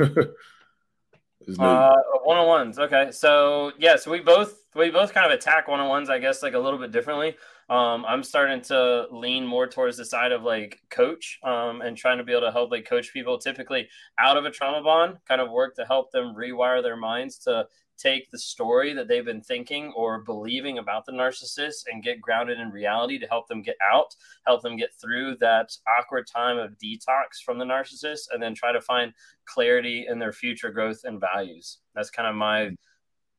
Uh, 1.60 1.94
one 2.24 2.38
on 2.38 2.48
ones. 2.48 2.80
Okay, 2.80 3.12
so 3.12 3.72
yeah, 3.78 3.96
so 3.96 4.12
we 4.12 4.20
both 4.20 4.56
we 4.76 4.90
both 4.90 5.14
kind 5.14 5.26
of 5.26 5.38
attack 5.38 5.68
one 5.68 5.80
on 5.80 5.90
ones, 5.90 6.10
I 6.10 6.20
guess, 6.20 6.42
like 6.42 6.54
a 6.54 6.60
little 6.60 6.80
bit 6.80 6.92
differently. 6.92 7.36
Um, 7.70 8.06
I'm 8.06 8.24
starting 8.24 8.62
to 8.62 9.08
lean 9.12 9.46
more 9.46 9.68
towards 9.68 9.98
the 9.98 10.06
side 10.06 10.32
of 10.32 10.44
like 10.44 10.80
coach, 10.90 11.40
um, 11.44 11.82
and 11.82 11.98
trying 11.98 12.18
to 12.18 12.24
be 12.24 12.32
able 12.32 12.48
to 12.48 12.52
help 12.52 12.72
like 12.72 12.86
coach 12.86 13.12
people. 13.14 13.38
Typically 13.38 13.90
out 14.20 14.38
of 14.38 14.46
a 14.46 14.52
trauma 14.52 14.82
bond, 14.84 15.18
kind 15.28 15.42
of 15.42 15.52
work 15.52 15.76
to 15.76 15.86
help 15.86 16.12
them 16.12 16.34
rewire 16.36 16.82
their 16.82 16.98
minds 16.98 17.38
to 17.40 17.68
take 18.04 18.30
the 18.32 18.40
story 18.40 18.94
that 18.94 19.08
they've 19.08 19.26
been 19.26 19.42
thinking 19.42 19.94
or 19.96 20.20
believing 20.20 20.78
about 20.78 21.06
the 21.06 21.12
narcissist 21.12 21.86
and 21.92 22.04
get 22.04 22.22
grounded 22.22 22.60
in 22.60 22.70
reality 22.70 23.18
to 23.18 23.28
help 23.28 23.48
them 23.48 23.62
get 23.62 23.78
out, 23.92 24.16
help 24.46 24.62
them 24.62 24.76
get 24.76 24.94
through 25.00 25.38
that 25.40 25.72
awkward 25.98 26.28
time 26.28 26.58
of 26.58 26.78
detox 26.78 27.42
from 27.46 27.58
the 27.58 27.66
narcissist, 27.66 28.24
and 28.32 28.44
then 28.44 28.54
try 28.54 28.72
to 28.72 28.82
find 28.82 29.14
clarity 29.46 30.06
in 30.10 30.20
their 30.20 30.34
future 30.34 30.72
growth 30.72 31.02
and 31.06 31.20
values. 31.20 31.80
That's 31.96 32.10
kind 32.10 32.28
of 32.28 32.36
my 32.36 32.72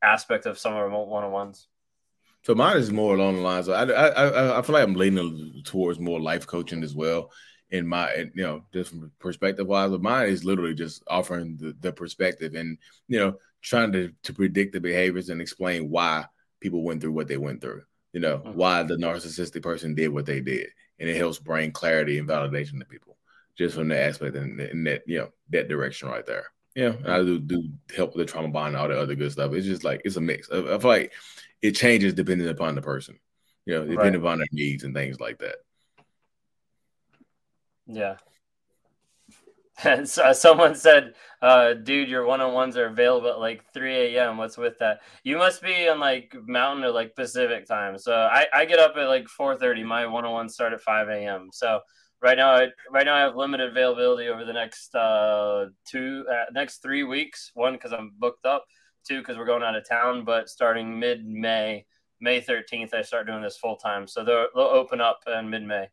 aspect 0.02 0.46
of 0.46 0.58
some 0.58 0.72
of 0.72 0.78
our 0.78 0.88
one 0.88 1.24
on 1.24 1.32
ones. 1.32 1.68
So 2.42 2.54
mine 2.54 2.76
is 2.76 2.92
more 2.92 3.14
along 3.14 3.36
the 3.36 3.42
lines. 3.42 3.68
Of, 3.68 3.90
I, 3.90 3.94
I 3.94 4.58
I 4.58 4.62
feel 4.62 4.74
like 4.74 4.84
I'm 4.84 4.94
leaning 4.94 5.62
towards 5.64 5.98
more 5.98 6.20
life 6.20 6.46
coaching 6.46 6.82
as 6.82 6.94
well. 6.94 7.30
In 7.70 7.88
my, 7.88 8.14
you 8.34 8.42
know, 8.42 8.62
different 8.70 9.10
perspective 9.18 9.66
wise, 9.66 9.90
but 9.90 10.02
mine 10.02 10.28
is 10.28 10.44
literally 10.44 10.74
just 10.74 11.02
offering 11.08 11.56
the, 11.56 11.74
the 11.80 11.92
perspective 11.92 12.54
and 12.54 12.78
you 13.08 13.18
know 13.18 13.34
trying 13.64 13.92
to 13.92 14.12
to 14.22 14.32
predict 14.32 14.72
the 14.72 14.80
behaviors 14.80 15.30
and 15.30 15.40
explain 15.40 15.90
why 15.90 16.26
people 16.60 16.82
went 16.82 17.00
through 17.00 17.12
what 17.12 17.26
they 17.26 17.38
went 17.38 17.60
through. 17.60 17.82
You 18.12 18.20
know, 18.20 18.38
mm-hmm. 18.38 18.52
why 18.52 18.84
the 18.84 18.96
narcissistic 18.96 19.62
person 19.62 19.96
did 19.96 20.08
what 20.08 20.26
they 20.26 20.40
did, 20.40 20.68
and 21.00 21.08
it 21.08 21.16
helps 21.16 21.40
bring 21.40 21.72
clarity 21.72 22.18
and 22.18 22.28
validation 22.28 22.78
to 22.78 22.84
people 22.84 23.16
just 23.56 23.74
from 23.74 23.88
the 23.88 23.98
aspect 23.98 24.36
and 24.36 24.60
in 24.60 24.84
that 24.84 25.02
you 25.06 25.18
know 25.18 25.30
that 25.50 25.68
direction 25.68 26.08
right 26.08 26.26
there. 26.26 26.44
Yeah, 26.76 26.92
and 26.92 27.08
I 27.08 27.18
do 27.18 27.40
do 27.40 27.68
help 27.96 28.14
with 28.14 28.26
the 28.26 28.32
trauma 28.32 28.48
bond 28.48 28.68
and 28.68 28.76
all 28.76 28.88
the 28.88 29.00
other 29.00 29.14
good 29.14 29.32
stuff. 29.32 29.52
It's 29.52 29.66
just 29.66 29.84
like 29.84 30.02
it's 30.04 30.16
a 30.16 30.20
mix. 30.20 30.48
I, 30.50 30.58
I 30.58 30.78
feel 30.78 30.90
like 30.90 31.12
it 31.62 31.72
changes 31.72 32.14
depending 32.14 32.48
upon 32.48 32.74
the 32.74 32.82
person, 32.82 33.18
you 33.64 33.74
know, 33.74 33.80
depending 33.84 34.20
right. 34.20 34.28
upon 34.28 34.38
their 34.38 34.46
needs 34.52 34.84
and 34.84 34.94
things 34.94 35.18
like 35.18 35.38
that. 35.38 35.56
Yeah, 37.86 38.16
And 39.82 40.08
so, 40.08 40.32
someone 40.32 40.74
said, 40.74 41.14
uh, 41.42 41.74
"Dude, 41.74 42.08
your 42.08 42.24
one-on-ones 42.26 42.76
are 42.76 42.86
available 42.86 43.30
at 43.30 43.40
like 43.40 43.64
3 43.72 44.16
a.m. 44.16 44.36
What's 44.36 44.56
with 44.56 44.78
that? 44.78 45.00
You 45.24 45.38
must 45.38 45.62
be 45.62 45.88
on 45.88 45.98
like 45.98 46.34
Mountain 46.46 46.84
or 46.84 46.90
like 46.90 47.16
Pacific 47.16 47.66
time. 47.66 47.98
So 47.98 48.14
I, 48.14 48.46
I 48.54 48.64
get 48.64 48.78
up 48.78 48.96
at 48.96 49.08
like 49.08 49.26
4:30. 49.26 49.84
My 49.84 50.06
one-on-ones 50.06 50.54
start 50.54 50.72
at 50.72 50.80
5 50.80 51.08
a.m. 51.08 51.48
So 51.52 51.80
right 52.22 52.36
now, 52.36 52.52
I, 52.54 52.68
right 52.90 53.04
now 53.04 53.16
I 53.16 53.20
have 53.20 53.36
limited 53.36 53.70
availability 53.70 54.28
over 54.28 54.44
the 54.44 54.52
next 54.52 54.94
uh, 54.94 55.66
two, 55.86 56.24
uh, 56.30 56.44
next 56.52 56.78
three 56.78 57.02
weeks. 57.04 57.50
One 57.54 57.74
because 57.74 57.92
I'm 57.92 58.12
booked 58.18 58.46
up. 58.46 58.64
Two 59.06 59.18
because 59.18 59.36
we're 59.36 59.44
going 59.44 59.62
out 59.62 59.76
of 59.76 59.86
town. 59.88 60.24
But 60.24 60.48
starting 60.48 60.98
mid-May, 60.98 61.84
May 62.20 62.40
13th, 62.40 62.94
I 62.94 63.02
start 63.02 63.26
doing 63.26 63.42
this 63.42 63.58
full 63.58 63.76
time. 63.76 64.06
So 64.06 64.24
they'll, 64.24 64.46
they'll 64.54 64.64
open 64.64 65.00
up 65.00 65.20
in 65.26 65.50
mid-May. 65.50 65.88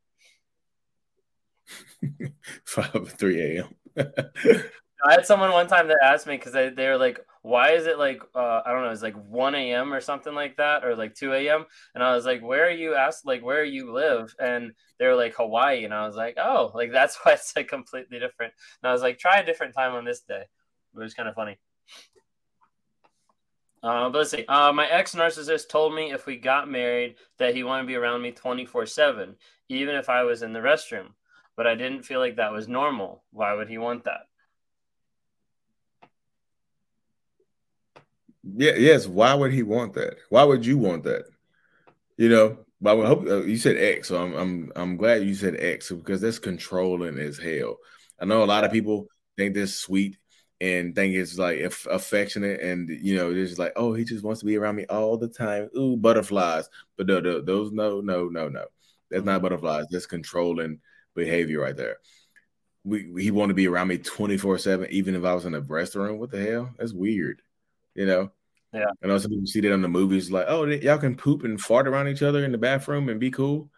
5 2.65 3.13
3 3.17 3.41
a.m. 3.41 3.75
I 5.03 5.13
had 5.13 5.25
someone 5.25 5.51
one 5.51 5.67
time 5.67 5.87
that 5.87 5.97
asked 6.03 6.27
me 6.27 6.37
because 6.37 6.53
they, 6.53 6.69
they 6.69 6.87
were 6.87 6.97
like, 6.97 7.19
why 7.41 7.71
is 7.71 7.87
it 7.87 7.97
like, 7.97 8.21
uh, 8.35 8.61
I 8.63 8.71
don't 8.71 8.83
know, 8.83 8.91
it's 8.91 9.01
like 9.01 9.15
1 9.15 9.55
a.m. 9.55 9.93
or 9.93 9.99
something 9.99 10.35
like 10.35 10.57
that, 10.57 10.85
or 10.85 10.95
like 10.95 11.15
2 11.15 11.33
a.m. 11.33 11.65
And 11.95 12.03
I 12.03 12.13
was 12.13 12.25
like, 12.25 12.43
where 12.43 12.67
are 12.67 12.71
you 12.71 12.93
asked, 12.93 13.25
like, 13.25 13.43
where 13.43 13.63
you 13.63 13.91
live? 13.91 14.35
And 14.39 14.73
they 14.99 15.07
were 15.07 15.15
like, 15.15 15.33
Hawaii. 15.35 15.85
And 15.85 15.93
I 15.93 16.05
was 16.05 16.15
like, 16.15 16.37
oh, 16.37 16.71
like 16.75 16.91
that's 16.91 17.17
why 17.23 17.33
it's 17.33 17.55
like 17.55 17.67
completely 17.67 18.19
different. 18.19 18.53
And 18.83 18.89
I 18.89 18.93
was 18.93 19.01
like, 19.01 19.17
try 19.17 19.39
a 19.39 19.45
different 19.45 19.73
time 19.73 19.93
on 19.93 20.05
this 20.05 20.21
day. 20.21 20.43
It 20.93 20.99
was 20.99 21.13
kind 21.13 21.29
of 21.29 21.35
funny. 21.35 21.57
Uh, 23.83 24.09
but 24.09 24.19
let's 24.19 24.29
see. 24.29 24.45
Uh, 24.47 24.71
my 24.71 24.87
ex 24.87 25.15
narcissist 25.15 25.69
told 25.69 25.95
me 25.95 26.11
if 26.11 26.27
we 26.27 26.37
got 26.37 26.69
married 26.69 27.15
that 27.39 27.55
he 27.55 27.63
wanted 27.63 27.83
to 27.83 27.87
be 27.87 27.95
around 27.95 28.21
me 28.21 28.31
24 28.31 28.85
7, 28.85 29.35
even 29.69 29.95
if 29.95 30.09
I 30.09 30.21
was 30.21 30.43
in 30.43 30.53
the 30.53 30.59
restroom 30.59 31.07
but 31.55 31.67
I 31.67 31.75
didn't 31.75 32.03
feel 32.03 32.19
like 32.19 32.37
that 32.37 32.51
was 32.51 32.67
normal. 32.67 33.23
Why 33.31 33.53
would 33.53 33.69
he 33.69 33.77
want 33.77 34.05
that? 34.05 34.21
Yeah, 38.43 38.73
yes. 38.77 39.07
Why 39.07 39.33
would 39.33 39.53
he 39.53 39.63
want 39.63 39.93
that? 39.93 40.15
Why 40.29 40.43
would 40.43 40.65
you 40.65 40.77
want 40.77 41.03
that? 41.03 41.25
You 42.17 42.29
know, 42.29 42.57
but 42.81 42.99
I 42.99 43.05
hope 43.05 43.27
uh, 43.27 43.43
you 43.43 43.57
said 43.57 43.77
ex, 43.77 44.07
so 44.07 44.21
I'm 44.21 44.33
I'm 44.33 44.71
I'm 44.75 44.97
glad 44.97 45.23
you 45.23 45.35
said 45.35 45.55
ex 45.59 45.91
because 45.91 46.21
that's 46.21 46.39
controlling 46.39 47.19
as 47.19 47.37
hell. 47.37 47.77
I 48.19 48.25
know 48.25 48.43
a 48.43 48.45
lot 48.45 48.63
of 48.63 48.71
people 48.71 49.07
think 49.37 49.53
this 49.53 49.75
sweet 49.75 50.17
and 50.61 50.93
think 50.93 51.15
it's 51.15 51.39
like 51.39 51.59
affectionate 51.59 52.61
and 52.61 52.87
you 52.87 53.15
know 53.15 53.31
it's 53.31 53.57
like 53.57 53.73
oh 53.75 53.93
he 53.93 54.03
just 54.03 54.23
wants 54.23 54.39
to 54.39 54.45
be 54.45 54.57
around 54.57 54.75
me 54.75 54.85
all 54.85 55.17
the 55.17 55.27
time 55.27 55.67
ooh 55.75 55.97
butterflies 55.97 56.69
but 56.97 57.07
no, 57.07 57.19
no 57.19 57.41
those 57.41 57.71
no 57.71 57.99
no 57.99 58.27
no 58.27 58.47
no 58.47 58.65
that's 59.09 59.25
not 59.25 59.41
butterflies 59.41 59.85
that's 59.89 60.05
controlling 60.05 60.79
behavior 61.15 61.61
right 61.61 61.75
there. 61.75 61.97
We 62.83 63.11
he 63.21 63.31
wanted 63.31 63.49
to 63.49 63.55
be 63.55 63.67
around 63.67 63.89
me 63.89 63.97
24 63.97 64.57
7, 64.57 64.87
even 64.91 65.15
if 65.15 65.23
I 65.23 65.33
was 65.33 65.45
in 65.45 65.53
a 65.53 65.61
restaurant. 65.61 66.17
What 66.17 66.31
the 66.31 66.43
hell? 66.43 66.71
That's 66.77 66.93
weird. 66.93 67.41
You 67.93 68.05
know? 68.05 68.31
Yeah. 68.73 68.85
I 69.03 69.07
know 69.07 69.17
some 69.17 69.31
people 69.31 69.45
see 69.45 69.59
that 69.61 69.73
on 69.73 69.81
the 69.81 69.89
movies, 69.89 70.31
like, 70.31 70.45
oh, 70.47 70.65
y'all 70.65 70.97
can 70.97 71.17
poop 71.17 71.43
and 71.43 71.59
fart 71.59 71.87
around 71.87 72.07
each 72.07 72.21
other 72.21 72.43
in 72.43 72.51
the 72.51 72.57
bathroom 72.57 73.09
and 73.09 73.19
be 73.19 73.29
cool. 73.29 73.69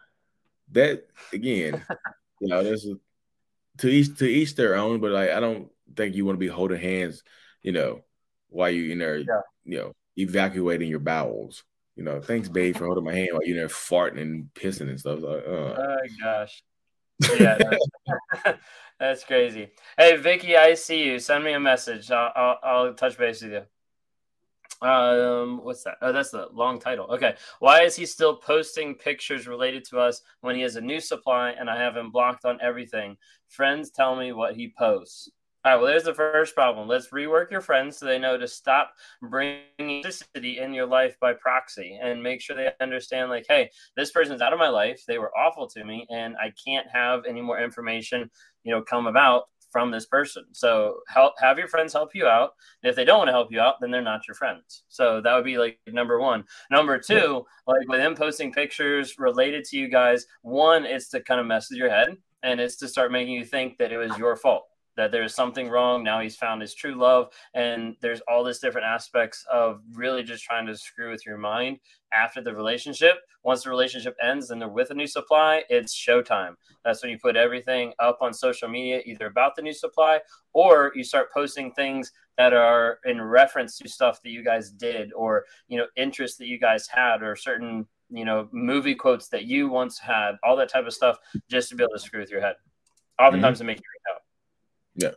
That 0.72 1.06
again, 1.32 1.84
you 2.40 2.48
know, 2.48 2.62
there's 2.62 2.86
a, 2.86 2.94
to 3.78 3.88
each 3.88 4.16
to 4.18 4.26
each 4.26 4.54
their 4.54 4.76
own, 4.76 5.00
but 5.00 5.10
like 5.10 5.30
I 5.30 5.40
don't 5.40 5.68
think 5.96 6.14
you 6.14 6.24
want 6.24 6.36
to 6.36 6.40
be 6.40 6.48
holding 6.48 6.80
hands, 6.80 7.22
you 7.62 7.72
know, 7.72 8.04
while 8.48 8.70
you 8.70 8.92
in 8.92 8.98
there, 8.98 9.18
yeah. 9.18 9.40
you 9.64 9.78
know, 9.78 9.92
evacuating 10.16 10.88
your 10.88 11.00
bowels. 11.00 11.64
You 11.96 12.04
know, 12.04 12.20
thanks, 12.20 12.48
babe, 12.48 12.76
for 12.76 12.86
holding 12.86 13.04
my 13.04 13.14
hand 13.14 13.28
while 13.32 13.44
you're 13.44 13.56
there 13.56 13.68
farting 13.68 14.20
and 14.20 14.48
pissing 14.54 14.88
and 14.88 14.98
stuff. 14.98 15.20
Like, 15.20 15.44
uh. 15.46 15.74
oh 15.76 15.96
gosh 16.20 16.62
yeah, 17.38 17.58
that's, 18.98 19.24
crazy. 19.24 19.70
Hey, 19.96 20.16
Vicky, 20.16 20.56
I 20.56 20.74
see 20.74 21.04
you. 21.04 21.18
Send 21.18 21.44
me 21.44 21.52
a 21.52 21.60
message. 21.60 22.10
I'll, 22.10 22.32
I'll, 22.34 22.58
I'll 22.62 22.94
touch 22.94 23.18
base 23.18 23.42
with 23.42 23.52
you. 23.52 23.62
Um, 24.86 25.60
what's 25.62 25.84
that? 25.84 25.96
Oh, 26.02 26.12
that's 26.12 26.30
the 26.30 26.48
long 26.52 26.78
title. 26.78 27.06
Okay. 27.06 27.34
Why 27.60 27.82
is 27.82 27.96
he 27.96 28.04
still 28.04 28.36
posting 28.36 28.94
pictures 28.94 29.46
related 29.46 29.84
to 29.86 29.98
us 29.98 30.22
when 30.40 30.56
he 30.56 30.62
has 30.62 30.76
a 30.76 30.80
new 30.80 31.00
supply 31.00 31.50
and 31.50 31.70
I 31.70 31.78
have 31.78 31.96
him 31.96 32.10
blocked 32.10 32.44
on 32.44 32.58
everything? 32.60 33.16
Friends 33.48 33.90
tell 33.90 34.16
me 34.16 34.32
what 34.32 34.56
he 34.56 34.74
posts. 34.76 35.30
All 35.66 35.72
right, 35.72 35.80
well, 35.80 35.90
there's 35.90 36.04
the 36.04 36.12
first 36.12 36.54
problem. 36.54 36.86
Let's 36.86 37.08
rework 37.08 37.50
your 37.50 37.62
friends 37.62 37.96
so 37.96 38.04
they 38.04 38.18
know 38.18 38.36
to 38.36 38.46
stop 38.46 38.92
bringing 39.22 40.02
toxicity 40.02 40.60
in 40.60 40.74
your 40.74 40.84
life 40.84 41.16
by 41.20 41.32
proxy 41.32 41.98
and 42.02 42.22
make 42.22 42.42
sure 42.42 42.54
they 42.54 42.70
understand, 42.82 43.30
like, 43.30 43.46
hey, 43.48 43.70
this 43.96 44.10
person's 44.10 44.42
out 44.42 44.52
of 44.52 44.58
my 44.58 44.68
life. 44.68 45.02
They 45.08 45.16
were 45.16 45.34
awful 45.34 45.66
to 45.68 45.82
me, 45.82 46.06
and 46.10 46.36
I 46.36 46.52
can't 46.62 46.86
have 46.92 47.24
any 47.24 47.40
more 47.40 47.58
information, 47.58 48.30
you 48.64 48.72
know, 48.72 48.82
come 48.82 49.06
about 49.06 49.44
from 49.72 49.90
this 49.90 50.04
person. 50.04 50.44
So 50.52 50.98
help 51.08 51.32
have 51.38 51.58
your 51.58 51.68
friends 51.68 51.94
help 51.94 52.14
you 52.14 52.26
out. 52.26 52.50
And 52.82 52.90
if 52.90 52.94
they 52.94 53.06
don't 53.06 53.20
want 53.20 53.28
to 53.28 53.32
help 53.32 53.50
you 53.50 53.58
out, 53.58 53.76
then 53.80 53.90
they're 53.90 54.02
not 54.02 54.28
your 54.28 54.34
friends. 54.34 54.82
So 54.88 55.22
that 55.22 55.34
would 55.34 55.46
be 55.46 55.56
like 55.56 55.78
number 55.86 56.20
one. 56.20 56.44
Number 56.70 56.98
two, 56.98 57.14
yeah. 57.14 57.72
like 57.72 57.88
with 57.88 58.00
them 58.00 58.14
posting 58.14 58.52
pictures 58.52 59.18
related 59.18 59.64
to 59.64 59.78
you 59.78 59.88
guys, 59.88 60.26
one, 60.42 60.84
it's 60.84 61.08
to 61.08 61.22
kind 61.22 61.40
of 61.40 61.46
mess 61.46 61.70
with 61.70 61.78
your 61.78 61.90
head 61.90 62.18
and 62.42 62.60
it's 62.60 62.76
to 62.76 62.86
start 62.86 63.10
making 63.10 63.32
you 63.32 63.46
think 63.46 63.78
that 63.78 63.90
it 63.90 63.96
was 63.96 64.16
your 64.18 64.36
fault 64.36 64.66
that 64.96 65.10
there's 65.10 65.34
something 65.34 65.68
wrong. 65.68 66.02
Now 66.02 66.20
he's 66.20 66.36
found 66.36 66.60
his 66.60 66.74
true 66.74 66.94
love. 66.94 67.32
And 67.54 67.96
there's 68.00 68.20
all 68.28 68.44
this 68.44 68.58
different 68.58 68.86
aspects 68.86 69.44
of 69.52 69.80
really 69.92 70.22
just 70.22 70.44
trying 70.44 70.66
to 70.66 70.76
screw 70.76 71.10
with 71.10 71.26
your 71.26 71.38
mind 71.38 71.78
after 72.12 72.40
the 72.40 72.54
relationship. 72.54 73.16
Once 73.42 73.64
the 73.64 73.70
relationship 73.70 74.16
ends 74.22 74.50
and 74.50 74.60
they're 74.60 74.68
with 74.68 74.90
a 74.90 74.94
new 74.94 75.06
supply, 75.06 75.62
it's 75.68 75.94
showtime. 75.94 76.54
That's 76.84 77.02
when 77.02 77.10
you 77.10 77.18
put 77.18 77.36
everything 77.36 77.92
up 77.98 78.18
on 78.20 78.32
social 78.32 78.68
media, 78.68 79.02
either 79.04 79.26
about 79.26 79.56
the 79.56 79.62
new 79.62 79.74
supply 79.74 80.20
or 80.52 80.92
you 80.94 81.04
start 81.04 81.32
posting 81.32 81.72
things 81.72 82.12
that 82.36 82.52
are 82.52 82.98
in 83.04 83.20
reference 83.20 83.78
to 83.78 83.88
stuff 83.88 84.22
that 84.22 84.30
you 84.30 84.44
guys 84.44 84.70
did 84.70 85.12
or, 85.12 85.44
you 85.68 85.78
know, 85.78 85.86
interests 85.96 86.38
that 86.38 86.46
you 86.46 86.58
guys 86.58 86.86
had 86.86 87.22
or 87.22 87.36
certain 87.36 87.86
you 88.10 88.24
know, 88.24 88.48
movie 88.52 88.94
quotes 88.94 89.28
that 89.28 89.44
you 89.44 89.68
once 89.68 89.98
had, 89.98 90.32
all 90.44 90.56
that 90.56 90.68
type 90.68 90.86
of 90.86 90.92
stuff, 90.92 91.18
just 91.50 91.68
to 91.70 91.74
be 91.74 91.82
able 91.82 91.94
to 91.94 91.98
screw 91.98 92.20
with 92.20 92.30
your 92.30 92.40
head. 92.40 92.54
Oftentimes 93.18 93.58
mm-hmm. 93.58 93.62
to 93.62 93.66
make 93.66 93.78
you 93.78 94.14
out. 94.14 94.23
Yeah. 94.96 95.10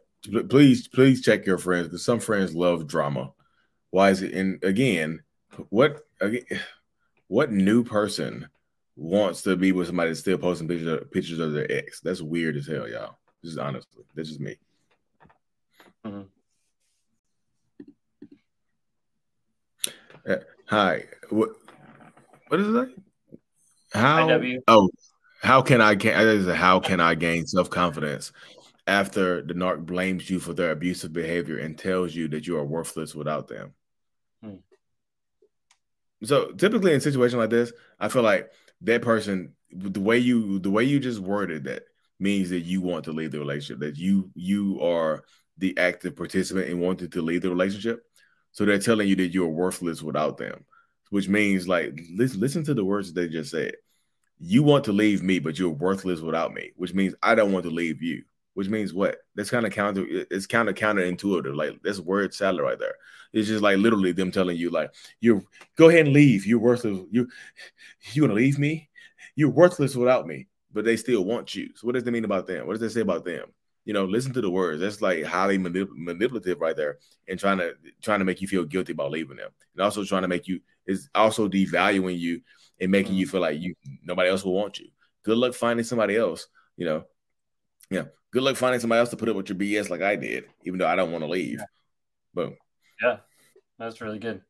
Please, 0.49 0.88
please 0.88 1.21
check 1.21 1.45
your 1.45 1.57
friends 1.57 1.88
because 1.88 2.03
some 2.03 2.19
friends 2.19 2.53
love 2.53 2.88
drama. 2.88 3.32
Why 3.91 4.09
is 4.09 4.21
it? 4.21 4.34
And 4.34 4.63
again, 4.63 5.21
what 5.69 6.01
again, 6.19 6.43
what 7.28 7.51
new 7.51 7.84
person 7.84 8.49
wants 8.95 9.43
to 9.43 9.55
be 9.55 9.71
with 9.71 9.88
somebody 9.88 10.09
that's 10.09 10.21
still 10.21 10.38
posting 10.38 10.67
pictures 10.67 11.05
pictures 11.11 11.39
of 11.39 11.53
their 11.53 11.71
ex? 11.71 12.01
That's 12.01 12.21
weird 12.21 12.57
as 12.57 12.67
hell, 12.67 12.88
y'all. 12.88 13.17
Just 13.43 13.59
honestly, 13.59 14.03
that's 14.15 14.30
just 14.30 14.41
me. 14.41 14.57
Mm-hmm. 16.05 16.21
Uh, 20.30 20.36
hi. 20.65 21.05
What? 21.30 21.51
What 22.49 22.59
is 22.59 22.73
that? 22.73 22.93
How? 23.93 24.41
Oh, 24.67 24.89
how 25.41 25.61
can 25.61 25.80
I 25.82 25.95
gain? 25.95 26.43
How 26.45 26.80
can 26.80 26.99
I 26.99 27.15
gain 27.15 27.47
self 27.47 27.69
confidence 27.69 28.32
after 28.88 29.42
the 29.42 29.54
narc 29.54 29.86
blames 29.86 30.30
you 30.30 30.40
for 30.40 30.54
their 30.54 30.72
abusive 30.72 31.14
behavior 31.14 31.58
and 31.60 31.78
tells 31.78 32.16
you 32.16 32.30
that 32.30 32.48
you 32.48 32.58
are 32.58 32.66
worthless 32.66 33.14
without 33.14 33.48
them? 33.48 33.74
Hmm. 34.42 34.56
So 36.24 36.52
typically 36.52 36.92
in 36.92 36.98
a 36.98 37.02
situation 37.02 37.38
like 37.38 37.50
this, 37.50 37.72
I 38.00 38.08
feel 38.08 38.24
like 38.24 38.50
that 38.82 39.02
person, 39.02 39.54
the 39.72 40.00
way 40.00 40.18
you 40.18 40.60
the 40.60 40.72
way 40.72 40.84
you 40.84 41.00
just 41.00 41.20
worded 41.20 41.66
that 41.66 41.84
means 42.20 42.50
that 42.50 42.62
you 42.62 42.82
want 42.82 43.06
to 43.06 43.12
leave 43.12 43.32
the 43.32 43.40
relationship, 43.40 43.80
that 43.82 43.98
you 43.98 44.32
you 44.34 44.82
are 44.82 45.24
the 45.58 45.78
active 45.78 46.16
participant 46.16 46.70
in 46.70 46.80
wanting 46.80 47.10
to 47.10 47.22
leave 47.22 47.42
the 47.42 47.50
relationship. 47.50 48.04
So 48.52 48.66
they're 48.66 48.80
telling 48.80 49.08
you 49.08 49.16
that 49.18 49.34
you're 49.34 49.48
worthless 49.48 50.02
without 50.02 50.38
them, 50.38 50.66
which 51.10 51.28
means 51.28 51.68
like 51.68 52.00
listen, 52.16 52.40
listen 52.40 52.64
to 52.66 52.74
the 52.74 52.86
words 52.86 53.14
they 53.14 53.28
just 53.28 53.52
said. 53.52 53.76
You 54.40 54.64
want 54.64 54.86
to 54.86 54.92
leave 54.92 55.24
me, 55.24 55.40
but 55.40 55.58
you're 55.58 55.70
worthless 55.70 56.22
without 56.22 56.54
me, 56.54 56.72
which 56.76 56.94
means 56.94 57.16
I 57.22 57.36
don't 57.36 57.52
want 57.52 57.66
to 57.66 57.72
leave 57.72 58.02
you. 58.02 58.24
Which 58.58 58.70
means 58.70 58.91
what? 58.91 59.18
That's 59.36 59.51
kind 59.51 59.68
of 59.68 59.72
counter. 59.72 60.03
It's 60.10 60.47
kind 60.47 60.68
of 60.68 60.74
counterintuitive. 60.74 61.55
Like 61.55 61.80
that's 61.84 61.99
word 61.99 62.34
salad 62.34 62.64
right 62.64 62.80
there. 62.80 62.95
It's 63.32 63.47
just 63.47 63.62
like 63.62 63.78
literally 63.78 64.14
them 64.14 64.32
telling 64.32 64.58
you 64.58 64.72
like 64.72 64.91
you 65.20 65.45
go 65.76 65.89
ahead 65.89 66.05
and 66.05 66.14
leave. 66.14 66.47
You're 66.47 66.58
worthless. 66.58 67.05
You 67.12 67.28
you 68.14 68.24
want 68.24 68.32
to 68.32 68.36
leave 68.36 68.58
me? 68.58 68.89
You're 69.36 69.51
worthless 69.51 69.95
without 69.95 70.26
me. 70.26 70.47
But 70.74 70.86
they 70.86 70.97
still 70.97 71.24
want 71.24 71.53
you. 71.53 71.70
So 71.76 71.86
what 71.86 71.93
does 71.93 72.03
that 72.03 72.12
mean 72.12 72.26
about 72.26 72.47
them? 72.47 72.66
What 72.66 72.74
does 72.74 72.82
that 72.82 72.89
say 72.89 73.01
about 73.01 73.26
them? 73.26 73.45
you 73.86 73.93
know, 73.93 74.05
listen 74.05 74.34
to 74.34 74.41
the 74.41 74.49
words. 74.49 74.82
That's 74.82 75.01
like 75.03 75.24
highly 75.24 75.60
manip- 75.60 75.95
manipulative 75.95 76.60
right 76.60 76.76
there, 76.76 76.97
and 77.30 77.39
trying 77.39 77.60
to 77.60 77.76
trying 78.01 78.20
to 78.20 78.26
make 78.26 78.41
you 78.41 78.47
feel 78.47 78.66
guilty 78.66 78.93
about 78.93 79.12
leaving 79.12 79.38
them, 79.38 79.51
and 79.74 79.82
also 79.84 80.03
trying 80.03 80.24
to 80.24 80.28
make 80.28 80.47
you 80.47 80.60
is 80.88 81.10
also 81.14 81.47
devaluing 81.47 82.18
you 82.20 82.41
and 82.82 82.91
making 82.91 83.14
you 83.14 83.26
mm-hmm. 83.26 83.32
feel 83.32 83.41
like 83.41 83.62
you 83.62 83.76
nobody 84.03 84.30
else 84.30 84.43
will 84.43 84.55
want 84.55 84.80
you. 84.80 84.88
Good 85.24 85.38
luck 85.38 85.53
finding 85.53 85.86
somebody 85.86 86.18
else. 86.18 86.47
You 86.76 86.86
know, 86.86 87.05
yeah. 87.89 88.03
Good 88.32 88.43
luck 88.43 88.57
finding 88.57 88.80
somebody 88.80 88.99
else 88.99 89.09
to 89.09 89.17
put 89.17 89.30
up 89.30 89.36
with 89.36 89.49
your 89.49 89.57
BS 89.57 89.89
like 89.89 90.01
I 90.01 90.15
did, 90.15 90.45
even 90.63 90.80
though 90.80 90.88
I 90.88 90.95
don't 90.95 91.11
want 91.11 91.23
to 91.23 91.30
leave. 91.30 91.59
Yeah. 91.59 91.65
Boom. 92.34 92.57
Yeah, 93.01 93.17
that's 93.80 94.01
really 94.01 94.19
good. 94.19 94.41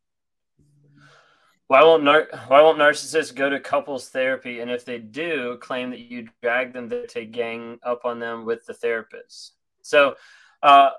Why 1.67 1.84
won't 1.84 2.03
nar- 2.03 2.30
why 2.47 2.61
won't 2.61 2.80
narcissists 2.80 3.36
go 3.36 3.49
to 3.49 3.59
couples 3.59 4.09
therapy? 4.09 4.61
And 4.61 4.71
if 4.71 4.86
they 4.86 4.99
do, 4.99 5.57
claim 5.61 5.89
that 5.89 5.99
you 5.99 6.30
drag 6.41 6.73
them 6.73 6.88
there 6.88 7.05
to 7.07 7.25
gang 7.25 7.78
up 7.84 8.05
on 8.05 8.19
them 8.19 8.45
with 8.45 8.65
the 8.65 8.73
therapist. 8.73 9.53
So, 9.82 10.15
uh, 10.63 10.91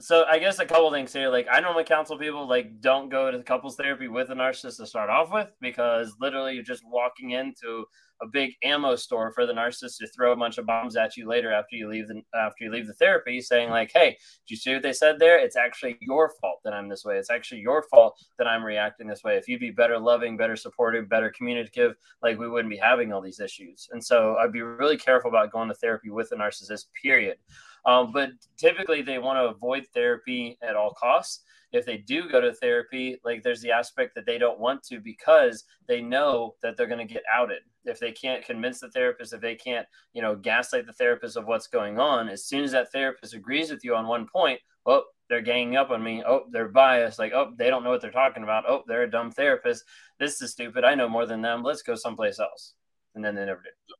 so 0.00 0.24
I 0.24 0.38
guess 0.38 0.58
a 0.58 0.66
couple 0.66 0.90
things 0.90 1.12
here. 1.12 1.28
Like 1.28 1.48
I 1.50 1.60
normally 1.60 1.84
counsel 1.84 2.18
people 2.18 2.48
like 2.48 2.80
don't 2.80 3.10
go 3.10 3.30
to 3.30 3.36
the 3.36 3.44
couples 3.44 3.76
therapy 3.76 4.08
with 4.08 4.30
a 4.30 4.34
narcissist 4.34 4.78
to 4.78 4.86
start 4.86 5.10
off 5.10 5.32
with 5.32 5.48
because 5.60 6.16
literally 6.18 6.54
you're 6.54 6.64
just 6.64 6.82
walking 6.86 7.32
into 7.32 7.84
a 8.22 8.26
big 8.26 8.54
ammo 8.62 8.96
store 8.96 9.32
for 9.32 9.46
the 9.46 9.52
narcissist 9.52 9.98
to 9.98 10.06
throw 10.08 10.32
a 10.32 10.36
bunch 10.36 10.58
of 10.58 10.66
bombs 10.66 10.96
at 10.96 11.16
you 11.16 11.28
later 11.28 11.52
after 11.52 11.76
you 11.76 11.88
leave 11.88 12.08
the 12.08 12.22
after 12.34 12.64
you 12.64 12.70
leave 12.70 12.86
the 12.86 12.94
therapy, 12.94 13.40
saying 13.40 13.70
like, 13.70 13.90
"Hey, 13.92 14.10
did 14.10 14.50
you 14.50 14.56
see 14.56 14.74
what 14.74 14.82
they 14.82 14.92
said 14.92 15.18
there? 15.18 15.38
It's 15.38 15.56
actually 15.56 15.96
your 16.00 16.30
fault 16.40 16.60
that 16.64 16.72
I'm 16.72 16.88
this 16.88 17.04
way. 17.04 17.18
It's 17.18 17.30
actually 17.30 17.60
your 17.60 17.82
fault 17.84 18.18
that 18.38 18.46
I'm 18.46 18.64
reacting 18.64 19.06
this 19.06 19.24
way. 19.24 19.36
If 19.36 19.48
you'd 19.48 19.60
be 19.60 19.70
better 19.70 19.98
loving, 19.98 20.36
better 20.36 20.56
supportive, 20.56 21.08
better 21.08 21.30
communicative, 21.30 21.96
like 22.22 22.38
we 22.38 22.48
wouldn't 22.48 22.70
be 22.70 22.78
having 22.78 23.12
all 23.12 23.20
these 23.20 23.40
issues." 23.40 23.88
And 23.92 24.04
so 24.04 24.36
I'd 24.36 24.52
be 24.52 24.62
really 24.62 24.96
careful 24.96 25.30
about 25.30 25.52
going 25.52 25.68
to 25.68 25.74
therapy 25.74 26.10
with 26.10 26.32
a 26.32 26.36
narcissist. 26.36 26.86
Period. 27.02 27.38
Um, 27.86 28.12
but 28.12 28.30
typically, 28.56 29.02
they 29.02 29.18
want 29.18 29.38
to 29.38 29.54
avoid 29.54 29.86
therapy 29.94 30.58
at 30.62 30.76
all 30.76 30.92
costs 30.92 31.44
if 31.72 31.86
they 31.86 31.98
do 31.98 32.28
go 32.28 32.40
to 32.40 32.52
therapy, 32.52 33.20
like 33.24 33.42
there's 33.42 33.60
the 33.60 33.70
aspect 33.70 34.14
that 34.14 34.26
they 34.26 34.38
don't 34.38 34.58
want 34.58 34.82
to 34.84 35.00
because 35.00 35.64
they 35.86 36.00
know 36.00 36.54
that 36.62 36.76
they're 36.76 36.86
going 36.86 37.06
to 37.06 37.12
get 37.12 37.22
outed. 37.32 37.60
If 37.84 37.98
they 38.00 38.12
can't 38.12 38.44
convince 38.44 38.80
the 38.80 38.90
therapist, 38.90 39.32
if 39.32 39.40
they 39.40 39.54
can't, 39.54 39.86
you 40.12 40.20
know, 40.20 40.34
gaslight 40.34 40.86
the 40.86 40.92
therapist 40.92 41.36
of 41.36 41.46
what's 41.46 41.68
going 41.68 41.98
on, 41.98 42.28
as 42.28 42.44
soon 42.44 42.64
as 42.64 42.72
that 42.72 42.92
therapist 42.92 43.34
agrees 43.34 43.70
with 43.70 43.84
you 43.84 43.94
on 43.94 44.06
one 44.06 44.26
point, 44.26 44.60
oh, 44.86 45.04
they're 45.28 45.40
ganging 45.40 45.76
up 45.76 45.90
on 45.90 46.02
me. 46.02 46.22
Oh, 46.26 46.46
they're 46.50 46.68
biased. 46.68 47.18
Like, 47.18 47.32
oh, 47.32 47.52
they 47.56 47.70
don't 47.70 47.84
know 47.84 47.90
what 47.90 48.00
they're 48.00 48.10
talking 48.10 48.42
about. 48.42 48.64
Oh, 48.68 48.82
they're 48.86 49.04
a 49.04 49.10
dumb 49.10 49.30
therapist. 49.30 49.84
This 50.18 50.42
is 50.42 50.50
stupid. 50.50 50.84
I 50.84 50.96
know 50.96 51.08
more 51.08 51.24
than 51.24 51.40
them. 51.40 51.62
Let's 51.62 51.82
go 51.82 51.94
someplace 51.94 52.40
else. 52.40 52.74
And 53.14 53.24
then 53.24 53.36
they 53.36 53.44
never 53.44 53.62
do. 53.62 53.94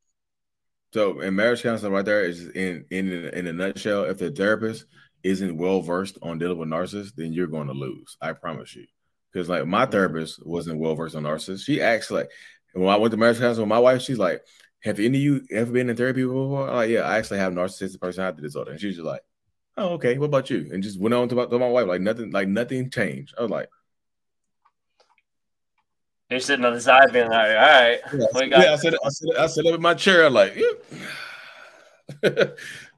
So, 0.93 1.21
in 1.21 1.37
marriage 1.37 1.63
counseling, 1.63 1.93
right 1.93 2.05
there 2.05 2.25
is 2.25 2.49
in 2.49 2.85
in 2.91 3.13
in 3.13 3.47
a 3.47 3.53
nutshell. 3.53 4.05
If 4.05 4.19
the 4.19 4.31
therapist 4.33 4.87
isn't 5.23 5.57
well 5.57 5.83
versed 5.83 6.19
on 6.23 6.39
dealing 6.39 6.59
with 6.59 6.69
narcissists, 6.69 7.15
then 7.15 7.33
you're 7.33 7.47
going 7.47 7.67
to 7.67 7.73
lose. 7.73 8.17
I 8.21 8.33
promise 8.33 8.75
you. 8.75 8.87
Because 9.33 9.49
like 9.49 9.67
my 9.67 9.87
therapist 9.87 10.45
wasn't 10.45 10.81
well 10.81 10.95
versed 10.95 11.15
on 11.15 11.23
narcissists. 11.23 11.65
She 11.65 11.81
acts 11.81 12.11
like 12.11 12.31
when 12.73 12.89
I 12.89 12.97
went 12.97 13.13
to 13.13 13.17
marriage 13.17 13.39
counseling 13.39 13.69
with 13.69 13.75
my 13.75 13.79
wife, 13.79 14.03
she's 14.03 14.19
like, 14.19 14.43
"Have 14.81 14.99
any 14.99 15.19
of 15.19 15.23
you 15.23 15.47
ever 15.53 15.71
been 15.71 15.89
in 15.91 15.97
therapy 15.97 16.25
before?" 16.25 16.69
I'm 16.69 16.75
like, 16.75 16.91
yeah, 16.91 17.03
I 17.03 17.19
actually 17.19 17.39
have 17.39 17.53
narcissistic 17.53 18.01
personality 18.01 18.43
disorder. 18.43 18.73
And 18.73 18.81
she's 18.81 18.97
just 18.97 19.07
like, 19.07 19.23
"Oh, 19.77 19.91
okay. 19.91 20.19
What 20.19 20.27
about 20.27 20.51
you?" 20.51 20.69
And 20.73 20.83
just 20.83 21.01
went 21.01 21.15
on 21.15 21.29
to, 21.29 21.47
to 21.47 21.59
my 21.59 21.69
wife 21.69 21.87
like 21.87 22.01
nothing, 22.01 22.31
like 22.31 22.49
nothing 22.49 22.91
changed. 22.91 23.35
I 23.39 23.43
was 23.43 23.51
like. 23.51 23.69
You're 26.29 26.39
sitting 26.39 26.65
on 26.65 26.75
the 26.75 26.81
side 26.81 27.13
being 27.13 27.29
like, 27.29 27.49
all 27.49 27.55
right. 27.57 27.99
Yeah, 28.15 28.47
yeah 28.47 28.73
I 28.73 28.77
said, 28.77 28.95
I 29.05 29.09
said, 29.09 29.29
I 29.37 29.47
said 29.49 29.67
up 29.67 29.75
in 29.75 29.83
my 29.83 29.95
chair, 29.95 30.31
like, 30.31 30.55
yeah. 30.55 31.01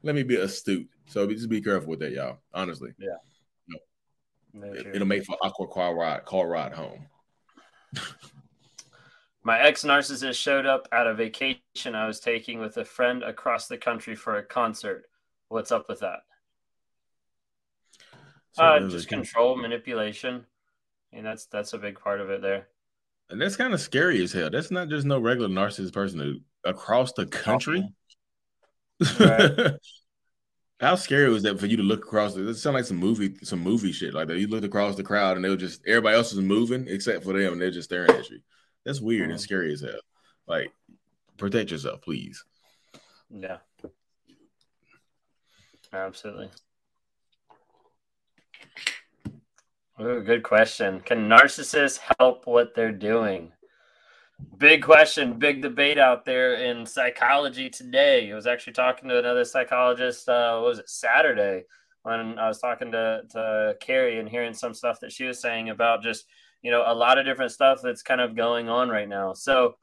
let 0.03 0.13
me 0.13 0.21
be 0.21 0.35
astute. 0.35 0.87
So 1.13 1.27
just 1.27 1.47
be 1.47 1.61
careful 1.61 1.91
with 1.91 1.99
that, 1.99 2.11
y'all. 2.11 2.39
Honestly. 2.55 2.89
Yeah. 2.97 3.17
No, 4.51 4.73
it, 4.73 4.97
will 4.97 5.05
make 5.05 5.23
for 5.23 5.37
awkward 5.43 5.69
car 5.69 5.93
ride, 5.93 6.25
car 6.25 6.47
ride 6.47 6.73
home. 6.73 7.05
My 9.43 9.59
ex 9.59 9.83
narcissist 9.83 10.33
showed 10.33 10.65
up 10.65 10.87
at 10.91 11.05
a 11.05 11.13
vacation 11.13 11.93
I 11.93 12.07
was 12.07 12.19
taking 12.19 12.59
with 12.59 12.77
a 12.77 12.85
friend 12.85 13.21
across 13.21 13.67
the 13.67 13.77
country 13.77 14.15
for 14.15 14.37
a 14.37 14.43
concert. 14.43 15.03
What's 15.49 15.71
up 15.71 15.87
with 15.87 15.99
that? 15.99 16.21
So 18.53 18.63
uh, 18.63 18.89
just 18.89 19.07
control, 19.07 19.55
manipulation. 19.55 20.43
I 21.11 21.15
mean, 21.15 21.25
that's 21.25 21.45
that's 21.45 21.73
a 21.73 21.77
big 21.77 21.99
part 21.99 22.21
of 22.21 22.31
it 22.31 22.41
there. 22.41 22.69
And 23.29 23.39
that's 23.39 23.55
kind 23.55 23.75
of 23.75 23.81
scary 23.81 24.23
as 24.23 24.31
hell. 24.31 24.49
That's 24.49 24.71
not 24.71 24.89
just 24.89 25.05
no 25.05 25.19
regular 25.19 25.49
narcissist 25.49 25.93
person 25.93 26.19
who, 26.19 26.37
across 26.63 27.13
the 27.13 27.27
country. 27.27 27.87
Right. 29.19 29.73
How 30.83 30.95
scary 30.95 31.29
was 31.29 31.43
that 31.43 31.61
for 31.61 31.65
you 31.65 31.77
to 31.77 31.83
look 31.83 32.03
across? 32.03 32.35
It 32.35 32.55
sounded 32.55 32.79
like 32.79 32.85
some 32.85 32.97
movie, 32.97 33.35
some 33.41 33.59
movie 33.59 33.93
shit 33.93 34.13
like 34.13 34.27
that. 34.27 34.37
You 34.37 34.47
looked 34.47 34.65
across 34.65 34.97
the 34.97 35.03
crowd 35.03 35.37
and 35.37 35.45
they 35.45 35.47
were 35.47 35.55
just 35.55 35.81
everybody 35.87 36.17
else 36.17 36.33
was 36.33 36.43
moving 36.43 36.89
except 36.89 37.23
for 37.23 37.31
them, 37.31 37.53
and 37.53 37.61
they're 37.61 37.71
just 37.71 37.87
staring 37.87 38.09
at 38.11 38.29
you. 38.29 38.39
That's 38.83 38.99
weird 38.99 39.23
mm-hmm. 39.23 39.31
and 39.31 39.39
scary 39.39 39.71
as 39.71 39.79
hell. 39.79 40.01
Like, 40.45 40.73
protect 41.37 41.71
yourself, 41.71 42.01
please. 42.01 42.43
Yeah, 43.29 43.59
absolutely. 45.93 46.49
Ooh, 50.01 50.21
good 50.21 50.43
question. 50.43 50.99
Can 50.99 51.29
narcissists 51.29 51.99
help 52.19 52.45
what 52.45 52.75
they're 52.75 52.91
doing? 52.91 53.53
Big 54.57 54.83
question, 54.83 55.39
big 55.39 55.61
debate 55.61 55.97
out 55.97 56.25
there 56.25 56.55
in 56.55 56.85
psychology 56.85 57.69
today. 57.69 58.31
I 58.31 58.35
was 58.35 58.47
actually 58.47 58.73
talking 58.73 59.09
to 59.09 59.19
another 59.19 59.45
psychologist. 59.45 60.27
Uh, 60.27 60.59
was 60.63 60.79
it 60.79 60.89
Saturday 60.89 61.63
when 62.03 62.37
I 62.37 62.47
was 62.47 62.59
talking 62.59 62.91
to 62.91 63.23
to 63.31 63.75
Carrie 63.79 64.19
and 64.19 64.29
hearing 64.29 64.53
some 64.53 64.73
stuff 64.73 64.99
that 64.99 65.11
she 65.11 65.25
was 65.25 65.39
saying 65.39 65.69
about 65.69 66.03
just 66.03 66.25
you 66.61 66.71
know 66.71 66.83
a 66.85 66.93
lot 66.93 67.17
of 67.17 67.25
different 67.25 67.51
stuff 67.51 67.79
that's 67.81 68.01
kind 68.01 68.21
of 68.21 68.35
going 68.35 68.69
on 68.69 68.89
right 68.89 69.07
now. 69.07 69.33
So 69.33 69.75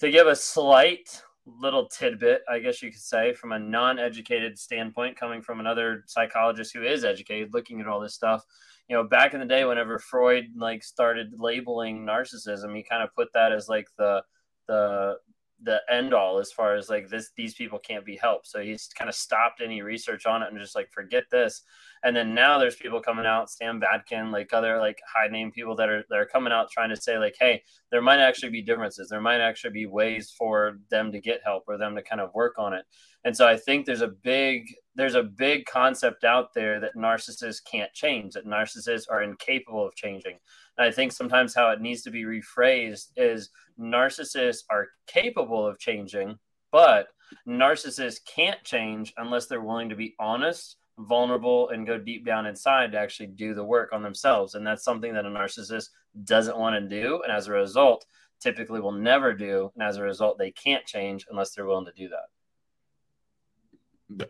to 0.00 0.10
give 0.10 0.26
a 0.26 0.36
slight 0.36 1.22
little 1.60 1.88
tidbit, 1.88 2.42
I 2.48 2.58
guess 2.58 2.82
you 2.82 2.90
could 2.90 3.00
say, 3.00 3.32
from 3.32 3.52
a 3.52 3.58
non-educated 3.58 4.58
standpoint, 4.58 5.16
coming 5.16 5.42
from 5.42 5.60
another 5.60 6.04
psychologist 6.06 6.74
who 6.74 6.82
is 6.82 7.04
educated, 7.04 7.54
looking 7.54 7.80
at 7.80 7.86
all 7.86 8.00
this 8.00 8.14
stuff 8.14 8.44
you 8.88 8.96
know, 8.96 9.04
back 9.04 9.34
in 9.34 9.40
the 9.40 9.46
day, 9.46 9.64
whenever 9.64 9.98
Freud 9.98 10.46
like 10.56 10.82
started 10.82 11.34
labeling 11.36 12.06
narcissism, 12.06 12.74
he 12.74 12.82
kind 12.82 13.02
of 13.02 13.14
put 13.14 13.28
that 13.34 13.52
as 13.52 13.68
like 13.68 13.86
the 13.98 14.22
the 14.66 15.16
the 15.62 15.80
end 15.90 16.14
all 16.14 16.38
as 16.38 16.52
far 16.52 16.76
as 16.76 16.88
like 16.88 17.08
this 17.08 17.30
these 17.36 17.54
people 17.54 17.78
can't 17.78 18.04
be 18.04 18.16
helped. 18.16 18.46
So 18.46 18.60
he's 18.60 18.88
kind 18.96 19.08
of 19.08 19.14
stopped 19.14 19.60
any 19.60 19.82
research 19.82 20.24
on 20.26 20.42
it 20.42 20.48
and 20.50 20.58
just 20.58 20.76
like 20.76 20.90
forget 20.92 21.24
this. 21.30 21.62
And 22.04 22.14
then 22.14 22.32
now 22.32 22.58
there's 22.58 22.76
people 22.76 23.00
coming 23.00 23.26
out 23.26 23.50
sam 23.50 23.80
Vaknin, 23.80 24.30
like 24.30 24.52
other 24.52 24.78
like 24.78 25.00
high 25.12 25.28
name 25.28 25.50
people 25.50 25.74
that 25.76 25.88
are 25.88 26.04
that 26.08 26.18
are 26.18 26.26
coming 26.26 26.52
out 26.52 26.70
trying 26.70 26.90
to 26.90 26.96
say 26.96 27.18
like 27.18 27.34
hey 27.40 27.62
there 27.90 28.02
might 28.02 28.20
actually 28.20 28.50
be 28.50 28.62
differences. 28.62 29.08
There 29.08 29.20
might 29.20 29.40
actually 29.40 29.72
be 29.72 29.86
ways 29.86 30.30
for 30.30 30.78
them 30.90 31.10
to 31.12 31.20
get 31.20 31.40
help 31.44 31.64
or 31.66 31.76
them 31.76 31.96
to 31.96 32.02
kind 32.02 32.20
of 32.20 32.34
work 32.34 32.54
on 32.58 32.72
it. 32.72 32.84
And 33.24 33.36
so 33.36 33.46
i 33.46 33.56
think 33.56 33.84
there's 33.84 34.00
a 34.00 34.08
big 34.08 34.72
there's 34.94 35.14
a 35.14 35.22
big 35.22 35.64
concept 35.66 36.24
out 36.24 36.54
there 36.54 36.80
that 36.80 36.96
narcissists 36.96 37.62
can't 37.64 37.92
change 37.92 38.34
that 38.34 38.46
narcissists 38.46 39.06
are 39.10 39.22
incapable 39.22 39.86
of 39.86 39.94
changing 39.94 40.38
and 40.78 40.86
I 40.86 40.92
think 40.92 41.12
sometimes 41.12 41.54
how 41.54 41.70
it 41.70 41.80
needs 41.80 42.02
to 42.02 42.10
be 42.10 42.22
rephrased 42.22 43.08
is 43.16 43.50
narcissists 43.78 44.62
are 44.70 44.88
capable 45.08 45.66
of 45.66 45.78
changing, 45.78 46.38
but 46.70 47.08
narcissists 47.46 48.20
can't 48.24 48.62
change 48.62 49.12
unless 49.16 49.46
they're 49.46 49.60
willing 49.60 49.88
to 49.88 49.96
be 49.96 50.14
honest, 50.20 50.76
vulnerable, 51.00 51.70
and 51.70 51.86
go 51.86 51.98
deep 51.98 52.24
down 52.24 52.46
inside 52.46 52.92
to 52.92 52.98
actually 52.98 53.26
do 53.26 53.54
the 53.54 53.64
work 53.64 53.92
on 53.92 54.02
themselves. 54.02 54.54
And 54.54 54.64
that's 54.64 54.84
something 54.84 55.12
that 55.14 55.26
a 55.26 55.28
narcissist 55.28 55.88
doesn't 56.24 56.56
want 56.56 56.76
to 56.76 56.88
do. 56.88 57.22
And 57.24 57.32
as 57.32 57.48
a 57.48 57.52
result, 57.52 58.06
typically 58.40 58.80
will 58.80 58.92
never 58.92 59.34
do. 59.34 59.72
And 59.74 59.82
as 59.82 59.96
a 59.96 60.02
result, 60.02 60.38
they 60.38 60.52
can't 60.52 60.86
change 60.86 61.26
unless 61.28 61.50
they're 61.50 61.66
willing 61.66 61.86
to 61.86 61.92
do 61.92 62.08
that. 62.08 64.28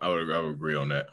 I 0.00 0.08
would, 0.08 0.30
I 0.30 0.40
would 0.40 0.52
agree 0.52 0.76
on 0.76 0.88
that. 0.90 1.08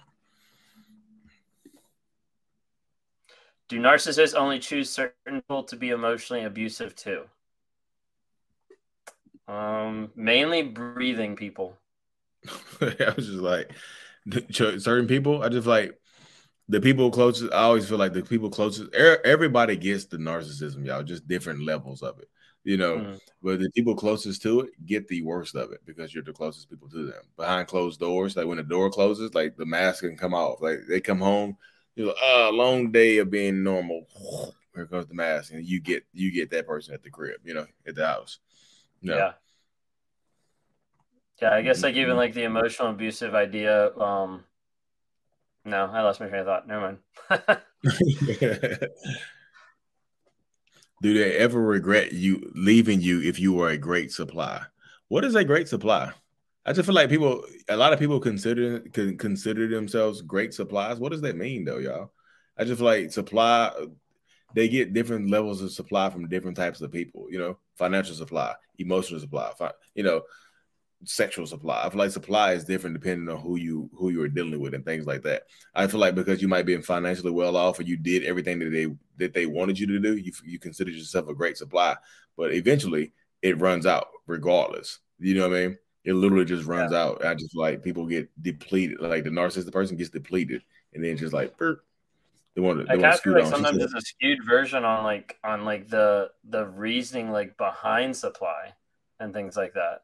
Do 3.70 3.80
narcissists 3.80 4.36
only 4.36 4.60
choose 4.60 4.90
certain 4.90 5.42
people 5.42 5.64
to 5.64 5.76
be 5.76 5.90
emotionally 5.90 6.44
abusive 6.44 6.96
to? 6.98 7.24
Um, 9.48 10.12
mainly 10.16 10.64
breathing 10.64 11.36
people. 11.36 11.78
I 12.82 13.14
was 13.16 13.28
just 13.28 13.40
like 13.40 13.72
certain 14.50 15.08
people. 15.08 15.44
I 15.44 15.50
just 15.50 15.68
like 15.68 15.98
the 16.70 16.82
people 16.82 17.12
closest. 17.12 17.54
I 17.54 17.64
always 17.64 17.88
feel 17.88 17.98
like 17.98 18.14
the 18.14 18.24
people 18.24 18.50
closest. 18.50 18.94
Everybody 18.94 19.76
gets 19.76 20.06
the 20.06 20.18
narcissism, 20.18 20.86
y'all. 20.86 21.04
Just 21.04 21.28
different 21.28 21.64
levels 21.64 22.02
of 22.02 22.20
it, 22.20 22.30
you 22.64 22.78
know. 22.78 22.98
Mm. 22.98 23.20
But 23.42 23.60
the 23.60 23.70
people 23.72 23.96
closest 23.96 24.42
to 24.44 24.62
it 24.62 24.86
get 24.86 25.08
the 25.08 25.22
worst 25.24 25.56
of 25.56 25.72
it 25.72 25.82
because 25.86 26.14
you're 26.14 26.24
the 26.24 26.34
closest 26.34 26.70
people 26.70 26.90
to 26.90 27.06
them. 27.06 27.24
Behind 27.38 27.68
closed 27.68 28.00
doors, 28.00 28.36
like 28.36 28.48
when 28.48 28.58
the 28.58 28.64
door 28.64 28.90
closes, 28.90 29.34
like 29.34 29.58
the 29.58 29.66
mask 29.66 30.02
can 30.02 30.18
come 30.18 30.34
off. 30.34 30.62
Like 30.62 30.80
they 30.88 31.02
come 31.02 31.20
home 31.20 31.58
you're 31.96 32.08
like, 32.08 32.16
oh, 32.22 32.52
long 32.54 32.92
day 32.92 33.18
of 33.20 33.30
being 33.30 33.64
normal. 33.64 34.08
Here 34.76 34.88
comes 34.88 35.06
the 35.06 35.14
mask, 35.14 35.54
and 35.54 35.64
you 35.64 35.80
get 35.80 36.04
you 36.14 36.32
get 36.32 36.50
that 36.50 36.66
person 36.66 36.96
at 36.96 37.04
the 37.04 37.12
crib, 37.12 37.42
you 37.44 37.54
know, 37.54 37.68
at 37.86 37.94
the 37.94 38.08
house. 38.08 38.40
No. 39.04 39.16
Yeah. 39.16 39.32
Yeah, 41.42 41.54
I 41.54 41.62
guess 41.62 41.84
like 41.84 41.96
even 41.96 42.12
mm-hmm. 42.12 42.18
like 42.18 42.34
the 42.34 42.44
emotional 42.44 42.90
abusive 42.90 43.36
idea. 43.36 43.96
Um 43.98 44.46
no, 45.66 45.86
I 45.86 46.02
lost 46.02 46.20
my 46.20 46.28
train 46.28 46.42
of 46.42 46.48
thought. 46.48 46.68
Never 46.68 46.98
mind. 47.30 47.62
Do 51.04 51.14
they 51.14 51.36
ever 51.38 51.62
regret 51.62 52.14
you 52.14 52.52
leaving 52.56 53.02
you 53.02 53.22
if 53.22 53.40
you 53.40 53.54
were 53.54 53.70
a 53.70 53.78
great 53.78 54.12
supply? 54.12 54.62
What 55.10 55.26
is 55.26 55.36
a 55.36 55.44
great 55.44 55.68
supply? 55.68 56.14
I 56.66 56.74
just 56.74 56.86
feel 56.86 56.96
like 56.96 57.10
people, 57.10 57.44
a 57.68 57.76
lot 57.76 57.94
of 57.94 58.00
people 58.00 58.20
consider 58.20 58.80
can 58.80 59.18
consider 59.18 59.68
themselves 59.68 60.22
great 60.22 60.54
supplies. 60.54 60.98
What 60.98 61.12
does 61.12 61.22
that 61.22 61.36
mean, 61.36 61.66
though, 61.66 61.80
y'all? 61.80 62.14
I 62.58 62.64
just 62.64 62.78
feel 62.78 62.86
like 62.86 63.12
supply. 63.12 63.72
They 64.56 64.70
get 64.70 64.94
different 64.94 65.30
levels 65.30 65.62
of 65.62 65.72
supply 65.72 66.10
from 66.10 66.30
different 66.30 66.56
types 66.56 66.80
of 66.80 66.92
people. 66.92 67.28
You 67.30 67.40
know, 67.40 67.58
financial 67.76 68.16
supply, 68.16 68.54
emotional 68.78 69.20
supply, 69.20 69.52
you 69.96 70.04
know, 70.04 70.22
sexual 71.06 71.46
supply. 71.46 71.84
I 71.84 71.90
feel 71.90 72.00
like 72.00 72.12
supply 72.12 72.54
is 72.54 72.64
different 72.64 72.96
depending 72.96 73.34
on 73.34 73.42
who 73.42 73.58
you 73.58 73.90
who 73.94 74.10
you 74.10 74.22
are 74.22 74.28
dealing 74.28 74.60
with 74.60 74.74
and 74.74 74.86
things 74.86 75.06
like 75.06 75.24
that. 75.24 75.44
I 75.76 75.88
feel 75.88 76.00
like 76.00 76.16
because 76.16 76.42
you 76.42 76.48
might 76.48 76.66
be 76.66 76.80
financially 76.82 77.32
well 77.32 77.58
off 77.58 77.80
or 77.80 77.84
you 77.84 77.98
did 77.98 78.24
everything 78.24 78.60
that 78.60 78.70
they 78.70 78.88
that 79.18 79.34
they 79.34 79.46
wanted 79.46 79.80
you 79.80 79.88
to 79.88 80.00
do, 80.00 80.16
you 80.16 80.32
you 80.46 80.60
consider 80.60 80.92
yourself 80.92 81.28
a 81.28 81.34
great 81.34 81.58
supply. 81.58 81.98
But 82.38 82.54
eventually, 82.54 83.12
it 83.42 83.60
runs 83.60 83.86
out 83.86 84.08
regardless. 84.28 85.00
You 85.20 85.36
know 85.36 85.50
what 85.50 85.58
I 85.58 85.68
mean? 85.68 85.78
It 86.06 86.14
literally 86.14 86.46
just 86.46 86.66
runs 86.66 86.92
yeah. 86.92 87.02
out. 87.04 87.26
I 87.26 87.34
just 87.34 87.56
like 87.56 87.84
people 87.84 88.06
get 88.06 88.30
depleted. 88.42 89.00
Like 89.00 89.24
the 89.24 89.30
narcissistic 89.30 89.72
person 89.72 89.98
gets 89.98 90.10
depleted, 90.10 90.62
and 90.94 91.04
then 91.04 91.18
just 91.18 91.34
like 91.34 91.58
burp, 91.58 91.84
they 92.56 92.62
want 92.62 92.80
to. 92.80 92.86
They 92.86 92.98
want 92.98 93.14
to 93.14 93.18
scoot 93.18 93.36
like 93.36 93.46
on. 93.46 93.52
Sometimes 93.52 93.78
there's 93.78 93.94
a 93.94 94.02
skewed 94.02 94.46
version 94.46 94.84
on 94.84 95.04
like 95.04 95.38
on 95.44 95.66
like 95.66 95.88
the 95.88 96.32
the 96.44 96.66
reasoning 96.68 97.32
like 97.32 97.58
behind 97.58 98.16
supply 98.16 98.74
and 99.20 99.34
things 99.34 99.56
like 99.56 99.74
that. 99.74 100.04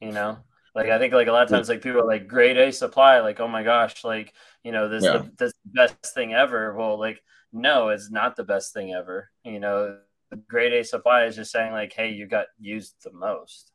You 0.00 0.12
know, 0.12 0.38
like 0.74 0.88
I 0.88 0.98
think 0.98 1.12
like 1.12 1.28
a 1.28 1.32
lot 1.32 1.42
of 1.42 1.50
times 1.50 1.68
like 1.68 1.82
people 1.82 2.00
are 2.00 2.06
like 2.06 2.26
grade 2.26 2.56
A 2.56 2.72
supply, 2.72 3.20
like 3.20 3.38
oh 3.40 3.48
my 3.48 3.62
gosh, 3.62 4.04
like 4.04 4.32
you 4.64 4.72
know 4.72 4.88
this 4.88 5.04
yeah. 5.04 5.18
the, 5.18 5.30
this 5.38 5.52
best 5.66 6.14
thing 6.14 6.34
ever. 6.34 6.74
Well, 6.74 6.98
like 6.98 7.22
no, 7.52 7.88
it's 7.88 8.10
not 8.10 8.36
the 8.36 8.44
best 8.44 8.72
thing 8.72 8.92
ever. 8.92 9.30
You 9.44 9.60
know, 9.60 9.98
grade 10.48 10.72
A 10.72 10.84
supply 10.84 11.24
is 11.24 11.36
just 11.36 11.52
saying 11.52 11.72
like, 11.72 11.92
hey, 11.92 12.10
you 12.10 12.26
got 12.26 12.46
used 12.58 12.94
the 13.04 13.12
most. 13.12 13.72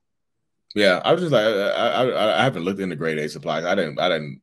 Yeah, 0.75 1.01
I 1.05 1.11
was 1.13 1.21
just 1.21 1.31
like, 1.31 1.45
I, 1.45 1.49
I, 1.49 2.39
I 2.39 2.43
haven't 2.43 2.63
looked 2.63 2.79
into 2.79 2.95
grade 2.95 3.19
A 3.19 3.29
supplies. 3.29 3.63
I 3.63 3.75
didn't, 3.75 3.99
I 3.99 4.09
didn't, 4.09 4.41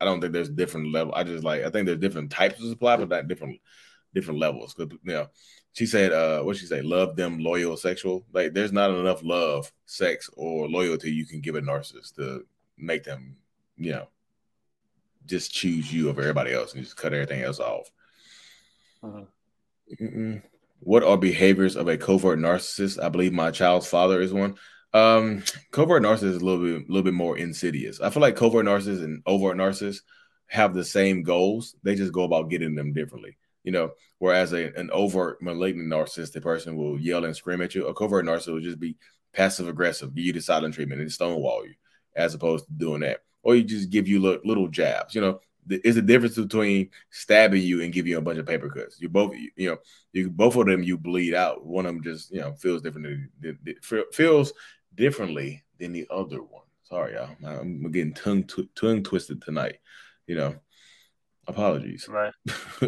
I 0.00 0.04
don't 0.04 0.20
think 0.20 0.32
there's 0.32 0.48
different 0.48 0.92
level. 0.92 1.14
I 1.14 1.24
just 1.24 1.44
like, 1.44 1.62
I 1.62 1.70
think 1.70 1.86
there's 1.86 1.98
different 1.98 2.30
types 2.30 2.60
of 2.60 2.68
supply, 2.68 2.96
but 2.96 3.08
not 3.08 3.28
different, 3.28 3.60
different 4.14 4.40
levels. 4.40 4.74
Cause 4.74 4.88
you 4.90 5.12
know, 5.12 5.28
she 5.72 5.86
said, 5.86 6.12
uh, 6.12 6.42
what 6.42 6.56
she 6.56 6.66
say, 6.66 6.82
love 6.82 7.16
them, 7.16 7.38
loyal, 7.38 7.76
sexual. 7.76 8.24
Like, 8.32 8.52
there's 8.52 8.72
not 8.72 8.90
enough 8.90 9.22
love, 9.24 9.72
sex, 9.86 10.30
or 10.36 10.68
loyalty 10.68 11.10
you 11.10 11.26
can 11.26 11.40
give 11.40 11.54
a 11.56 11.60
narcissist 11.62 12.14
to 12.16 12.44
make 12.76 13.04
them, 13.04 13.36
you 13.76 13.92
know, 13.92 14.08
just 15.26 15.52
choose 15.52 15.92
you 15.92 16.10
over 16.10 16.20
everybody 16.20 16.52
else 16.52 16.74
and 16.74 16.82
just 16.82 16.96
cut 16.96 17.14
everything 17.14 17.42
else 17.42 17.58
off. 17.58 17.90
Uh-huh. 19.02 20.38
What 20.80 21.04
are 21.04 21.16
behaviors 21.16 21.76
of 21.76 21.88
a 21.88 21.96
covert 21.96 22.38
narcissist? 22.38 23.02
I 23.02 23.08
believe 23.08 23.32
my 23.32 23.50
child's 23.50 23.86
father 23.86 24.20
is 24.20 24.32
one. 24.32 24.56
Um, 24.94 25.42
covert 25.70 26.02
narcissist 26.02 26.34
is 26.34 26.42
a 26.42 26.44
little 26.44 26.62
bit, 26.62 26.88
a 26.88 26.92
little 26.92 27.02
bit 27.02 27.14
more 27.14 27.38
insidious. 27.38 28.00
I 28.00 28.10
feel 28.10 28.20
like 28.20 28.36
covert 28.36 28.66
narcissists 28.66 29.02
and 29.02 29.22
overt 29.26 29.56
narcissists 29.56 30.02
have 30.48 30.74
the 30.74 30.84
same 30.84 31.22
goals. 31.22 31.76
They 31.82 31.94
just 31.94 32.12
go 32.12 32.24
about 32.24 32.50
getting 32.50 32.74
them 32.74 32.92
differently. 32.92 33.38
You 33.64 33.72
know, 33.72 33.92
whereas 34.18 34.52
a, 34.52 34.72
an 34.74 34.90
overt 34.92 35.40
malignant 35.40 35.88
narcissistic 35.88 36.42
person 36.42 36.76
will 36.76 36.98
yell 36.98 37.24
and 37.24 37.34
scream 37.34 37.62
at 37.62 37.74
you, 37.74 37.86
a 37.86 37.94
covert 37.94 38.26
narcissist 38.26 38.52
will 38.52 38.60
just 38.60 38.80
be 38.80 38.96
passive 39.32 39.68
aggressive, 39.68 40.14
give 40.14 40.24
you 40.26 40.32
the 40.32 40.42
silent 40.42 40.74
treatment 40.74 41.00
and 41.00 41.10
stonewall 41.12 41.64
you, 41.64 41.74
as 42.14 42.34
opposed 42.34 42.66
to 42.66 42.72
doing 42.72 43.00
that. 43.00 43.20
Or 43.42 43.54
you 43.54 43.62
just 43.62 43.90
give 43.90 44.08
you 44.08 44.20
little, 44.20 44.40
little 44.44 44.68
jabs. 44.68 45.14
You 45.14 45.20
know, 45.20 45.40
it's 45.68 45.96
a 45.96 46.02
difference 46.02 46.36
between 46.36 46.90
stabbing 47.10 47.62
you 47.62 47.82
and 47.82 47.92
giving 47.92 48.10
you 48.10 48.18
a 48.18 48.22
bunch 48.22 48.38
of 48.38 48.46
paper 48.46 48.68
cuts. 48.68 49.00
You 49.00 49.08
both, 49.08 49.34
you 49.56 49.70
know, 49.70 49.78
you 50.12 50.28
both 50.28 50.56
of 50.56 50.66
them 50.66 50.82
you 50.82 50.98
bleed 50.98 51.34
out. 51.34 51.64
One 51.64 51.86
of 51.86 51.94
them 51.94 52.02
just, 52.02 52.32
you 52.32 52.40
know, 52.40 52.54
feels 52.54 52.82
different. 52.82 53.30
Feels 54.12 54.52
differently 54.94 55.64
than 55.78 55.92
the 55.92 56.06
other 56.10 56.42
one. 56.42 56.62
Sorry, 56.84 57.14
y'all. 57.14 57.30
I'm 57.44 57.90
getting 57.90 58.14
tongue 58.14 58.44
tw- 58.44 58.74
tongue 58.74 59.02
twisted 59.02 59.42
tonight. 59.42 59.76
You 60.26 60.36
know, 60.36 60.54
apologies. 61.46 62.08
Right. 62.08 62.32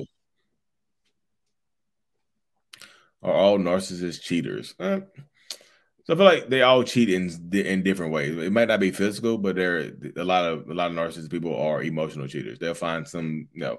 Are 3.22 3.32
all 3.32 3.58
narcissists 3.58 4.20
cheaters? 4.20 4.74
Uh, 4.78 5.00
so 6.04 6.12
I 6.12 6.16
feel 6.16 6.26
like 6.26 6.48
they 6.50 6.60
all 6.60 6.84
cheat 6.84 7.08
in 7.08 7.30
in 7.52 7.82
different 7.82 8.12
ways. 8.12 8.36
It 8.36 8.52
might 8.52 8.68
not 8.68 8.80
be 8.80 8.90
physical, 8.90 9.38
but 9.38 9.56
there 9.56 9.90
a 10.16 10.24
lot 10.24 10.44
of 10.44 10.68
a 10.68 10.74
lot 10.74 10.90
of 10.90 10.96
narcissist 10.96 11.30
people 11.30 11.56
are 11.56 11.82
emotional 11.82 12.28
cheaters. 12.28 12.58
They'll 12.58 12.74
find 12.74 13.08
some 13.08 13.48
you 13.54 13.60
know 13.60 13.78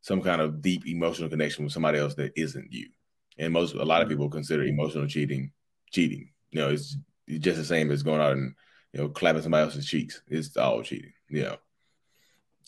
some 0.00 0.22
kind 0.22 0.40
of 0.40 0.62
deep 0.62 0.86
emotional 0.86 1.28
connection 1.28 1.64
with 1.64 1.72
somebody 1.72 1.98
else 1.98 2.14
that 2.14 2.32
isn't 2.36 2.72
you. 2.72 2.90
And 3.38 3.52
most 3.52 3.74
a 3.74 3.84
lot 3.84 4.02
of 4.02 4.06
mm-hmm. 4.06 4.14
people 4.14 4.30
consider 4.30 4.62
emotional 4.62 5.08
cheating 5.08 5.50
cheating. 5.90 6.30
You 6.50 6.60
know, 6.60 6.68
it's 6.70 6.96
just 7.28 7.58
the 7.58 7.64
same 7.64 7.90
as 7.90 8.02
going 8.02 8.20
out 8.20 8.32
and 8.32 8.54
you 8.92 9.00
know 9.00 9.08
clapping 9.08 9.42
somebody 9.42 9.64
else's 9.64 9.86
cheeks. 9.86 10.22
It's 10.28 10.56
all 10.56 10.82
cheating. 10.82 11.12
You 11.28 11.42
know, 11.42 11.56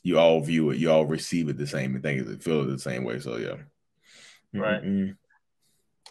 you 0.02 0.18
all 0.18 0.40
view 0.40 0.70
it, 0.70 0.78
you 0.78 0.90
all 0.90 1.06
receive 1.06 1.48
it 1.48 1.56
the 1.56 1.66
same 1.66 1.94
and 1.94 2.02
think 2.02 2.26
it, 2.26 2.42
feel 2.42 2.62
it 2.62 2.66
the 2.66 2.78
same 2.78 3.04
way. 3.04 3.18
So 3.18 3.36
yeah, 3.36 3.56
right. 4.60 4.82
Mm-hmm. 4.82 5.12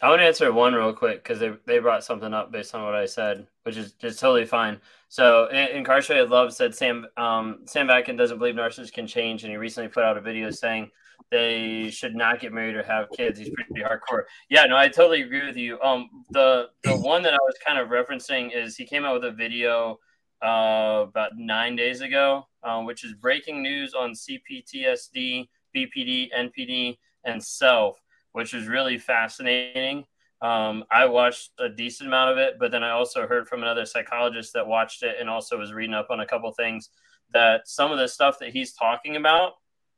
I 0.02 0.10
want 0.10 0.20
to 0.20 0.26
answer 0.26 0.52
one 0.52 0.74
real 0.74 0.92
quick 0.92 1.24
because 1.24 1.40
they, 1.40 1.54
they 1.66 1.80
brought 1.80 2.04
something 2.04 2.34
up 2.34 2.52
based 2.52 2.76
on 2.76 2.84
what 2.84 2.96
I 2.96 3.06
said, 3.06 3.48
which 3.64 3.78
is 3.78 3.94
just 3.94 4.20
totally 4.20 4.46
fine. 4.46 4.82
So, 5.08 5.48
Incarcerated 5.48 6.30
Love 6.30 6.54
said 6.54 6.76
Sam 6.76 7.08
um, 7.16 7.62
Sam 7.66 7.88
Vaknin 7.88 8.18
doesn't 8.18 8.38
believe 8.38 8.56
narcissists 8.56 8.92
can 8.92 9.08
change, 9.08 9.44
and 9.44 9.52
he 9.52 9.58
recently 9.58 9.90
put 9.90 10.04
out 10.04 10.18
a 10.18 10.22
video 10.22 10.52
saying 10.52 10.92
they 11.32 11.90
should 11.90 12.16
not 12.16 12.40
get 12.40 12.54
married 12.54 12.76
or 12.76 12.84
have 12.84 13.10
kids. 13.10 13.40
He's 13.40 13.50
pretty 13.50 13.82
hardcore. 13.82 14.24
Yeah, 14.50 14.66
no, 14.66 14.78
I 14.78 14.88
totally 14.88 15.22
agree 15.22 15.46
with 15.46 15.58
you. 15.58 15.80
Um, 15.82 16.10
the 16.32 16.68
the 16.84 16.96
one 16.96 17.24
that 17.24 17.34
I 17.34 17.38
was 17.38 17.56
kind 17.66 17.80
of 17.80 17.90
referencing 17.90 18.56
is 18.56 18.76
he 18.76 18.86
came 18.86 19.06
out 19.06 19.16
with 19.16 19.26
a 19.26 19.32
video 19.32 20.00
uh, 20.44 21.06
about 21.08 21.32
nine 21.38 21.76
days 21.76 22.02
ago, 22.02 22.48
um, 22.64 22.86
which 22.86 23.04
is 23.04 23.14
breaking 23.14 23.62
news 23.62 23.94
on 23.94 24.12
CPTSD, 24.12 25.48
BPD, 25.76 26.30
NPD, 26.38 26.98
and 27.24 27.44
self, 27.44 28.02
which 28.34 28.54
is 28.54 28.68
really 28.68 28.98
fascinating. 28.98 30.06
Um, 30.42 30.84
I 30.92 31.06
watched 31.06 31.52
a 31.60 31.70
decent 31.70 32.08
amount 32.08 32.32
of 32.32 32.38
it, 32.38 32.56
but 32.60 32.72
then 32.72 32.84
I 32.84 32.92
also 32.92 33.26
heard 33.28 33.48
from 33.48 33.64
another 33.64 33.86
psychologist 33.86 34.54
that 34.54 34.68
watched 34.68 35.02
it 35.02 35.16
and 35.20 35.30
also 35.30 35.58
was 35.58 35.74
reading 35.74 35.96
up 35.96 36.08
on 36.12 36.20
a 36.20 36.26
couple 36.26 36.52
things 36.52 36.90
that 37.34 37.68
some 37.68 37.92
of 37.92 37.98
the 37.98 38.08
stuff 38.08 38.38
that 38.40 38.50
he's 38.50 38.74
talking 38.74 39.16
about, 39.16 39.54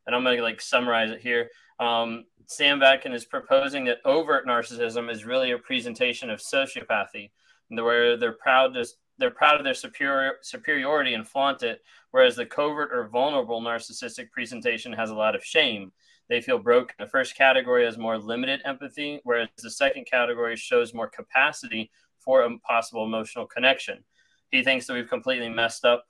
and 0.08 0.16
I'm 0.16 0.24
going 0.24 0.38
to 0.38 0.43
like 0.43 0.62
summarize 0.62 1.12
it 1.12 1.22
here. 1.22 1.49
Um, 1.80 2.26
Sam 2.47 2.80
Vaknin 2.80 3.14
is 3.14 3.26
proposing 3.26 3.86
that 3.86 3.99
overt 4.05 4.47
narcissism 4.47 5.12
is 5.12 5.26
really 5.26 5.51
a 5.51 5.58
presentation 5.58 6.30
of 6.30 6.39
sociopathy, 6.39 7.30
where 7.70 8.18
they're 8.18 8.32
proud 8.32 8.74
to 8.74 8.86
they're 9.20 9.32
proud 9.32 9.58
of 9.58 9.64
their 9.64 9.74
superior 9.74 10.34
superiority 10.41 11.14
and 11.14 11.28
flaunt 11.28 11.64
it, 11.64 11.82
whereas 12.12 12.36
the 12.36 12.45
covert 12.45 12.91
or 12.93 13.08
vulnerable 13.08 13.62
narcissistic 13.62 14.32
presentation 14.32 14.93
has 14.93 15.10
a 15.10 15.16
lot 15.16 15.36
of 15.36 15.43
shame. 15.43 15.91
They 16.30 16.41
feel 16.41 16.60
broken. 16.60 16.95
The 16.99 17.08
first 17.08 17.36
category 17.36 17.86
has 17.86 17.97
more 17.97 18.18
limited 18.18 18.62
empathy, 18.64 19.20
whereas 19.24 19.49
the 19.58 19.72
second 19.72 20.05
category 20.05 20.55
shows 20.55 20.93
more 20.93 21.10
capacity 21.10 21.89
for 22.20 22.41
a 22.41 22.60
possible 22.60 23.05
emotional 23.05 23.45
connection. 23.45 24.03
He 24.51 24.64
thinks 24.64 24.86
that 24.86 24.93
we've 24.93 25.10
completely 25.10 25.49
messed 25.49 25.84
up 25.84 26.05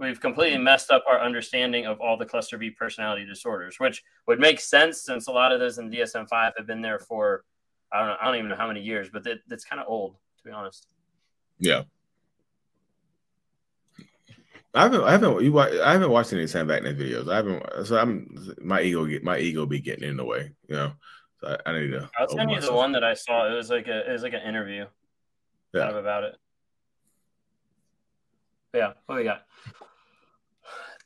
we've 0.00 0.20
completely 0.20 0.56
mm-hmm. 0.56 0.64
messed 0.64 0.90
up 0.90 1.04
our 1.10 1.20
understanding 1.20 1.86
of 1.86 2.00
all 2.00 2.16
the 2.16 2.26
cluster 2.26 2.58
B 2.58 2.70
personality 2.70 3.26
disorders, 3.26 3.78
which 3.78 4.02
would 4.26 4.40
make 4.40 4.58
sense 4.58 5.02
since 5.02 5.28
a 5.28 5.32
lot 5.32 5.52
of 5.52 5.60
those 5.60 5.78
in 5.78 5.90
DSM 5.90 6.28
five 6.28 6.54
have 6.56 6.66
been 6.66 6.80
there 6.80 6.98
for 6.98 7.44
I 7.92 7.98
don't 7.98 8.08
know, 8.08 8.16
I 8.20 8.24
don't 8.26 8.36
even 8.36 8.48
know 8.48 8.56
how 8.56 8.68
many 8.68 8.80
years, 8.80 9.08
but 9.12 9.24
that, 9.24 9.38
that's 9.48 9.64
kind 9.64 9.80
of 9.80 9.88
old 9.88 10.14
to 10.14 10.44
be 10.44 10.52
honest. 10.52 10.86
Yeah. 11.58 11.82
I 14.72 14.82
haven't, 14.82 15.02
I 15.02 15.10
haven't, 15.10 15.42
you, 15.42 15.58
I 15.58 15.92
haven't 15.92 16.10
watched 16.10 16.32
any 16.32 16.46
Sam 16.46 16.68
Vaknin 16.68 16.96
videos. 16.96 17.30
I 17.30 17.36
haven't, 17.36 17.86
so 17.86 17.98
I'm 17.98 18.56
my 18.62 18.80
ego 18.80 19.04
get 19.04 19.24
my 19.24 19.36
ego 19.36 19.66
be 19.66 19.80
getting 19.80 20.08
in 20.08 20.16
the 20.16 20.24
way, 20.24 20.52
you 20.68 20.76
know. 20.76 20.92
So 21.40 21.56
I, 21.66 21.70
I 21.70 21.80
need 21.80 21.90
to. 21.90 22.08
I'll 22.16 22.28
send 22.28 22.52
you 22.52 22.60
the 22.60 22.72
one 22.72 22.92
that 22.92 23.02
I 23.02 23.14
saw. 23.14 23.52
It 23.52 23.56
was 23.56 23.68
like 23.68 23.88
a, 23.88 24.08
it 24.08 24.12
was 24.12 24.22
like 24.22 24.32
an 24.32 24.42
interview, 24.48 24.86
yeah. 25.74 25.80
kind 25.80 25.90
of 25.90 25.96
about 25.96 26.22
it. 26.22 26.36
But 28.72 28.78
yeah, 28.78 28.92
what 29.06 29.18
we 29.18 29.24
got? 29.24 29.42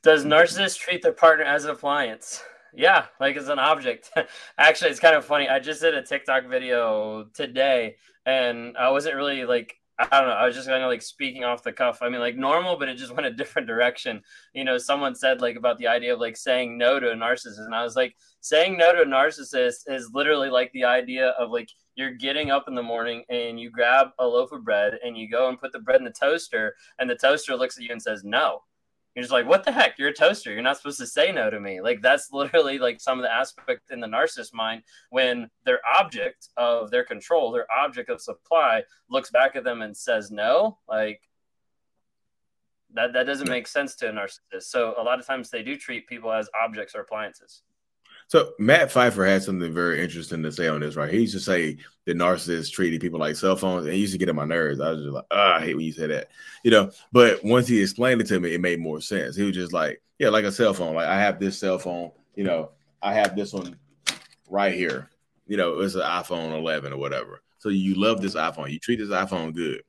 Does 0.05 0.27
narcissists 0.27 0.79
treat 0.79 1.01
their 1.01 1.15
partner 1.15 1.47
as 1.47 1.65
an 1.65 1.71
appliance? 1.71 2.43
Yeah, 2.75 3.07
like 3.21 3.39
as 3.39 3.49
an 3.49 3.59
object. 3.59 4.11
Actually, 4.59 4.91
it's 4.91 5.01
kind 5.01 5.17
of 5.17 5.25
funny. 5.25 5.49
I 5.49 5.59
just 5.59 5.81
did 5.81 5.95
a 5.95 6.03
TikTok 6.03 6.47
video 6.47 7.25
today, 7.33 7.97
and 8.27 8.77
I 8.77 8.91
wasn't 8.91 9.17
really 9.17 9.47
like 9.47 9.77
I 9.99 10.21
don't 10.21 10.29
know. 10.29 10.35
I 10.35 10.45
was 10.45 10.55
just 10.55 10.69
kind 10.69 10.83
of 10.83 10.91
like 10.91 11.01
speaking 11.01 11.45
off 11.45 11.63
the 11.63 11.73
cuff. 11.73 12.01
I 12.03 12.11
mean, 12.11 12.21
like 12.21 12.37
normal, 12.37 12.77
but 12.77 12.91
it 12.91 12.99
just 12.99 13.15
went 13.17 13.27
a 13.27 13.33
different 13.33 13.67
direction. 13.67 14.21
You 14.53 14.65
know, 14.65 14.77
someone 14.77 15.15
said 15.15 15.41
like 15.41 15.57
about 15.57 15.79
the 15.79 15.87
idea 15.87 16.13
of 16.13 16.21
like 16.21 16.37
saying 16.37 16.77
no 16.77 17.01
to 17.01 17.13
a 17.13 17.15
narcissist, 17.15 17.65
and 17.65 17.75
I 17.75 17.83
was 17.83 17.97
like, 17.97 18.15
saying 18.43 18.77
no 18.77 18.93
to 18.93 19.03
a 19.03 19.07
narcissist 19.07 19.89
is 19.89 20.11
literally 20.13 20.51
like 20.51 20.71
the 20.73 20.85
idea 20.85 21.29
of 21.39 21.51
like 21.51 21.71
you're 21.95 22.13
getting 22.13 22.51
up 22.51 22.65
in 22.69 22.75
the 22.75 22.83
morning 22.83 23.25
and 23.31 23.59
you 23.59 23.71
grab 23.71 24.09
a 24.19 24.27
loaf 24.27 24.53
of 24.53 24.65
bread 24.65 24.99
and 25.03 25.17
you 25.17 25.31
go 25.31 25.49
and 25.49 25.59
put 25.59 25.73
the 25.73 25.79
bread 25.79 26.01
in 26.01 26.05
the 26.05 26.11
toaster, 26.11 26.75
and 26.99 27.09
the 27.09 27.17
toaster 27.17 27.57
looks 27.57 27.79
at 27.79 27.85
you 27.85 27.91
and 27.91 28.03
says 28.03 28.23
no. 28.23 28.61
You're 29.15 29.23
just 29.23 29.33
like, 29.33 29.47
what 29.47 29.65
the 29.65 29.71
heck? 29.71 29.97
You're 29.97 30.09
a 30.09 30.15
toaster. 30.15 30.53
You're 30.53 30.63
not 30.63 30.77
supposed 30.77 30.99
to 30.99 31.07
say 31.07 31.31
no 31.31 31.49
to 31.49 31.61
me. 31.61 31.81
Like 31.81 32.03
that's 32.03 32.29
literally 32.33 32.79
like 32.79 33.01
some 33.01 33.19
of 33.19 33.23
the 33.23 33.33
aspect 33.33 33.91
in 33.91 34.01
the 34.01 34.07
narcissist 34.07 34.53
mind 34.53 34.83
when 35.11 35.49
their 35.65 35.81
object 35.99 36.49
of 36.57 36.91
their 36.91 37.05
control, 37.05 37.53
their 37.53 37.67
object 37.71 38.11
of 38.11 38.21
supply, 38.21 38.83
looks 39.09 39.31
back 39.31 39.55
at 39.55 39.65
them 39.65 39.83
and 39.83 39.97
says 39.97 40.31
no. 40.31 40.79
Like 40.89 41.21
that 42.95 43.13
that 43.13 43.27
doesn't 43.27 43.49
make 43.49 43.69
sense 43.69 43.95
to 43.97 44.09
a 44.09 44.13
narcissist. 44.13 44.65
So 44.65 44.95
a 44.99 45.03
lot 45.03 45.21
of 45.21 45.27
times 45.27 45.51
they 45.51 45.63
do 45.63 45.77
treat 45.77 46.09
people 46.09 46.33
as 46.33 46.49
objects 46.61 46.95
or 46.95 47.01
appliances. 47.01 47.63
So 48.29 48.53
Matt 48.59 48.91
Pfeiffer 48.91 49.25
had 49.25 49.43
something 49.43 49.73
very 49.73 50.03
interesting 50.03 50.43
to 50.43 50.53
say 50.53 50.69
on 50.69 50.81
this, 50.81 50.97
right? 50.97 51.13
He 51.13 51.21
used 51.21 51.35
to 51.35 51.41
say 51.41 51.77
the 52.05 52.15
narcissists 52.15 52.73
treated 52.73 53.01
people 53.01 53.21
like 53.21 53.37
cell 53.37 53.57
phones, 53.57 53.85
and 53.85 53.95
he 53.95 54.01
used 54.01 54.13
to 54.13 54.19
get 54.19 54.29
on 54.29 54.37
my 54.37 54.45
nerves. 54.45 54.81
I 54.81 54.91
was 54.91 55.01
just 55.01 55.13
like, 55.13 55.25
oh, 55.31 55.53
I 55.57 55.61
hate 55.61 55.77
when 55.77 55.85
you 55.85 55.93
say 55.93 56.07
that, 56.09 56.31
you 56.65 56.71
know. 56.71 56.91
But 57.13 57.45
once 57.45 57.69
he 57.69 57.81
explained 57.81 58.21
it 58.21 58.27
to 58.29 58.41
me, 58.41 58.55
it 58.55 58.61
made 58.61 58.81
more 58.81 59.01
sense. 59.01 59.37
He 59.37 59.43
was 59.43 59.55
just 59.55 59.73
like, 59.73 60.03
yeah, 60.19 60.31
like 60.31 60.45
a 60.45 60.53
cell 60.53 60.75
phone. 60.75 60.95
Like 60.95 61.07
I 61.07 61.19
have 61.19 61.39
this 61.39 61.59
cell 61.59 61.79
phone, 61.79 62.13
you 62.35 62.45
know, 62.45 62.71
I 63.03 63.15
have 63.15 63.37
this 63.37 63.53
one 63.53 63.77
right 64.49 64.75
here. 64.75 65.11
You 65.47 65.57
know, 65.57 65.81
it's 65.81 65.95
an 65.95 66.01
iPhone 66.01 66.57
11 66.59 66.93
or 66.93 66.97
whatever. 66.97 67.43
So 67.59 67.69
you 67.69 67.95
love 67.95 68.21
this 68.21 68.35
iPhone, 68.35 68.71
you 68.71 68.79
treat 68.79 68.99
this 68.99 69.11
iPhone 69.11 69.55
good, 69.55 69.83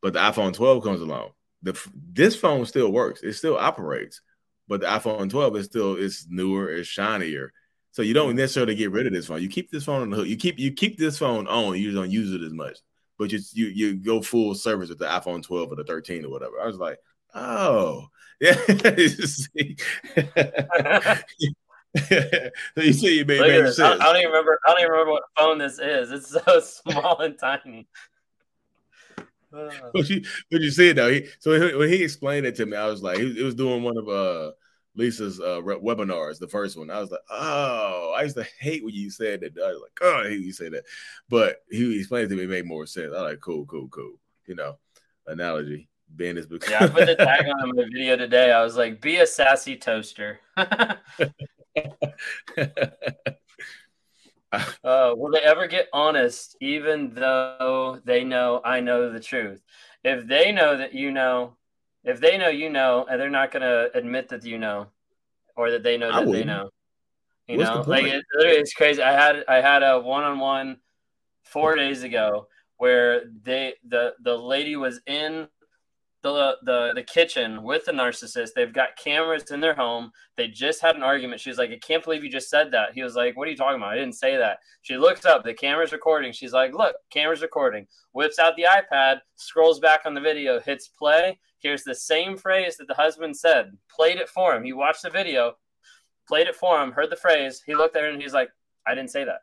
but 0.00 0.12
the 0.12 0.20
iPhone 0.20 0.52
12 0.52 0.82
comes 0.82 1.00
along. 1.00 1.30
The 1.62 1.78
this 2.12 2.36
phone 2.36 2.64
still 2.66 2.90
works, 2.90 3.22
it 3.22 3.34
still 3.34 3.58
operates, 3.58 4.20
but 4.68 4.80
the 4.80 4.86
iPhone 4.86 5.28
12 5.28 5.56
is 5.56 5.66
still 5.66 5.96
it's 5.96 6.26
newer, 6.28 6.70
it's 6.70 6.88
shinier 6.88 7.52
so 7.92 8.02
you 8.02 8.14
don't 8.14 8.36
necessarily 8.36 8.74
get 8.74 8.92
rid 8.92 9.06
of 9.06 9.12
this 9.12 9.26
phone. 9.26 9.42
You 9.42 9.48
keep 9.48 9.70
this 9.70 9.84
phone 9.84 10.02
on 10.02 10.10
the 10.10 10.16
hook. 10.16 10.26
You 10.26 10.36
keep 10.36 10.58
you 10.58 10.72
keep 10.72 10.98
this 10.98 11.18
phone 11.18 11.46
on. 11.48 11.76
You 11.76 11.92
don't 11.92 12.10
use 12.10 12.32
it 12.32 12.42
as 12.42 12.52
much, 12.52 12.78
but 13.18 13.32
you 13.32 13.40
you 13.52 13.66
you 13.66 13.94
go 13.94 14.22
full 14.22 14.54
service 14.54 14.88
with 14.88 14.98
the 14.98 15.06
iPhone 15.06 15.42
12 15.42 15.72
or 15.72 15.76
the 15.76 15.84
13 15.84 16.24
or 16.24 16.30
whatever. 16.30 16.60
I 16.60 16.66
was 16.66 16.78
like, 16.78 16.98
oh 17.34 18.08
yeah. 18.40 18.54
so 18.54 18.74
you 22.76 22.92
see, 22.92 23.18
you 23.18 23.24
made, 23.24 23.40
made 23.40 23.72
sense. 23.72 23.80
I, 23.80 23.94
I, 23.94 23.98
don't 23.98 24.16
even 24.16 24.28
remember. 24.28 24.58
I 24.64 24.70
don't 24.70 24.80
even 24.80 24.92
remember 24.92 25.12
what 25.12 25.22
phone 25.36 25.58
this 25.58 25.78
is. 25.80 26.12
It's 26.12 26.30
so 26.30 26.60
small 26.90 27.20
and 27.20 27.36
tiny. 27.38 27.88
but 29.50 30.08
you, 30.08 30.22
but 30.50 30.60
you 30.60 30.70
see 30.70 30.90
it 30.90 30.94
though. 30.94 31.10
He, 31.10 31.26
so 31.40 31.76
when 31.76 31.88
he 31.88 32.04
explained 32.04 32.46
it 32.46 32.54
to 32.56 32.66
me, 32.66 32.76
I 32.76 32.86
was 32.86 33.02
like, 33.02 33.18
he, 33.18 33.32
he 33.34 33.42
was 33.42 33.56
doing 33.56 33.82
one 33.82 33.98
of 33.98 34.08
uh 34.08 34.52
Lisa's 34.96 35.40
uh, 35.40 35.60
webinars, 35.62 36.38
the 36.38 36.48
first 36.48 36.76
one. 36.76 36.90
I 36.90 37.00
was 37.00 37.10
like, 37.10 37.20
oh, 37.30 38.14
I 38.16 38.22
used 38.22 38.36
to 38.36 38.46
hate 38.58 38.84
when 38.84 38.94
you 38.94 39.10
said 39.10 39.40
that. 39.40 39.56
I 39.56 39.68
was 39.68 39.80
like, 39.82 39.98
oh, 40.02 40.20
I 40.20 40.28
hate 40.28 40.38
when 40.38 40.46
you 40.46 40.52
say 40.52 40.68
that. 40.70 40.84
But 41.28 41.58
he 41.70 41.98
explained 41.98 42.30
to 42.30 42.36
me, 42.36 42.44
it 42.44 42.50
made 42.50 42.66
more 42.66 42.86
sense. 42.86 43.12
I 43.14 43.22
was 43.22 43.32
like, 43.32 43.40
cool, 43.40 43.66
cool, 43.66 43.88
cool. 43.88 44.14
You 44.46 44.56
know, 44.56 44.78
analogy. 45.26 45.88
Ben 46.12 46.36
is 46.36 46.46
because 46.46 46.70
yeah, 46.70 46.84
I 46.84 46.88
put 46.88 47.06
the 47.06 47.14
tag 47.24 47.46
on 47.46 47.76
my 47.76 47.84
video 47.84 48.16
today. 48.16 48.50
I 48.52 48.62
was 48.62 48.76
like, 48.76 49.00
be 49.00 49.18
a 49.18 49.26
sassy 49.26 49.76
toaster. 49.76 50.40
uh, 50.56 50.96
will 54.82 55.30
they 55.30 55.40
ever 55.40 55.68
get 55.68 55.88
honest, 55.92 56.56
even 56.60 57.14
though 57.14 58.00
they 58.04 58.24
know 58.24 58.60
I 58.64 58.80
know 58.80 59.12
the 59.12 59.20
truth? 59.20 59.62
If 60.02 60.26
they 60.26 60.50
know 60.50 60.76
that 60.76 60.94
you 60.94 61.12
know, 61.12 61.56
if 62.04 62.20
they 62.20 62.38
know 62.38 62.48
you 62.48 62.70
know, 62.70 63.06
and 63.10 63.20
they're 63.20 63.30
not 63.30 63.50
going 63.50 63.62
to 63.62 63.90
admit 63.96 64.28
that 64.30 64.44
you 64.44 64.58
know, 64.58 64.88
or 65.56 65.70
that 65.70 65.82
they 65.82 65.96
know 65.96 66.12
that 66.12 66.30
they 66.30 66.44
know, 66.44 66.70
you 67.46 67.58
What's 67.58 67.70
know, 67.70 67.84
like 67.86 68.04
it, 68.04 68.24
it's 68.32 68.72
crazy. 68.74 69.02
I 69.02 69.12
had 69.12 69.44
I 69.48 69.56
had 69.56 69.82
a 69.82 69.98
one 69.98 70.24
on 70.24 70.38
one 70.38 70.78
four 71.44 71.74
days 71.76 72.02
ago 72.02 72.46
where 72.76 73.24
they 73.44 73.74
the 73.86 74.14
the 74.22 74.36
lady 74.36 74.76
was 74.76 75.00
in 75.06 75.48
the 76.22 76.56
the 76.62 76.92
the 76.94 77.02
kitchen 77.02 77.62
with 77.62 77.84
the 77.84 77.92
narcissist. 77.92 78.50
They've 78.54 78.72
got 78.72 78.96
cameras 78.96 79.50
in 79.50 79.60
their 79.60 79.74
home. 79.74 80.12
They 80.36 80.48
just 80.48 80.80
had 80.80 80.96
an 80.96 81.02
argument. 81.02 81.40
She's 81.40 81.58
like, 81.58 81.70
I 81.70 81.78
can't 81.78 82.04
believe 82.04 82.22
you 82.22 82.30
just 82.30 82.50
said 82.50 82.70
that. 82.72 82.92
He 82.94 83.02
was 83.02 83.14
like, 83.14 83.36
What 83.36 83.48
are 83.48 83.50
you 83.50 83.56
talking 83.56 83.76
about? 83.76 83.92
I 83.92 83.96
didn't 83.96 84.14
say 84.14 84.36
that. 84.36 84.58
She 84.82 84.96
looks 84.96 85.24
up, 85.24 85.44
the 85.44 85.54
camera's 85.54 85.92
recording. 85.92 86.32
She's 86.32 86.52
like, 86.52 86.72
Look, 86.72 86.94
camera's 87.10 87.42
recording. 87.42 87.86
Whips 88.12 88.38
out 88.38 88.54
the 88.56 88.64
iPad, 88.64 89.20
scrolls 89.36 89.80
back 89.80 90.02
on 90.04 90.14
the 90.14 90.20
video, 90.20 90.60
hits 90.60 90.88
play. 90.88 91.38
Here's 91.60 91.84
the 91.84 91.94
same 91.94 92.36
phrase 92.36 92.76
that 92.76 92.88
the 92.88 92.94
husband 92.94 93.36
said. 93.36 93.76
Played 93.90 94.18
it 94.18 94.28
for 94.28 94.54
him. 94.54 94.64
He 94.64 94.72
watched 94.72 95.02
the 95.02 95.10
video, 95.10 95.54
played 96.26 96.46
it 96.46 96.56
for 96.56 96.82
him, 96.82 96.92
heard 96.92 97.10
the 97.10 97.16
phrase. 97.16 97.62
He 97.64 97.74
looked 97.74 97.96
at 97.96 98.02
her 98.02 98.08
and 98.08 98.20
he's 98.20 98.32
like, 98.32 98.50
I 98.86 98.94
didn't 98.94 99.10
say 99.10 99.24
that. 99.24 99.40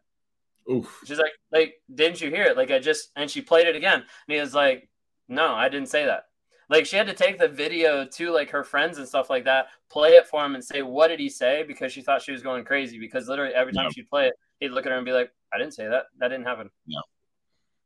Oof. 0.71 1.01
She's 1.05 1.19
like, 1.19 1.31
like, 1.51 1.75
didn't 1.93 2.19
you 2.21 2.29
hear 2.29 2.43
it? 2.43 2.57
Like 2.57 2.71
I 2.71 2.79
just 2.79 3.11
and 3.15 3.29
she 3.29 3.41
played 3.41 3.67
it 3.67 3.75
again. 3.75 3.99
And 3.99 4.05
he 4.27 4.39
was 4.39 4.53
like, 4.53 4.89
No, 5.29 5.53
I 5.53 5.69
didn't 5.69 5.89
say 5.89 6.05
that. 6.05 6.25
Like 6.69 6.85
she 6.85 6.97
had 6.97 7.07
to 7.07 7.13
take 7.13 7.39
the 7.39 7.47
video 7.47 8.05
to 8.05 8.31
like 8.31 8.49
her 8.49 8.63
friends 8.63 8.97
and 8.97 9.07
stuff 9.07 9.29
like 9.29 9.45
that, 9.45 9.67
play 9.89 10.09
it 10.11 10.27
for 10.27 10.43
him 10.45 10.55
and 10.55 10.63
say, 10.63 10.81
What 10.81 11.07
did 11.07 11.19
he 11.19 11.29
say? 11.29 11.63
Because 11.65 11.93
she 11.93 12.01
thought 12.01 12.21
she 12.21 12.33
was 12.33 12.41
going 12.41 12.65
crazy. 12.65 12.99
Because 12.99 13.29
literally 13.29 13.53
every 13.53 13.73
time 13.73 13.91
she'd 13.91 14.09
play 14.09 14.27
it, 14.27 14.33
he'd 14.59 14.69
look 14.69 14.85
at 14.85 14.91
her 14.91 14.97
and 14.97 15.05
be 15.05 15.13
like, 15.13 15.31
I 15.53 15.57
didn't 15.57 15.73
say 15.73 15.87
that. 15.87 16.05
That 16.19 16.29
didn't 16.29 16.45
happen. 16.45 16.69
No. 16.87 17.01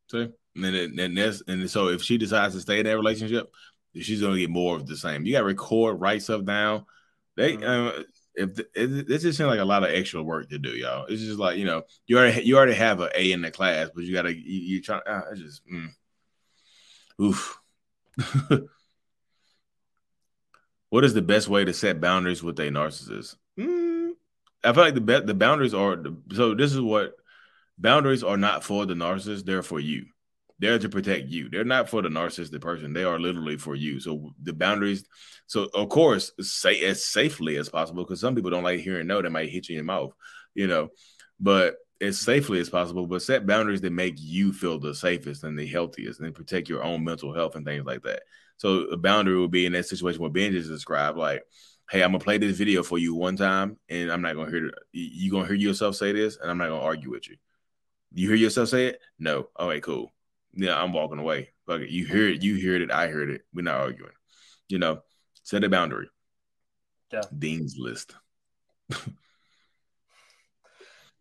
See? 0.09 0.29
And 0.55 0.65
then 0.65 0.99
and 0.99 1.41
and 1.47 1.69
so 1.69 1.87
if 1.87 2.01
she 2.01 2.17
decides 2.17 2.55
to 2.55 2.61
stay 2.61 2.79
in 2.79 2.85
that 2.85 2.95
relationship, 2.95 3.51
she's 3.99 4.21
gonna 4.21 4.37
get 4.39 4.49
more 4.49 4.75
of 4.75 4.87
the 4.87 4.97
same. 4.97 5.25
You 5.25 5.33
gotta 5.33 5.45
record, 5.45 5.99
write 5.99 6.21
stuff 6.21 6.43
down. 6.45 6.85
They 7.35 7.57
mm-hmm. 7.57 7.99
uh, 7.99 8.03
if 8.35 8.55
the, 8.55 8.67
it, 8.75 9.07
this 9.07 9.23
just 9.23 9.37
seems 9.37 9.47
like 9.47 9.59
a 9.59 9.65
lot 9.65 9.83
of 9.83 9.89
extra 9.89 10.23
work 10.23 10.49
to 10.49 10.57
do, 10.57 10.69
y'all. 10.69 11.05
It's 11.05 11.21
just 11.21 11.39
like 11.39 11.57
you 11.57 11.65
know, 11.65 11.83
you 12.05 12.17
already 12.17 12.43
you 12.43 12.57
already 12.57 12.73
have 12.73 12.99
an 13.01 13.09
A 13.15 13.31
in 13.31 13.41
the 13.41 13.51
class, 13.51 13.89
but 13.93 14.03
you 14.03 14.13
gotta 14.13 14.33
you, 14.33 14.41
you 14.43 14.81
try. 14.81 14.97
Uh, 14.99 15.21
it's 15.31 15.41
just 15.41 15.61
mm. 15.67 15.89
oof. 17.21 17.57
what 20.89 21.03
is 21.03 21.13
the 21.13 21.21
best 21.21 21.47
way 21.47 21.65
to 21.65 21.73
set 21.73 22.01
boundaries 22.01 22.43
with 22.43 22.59
a 22.59 22.63
narcissist? 22.63 23.35
Mm, 23.57 24.11
I 24.63 24.73
feel 24.73 24.83
like 24.83 24.93
the 24.93 25.01
be- 25.01 25.21
the 25.21 25.33
boundaries 25.33 25.73
are 25.73 26.01
so. 26.33 26.53
This 26.53 26.73
is 26.73 26.81
what 26.81 27.13
boundaries 27.77 28.23
are 28.23 28.37
not 28.37 28.63
for 28.63 28.85
the 28.85 28.93
narcissist; 28.93 29.45
they're 29.45 29.63
for 29.63 29.79
you. 29.79 30.05
They're 30.61 30.77
to 30.77 30.89
protect 30.89 31.27
you. 31.27 31.49
They're 31.49 31.63
not 31.65 31.89
for 31.89 32.03
the 32.03 32.09
narcissistic 32.09 32.61
person. 32.61 32.93
They 32.93 33.03
are 33.03 33.19
literally 33.19 33.57
for 33.57 33.73
you. 33.73 33.99
So 33.99 34.31
the 34.43 34.53
boundaries. 34.53 35.03
So 35.47 35.69
of 35.73 35.89
course, 35.89 36.31
say 36.39 36.81
as 36.85 37.03
safely 37.03 37.57
as 37.57 37.67
possible 37.67 38.03
because 38.03 38.21
some 38.21 38.35
people 38.35 38.51
don't 38.51 38.63
like 38.63 38.79
hearing 38.79 39.07
no. 39.07 39.23
They 39.23 39.29
might 39.29 39.49
hit 39.49 39.69
you 39.69 39.79
in 39.79 39.85
the 39.87 39.91
mouth, 39.91 40.13
you 40.53 40.67
know. 40.67 40.89
But 41.39 41.77
as 41.99 42.19
safely 42.19 42.59
as 42.59 42.69
possible, 42.69 43.07
but 43.07 43.23
set 43.23 43.47
boundaries 43.47 43.81
that 43.81 43.91
make 43.91 44.15
you 44.17 44.53
feel 44.53 44.79
the 44.79 44.93
safest 44.93 45.43
and 45.43 45.57
the 45.57 45.65
healthiest 45.65 46.19
and 46.19 46.35
protect 46.35 46.69
your 46.69 46.83
own 46.83 47.03
mental 47.03 47.33
health 47.33 47.55
and 47.55 47.65
things 47.65 47.83
like 47.83 48.03
that. 48.03 48.21
So 48.57 48.81
a 48.83 48.97
boundary 48.97 49.39
would 49.39 49.49
be 49.49 49.65
in 49.65 49.73
that 49.73 49.87
situation 49.87 50.21
where 50.21 50.29
Ben 50.29 50.51
just 50.51 50.69
described, 50.69 51.17
like, 51.17 51.43
hey, 51.89 52.03
I'm 52.03 52.11
gonna 52.11 52.23
play 52.23 52.37
this 52.37 52.57
video 52.57 52.83
for 52.83 52.99
you 52.99 53.15
one 53.15 53.35
time, 53.35 53.77
and 53.89 54.11
I'm 54.11 54.21
not 54.21 54.35
gonna 54.35 54.51
hear 54.51 54.71
you 54.91 55.31
gonna 55.31 55.47
hear 55.47 55.55
yourself 55.55 55.95
say 55.95 56.11
this, 56.11 56.37
and 56.37 56.51
I'm 56.51 56.59
not 56.59 56.69
gonna 56.69 56.83
argue 56.83 57.09
with 57.09 57.27
you. 57.27 57.37
You 58.13 58.27
hear 58.27 58.37
yourself 58.37 58.69
say 58.69 58.87
it? 58.87 58.99
No. 59.17 59.49
Okay, 59.59 59.81
cool. 59.81 60.11
Yeah, 60.53 60.81
I'm 60.81 60.93
walking 60.93 61.19
away. 61.19 61.49
Fuck 61.67 61.81
it. 61.81 61.89
You 61.89 62.05
hear 62.05 62.27
it, 62.27 62.43
you 62.43 62.55
heard 62.65 62.81
it, 62.81 62.91
I 62.91 63.07
heard 63.07 63.29
it. 63.29 63.41
We're 63.53 63.61
not 63.63 63.81
arguing. 63.81 64.11
You 64.67 64.79
know, 64.79 65.01
set 65.43 65.63
a 65.63 65.69
boundary. 65.69 66.09
Yeah. 67.11 67.21
Dean's 67.37 67.75
list. 67.77 68.15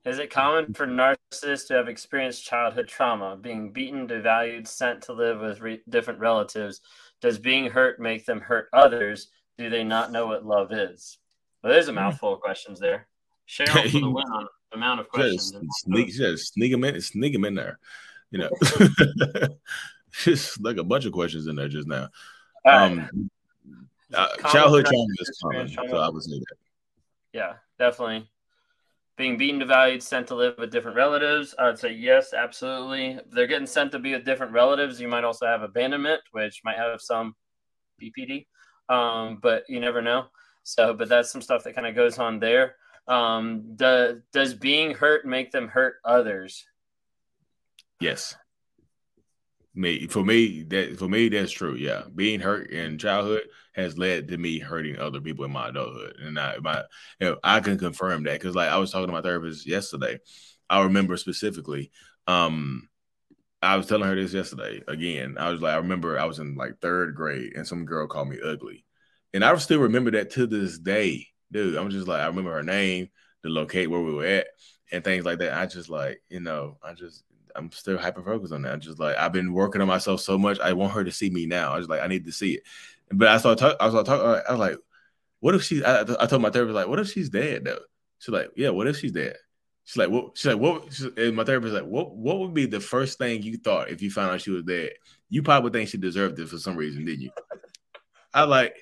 Is 0.04 0.18
it 0.18 0.30
common 0.30 0.72
for 0.72 0.86
narcissists 0.86 1.66
to 1.68 1.74
have 1.74 1.88
experienced 1.88 2.44
childhood 2.44 2.88
trauma, 2.88 3.36
being 3.36 3.70
beaten, 3.70 4.08
devalued, 4.08 4.66
sent 4.66 5.02
to 5.02 5.12
live 5.12 5.40
with 5.40 5.60
re- 5.60 5.82
different 5.90 6.20
relatives? 6.20 6.80
Does 7.20 7.38
being 7.38 7.70
hurt 7.70 8.00
make 8.00 8.24
them 8.24 8.40
hurt 8.40 8.68
others? 8.72 9.28
Do 9.58 9.68
they 9.68 9.84
not 9.84 10.10
know 10.10 10.26
what 10.26 10.46
love 10.46 10.72
is? 10.72 11.18
Well, 11.62 11.72
there's 11.72 11.88
a 11.88 11.92
mm. 11.92 11.96
mouthful 11.96 12.32
of 12.32 12.40
questions 12.40 12.80
there. 12.80 13.08
Cheryl 13.46 13.90
for 13.90 14.00
the 14.00 14.10
win 14.10 14.24
on 14.32 14.46
amount 14.72 15.00
of 15.00 15.08
questions. 15.10 15.66
Sneak, 15.84 16.10
sneak 16.38 16.72
them 16.72 16.84
in, 16.84 16.98
sneak 17.00 17.34
them 17.34 17.44
in 17.44 17.54
there. 17.54 17.78
You 18.30 18.38
know, 18.38 18.50
just 20.12 20.60
like 20.62 20.76
a 20.76 20.84
bunch 20.84 21.04
of 21.04 21.12
questions 21.12 21.46
in 21.46 21.56
there 21.56 21.68
just 21.68 21.88
now. 21.88 22.08
Um, 22.64 23.30
uh, 24.12 24.36
childhood 24.50 24.86
trauma 24.86 25.06
is 25.18 25.38
common, 25.42 25.68
so 25.68 25.96
I 25.96 26.08
would 26.08 26.22
say 26.22 26.38
that. 26.38 26.56
Yeah, 27.32 27.54
definitely 27.78 28.28
being 29.20 29.36
beaten, 29.36 29.60
devalued, 29.60 30.00
sent 30.00 30.26
to 30.26 30.34
live 30.34 30.54
with 30.56 30.72
different 30.72 30.96
relatives? 30.96 31.54
I 31.58 31.66
would 31.66 31.78
say 31.78 31.92
yes, 31.92 32.32
absolutely. 32.32 33.10
If 33.10 33.30
they're 33.30 33.46
getting 33.46 33.66
sent 33.66 33.92
to 33.92 33.98
be 33.98 34.12
with 34.12 34.24
different 34.24 34.54
relatives. 34.54 34.98
You 34.98 35.08
might 35.08 35.24
also 35.24 35.46
have 35.46 35.62
abandonment, 35.62 36.22
which 36.32 36.62
might 36.64 36.78
have 36.78 37.02
some 37.02 37.36
BPD, 38.00 38.46
um, 38.88 39.38
but 39.42 39.64
you 39.68 39.78
never 39.78 40.00
know. 40.00 40.28
So, 40.62 40.94
but 40.94 41.10
that's 41.10 41.30
some 41.30 41.42
stuff 41.42 41.62
that 41.64 41.74
kind 41.74 41.86
of 41.86 41.94
goes 41.94 42.18
on 42.18 42.40
there. 42.40 42.76
Um, 43.08 43.64
the, 43.76 44.22
does 44.32 44.54
being 44.54 44.94
hurt 44.94 45.26
make 45.26 45.52
them 45.52 45.68
hurt 45.68 45.96
others? 46.02 46.64
Yes. 48.00 48.36
Me 49.72 50.08
for 50.08 50.24
me 50.24 50.64
that 50.64 50.98
for 50.98 51.08
me 51.08 51.28
that's 51.28 51.52
true 51.52 51.76
yeah. 51.76 52.02
Being 52.16 52.40
hurt 52.40 52.70
in 52.70 52.98
childhood 52.98 53.42
has 53.74 53.96
led 53.96 54.26
to 54.28 54.36
me 54.36 54.58
hurting 54.58 54.98
other 54.98 55.20
people 55.20 55.44
in 55.44 55.52
my 55.52 55.68
adulthood. 55.68 56.16
And 56.20 56.38
i 56.40 56.56
my 56.60 56.82
you 57.20 57.28
know, 57.30 57.36
i 57.44 57.60
can 57.60 57.78
confirm 57.78 58.24
that 58.24 58.40
because 58.40 58.56
like 58.56 58.68
i 58.68 58.78
was 58.78 58.90
talking 58.90 59.06
to 59.06 59.12
my 59.12 59.22
therapist 59.22 59.66
yesterday. 59.66 60.18
I 60.68 60.82
remember 60.82 61.16
specifically 61.16 61.92
um 62.26 62.88
i 63.62 63.76
was 63.76 63.86
telling 63.86 64.08
her 64.08 64.16
this 64.16 64.32
yesterday 64.34 64.82
again. 64.88 65.36
I 65.38 65.50
was 65.50 65.62
like 65.62 65.74
i 65.74 65.78
remember 65.78 66.18
i 66.18 66.24
was 66.24 66.40
in 66.40 66.56
like 66.56 66.80
third 66.80 67.14
grade 67.14 67.52
and 67.54 67.66
some 67.66 67.84
girl 67.84 68.08
called 68.08 68.28
me 68.28 68.38
ugly. 68.44 68.84
And 69.32 69.44
i 69.44 69.54
still 69.56 69.80
remember 69.80 70.10
that 70.12 70.30
to 70.32 70.48
this 70.48 70.78
day 70.80 71.28
dude. 71.52 71.76
I'm 71.76 71.90
just 71.90 72.08
like 72.08 72.22
i 72.22 72.26
remember 72.26 72.52
her 72.52 72.64
name 72.64 73.08
the 73.44 73.50
locate 73.50 73.88
where 73.88 74.00
we 74.00 74.12
were 74.12 74.26
at 74.26 74.48
and 74.90 75.04
things 75.04 75.24
like 75.24 75.38
that. 75.38 75.56
I 75.56 75.66
just 75.66 75.88
like 75.88 76.22
you 76.28 76.40
know 76.40 76.78
i 76.82 76.92
just 76.92 77.22
I'm 77.56 77.70
still 77.72 77.98
hyper 77.98 78.22
focused 78.22 78.52
on 78.52 78.62
that. 78.62 78.72
I'm 78.72 78.80
just 78.80 78.98
like 78.98 79.16
I've 79.16 79.32
been 79.32 79.52
working 79.52 79.80
on 79.80 79.88
myself 79.88 80.20
so 80.20 80.38
much. 80.38 80.58
I 80.60 80.72
want 80.72 80.92
her 80.92 81.04
to 81.04 81.12
see 81.12 81.30
me 81.30 81.46
now. 81.46 81.72
I 81.72 81.78
was 81.78 81.88
like 81.88 82.00
I 82.00 82.06
need 82.06 82.24
to 82.26 82.32
see 82.32 82.54
it. 82.54 82.62
But 83.12 83.28
I 83.28 83.38
saw 83.38 83.54
talking. 83.54 83.76
I 83.80 83.86
was 83.86 84.06
talking. 84.06 84.42
I 84.48 84.50
was 84.50 84.60
like, 84.60 84.76
what 85.40 85.54
if 85.54 85.62
she's? 85.62 85.82
I, 85.82 86.02
I 86.02 86.26
told 86.26 86.42
my 86.42 86.50
therapist 86.50 86.74
like, 86.74 86.88
what 86.88 87.00
if 87.00 87.10
she's 87.10 87.28
dead 87.28 87.64
though? 87.64 87.80
She's 88.18 88.32
like, 88.32 88.50
yeah. 88.56 88.70
What 88.70 88.86
if 88.86 88.98
she's 88.98 89.12
dead? 89.12 89.36
She's 89.84 89.96
like, 89.96 90.10
what? 90.10 90.36
She's 90.36 90.46
like, 90.46 90.60
what? 90.60 90.92
She's, 90.92 91.06
and 91.16 91.34
my 91.34 91.44
therapist 91.44 91.74
like, 91.74 91.84
what? 91.84 92.14
What 92.14 92.38
would 92.38 92.54
be 92.54 92.66
the 92.66 92.80
first 92.80 93.18
thing 93.18 93.42
you 93.42 93.56
thought 93.56 93.90
if 93.90 94.02
you 94.02 94.10
found 94.10 94.30
out 94.30 94.40
she 94.40 94.50
was 94.50 94.62
dead? 94.62 94.90
You 95.28 95.42
probably 95.42 95.70
think 95.70 95.88
she 95.90 95.98
deserved 95.98 96.38
it 96.38 96.48
for 96.48 96.58
some 96.58 96.76
reason, 96.76 97.04
didn't 97.04 97.22
you? 97.22 97.30
I 98.32 98.44
like. 98.44 98.76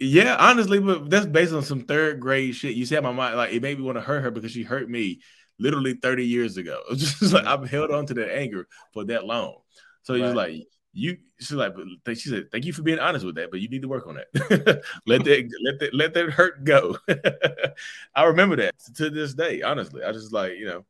Yeah, 0.00 0.34
honestly, 0.36 0.80
but 0.80 1.08
that's 1.10 1.26
based 1.26 1.52
on 1.52 1.62
some 1.62 1.82
third 1.82 2.18
grade 2.18 2.56
shit. 2.56 2.74
You 2.74 2.84
said 2.84 3.04
my 3.04 3.12
mind, 3.12 3.36
like 3.36 3.52
it 3.52 3.62
made 3.62 3.78
me 3.78 3.84
want 3.84 3.98
to 3.98 4.02
hurt 4.02 4.22
her 4.22 4.32
because 4.32 4.50
she 4.50 4.64
hurt 4.64 4.90
me 4.90 5.20
literally 5.62 5.94
30 5.94 6.26
years 6.26 6.56
ago. 6.56 6.82
Just 6.94 7.32
like 7.32 7.46
I've 7.46 7.70
held 7.70 7.90
on 7.90 8.06
to 8.06 8.14
that 8.14 8.36
anger 8.36 8.68
for 8.92 9.04
that 9.04 9.24
long. 9.24 9.56
So 10.02 10.14
he's 10.14 10.24
right. 10.24 10.34
like, 10.34 10.66
you 10.92 11.16
she's 11.38 11.52
like, 11.52 11.74
she 12.08 12.28
said, 12.28 12.50
thank 12.50 12.64
you 12.66 12.72
for 12.72 12.82
being 12.82 12.98
honest 12.98 13.24
with 13.24 13.36
that, 13.36 13.50
but 13.50 13.60
you 13.60 13.68
need 13.68 13.82
to 13.82 13.88
work 13.88 14.06
on 14.06 14.16
that. 14.16 14.82
let 15.06 15.24
that 15.24 15.50
let 15.64 15.78
that 15.80 15.94
let 15.94 16.14
that 16.14 16.30
hurt 16.30 16.64
go. 16.64 16.98
I 18.14 18.24
remember 18.24 18.56
that 18.56 18.74
to 18.96 19.08
this 19.08 19.32
day, 19.32 19.62
honestly. 19.62 20.04
I 20.04 20.12
just 20.12 20.32
like, 20.32 20.58
you 20.58 20.66
know, 20.66 20.84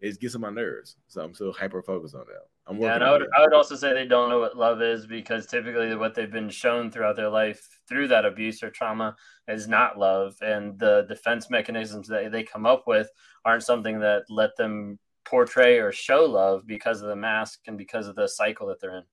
it 0.00 0.20
gets 0.20 0.34
on 0.34 0.42
my 0.42 0.50
nerves. 0.50 0.96
So 1.06 1.22
I'm 1.22 1.34
still 1.34 1.52
hyper 1.52 1.82
focused 1.82 2.14
on 2.14 2.24
that. 2.26 2.46
I'm 2.68 2.76
working. 2.76 2.88
Yeah, 2.88 2.94
and 2.96 3.04
I 3.04 3.12
would, 3.12 3.26
I 3.36 3.40
would 3.40 3.54
also 3.54 3.76
say 3.76 3.94
they 3.94 4.06
don't 4.06 4.28
know 4.28 4.40
what 4.40 4.56
love 4.56 4.82
is 4.82 5.06
because 5.06 5.46
typically 5.46 5.94
what 5.96 6.14
they've 6.14 6.30
been 6.30 6.50
shown 6.50 6.90
throughout 6.90 7.16
their 7.16 7.30
life 7.30 7.66
through 7.88 8.08
that 8.08 8.26
abuse 8.26 8.62
or 8.62 8.70
trauma 8.70 9.16
is 9.48 9.66
not 9.66 9.98
love, 9.98 10.34
and 10.42 10.78
the 10.78 11.06
defense 11.08 11.48
mechanisms 11.48 12.08
that 12.08 12.30
they 12.30 12.42
come 12.42 12.66
up 12.66 12.84
with 12.86 13.08
aren't 13.46 13.62
something 13.62 14.00
that 14.00 14.24
let 14.28 14.54
them 14.58 14.98
portray 15.24 15.78
or 15.78 15.92
show 15.92 16.26
love 16.26 16.66
because 16.66 17.00
of 17.00 17.08
the 17.08 17.16
mask 17.16 17.60
and 17.66 17.78
because 17.78 18.06
of 18.06 18.16
the 18.16 18.28
cycle 18.28 18.66
that 18.66 18.80
they're 18.80 18.98
in. 18.98 19.04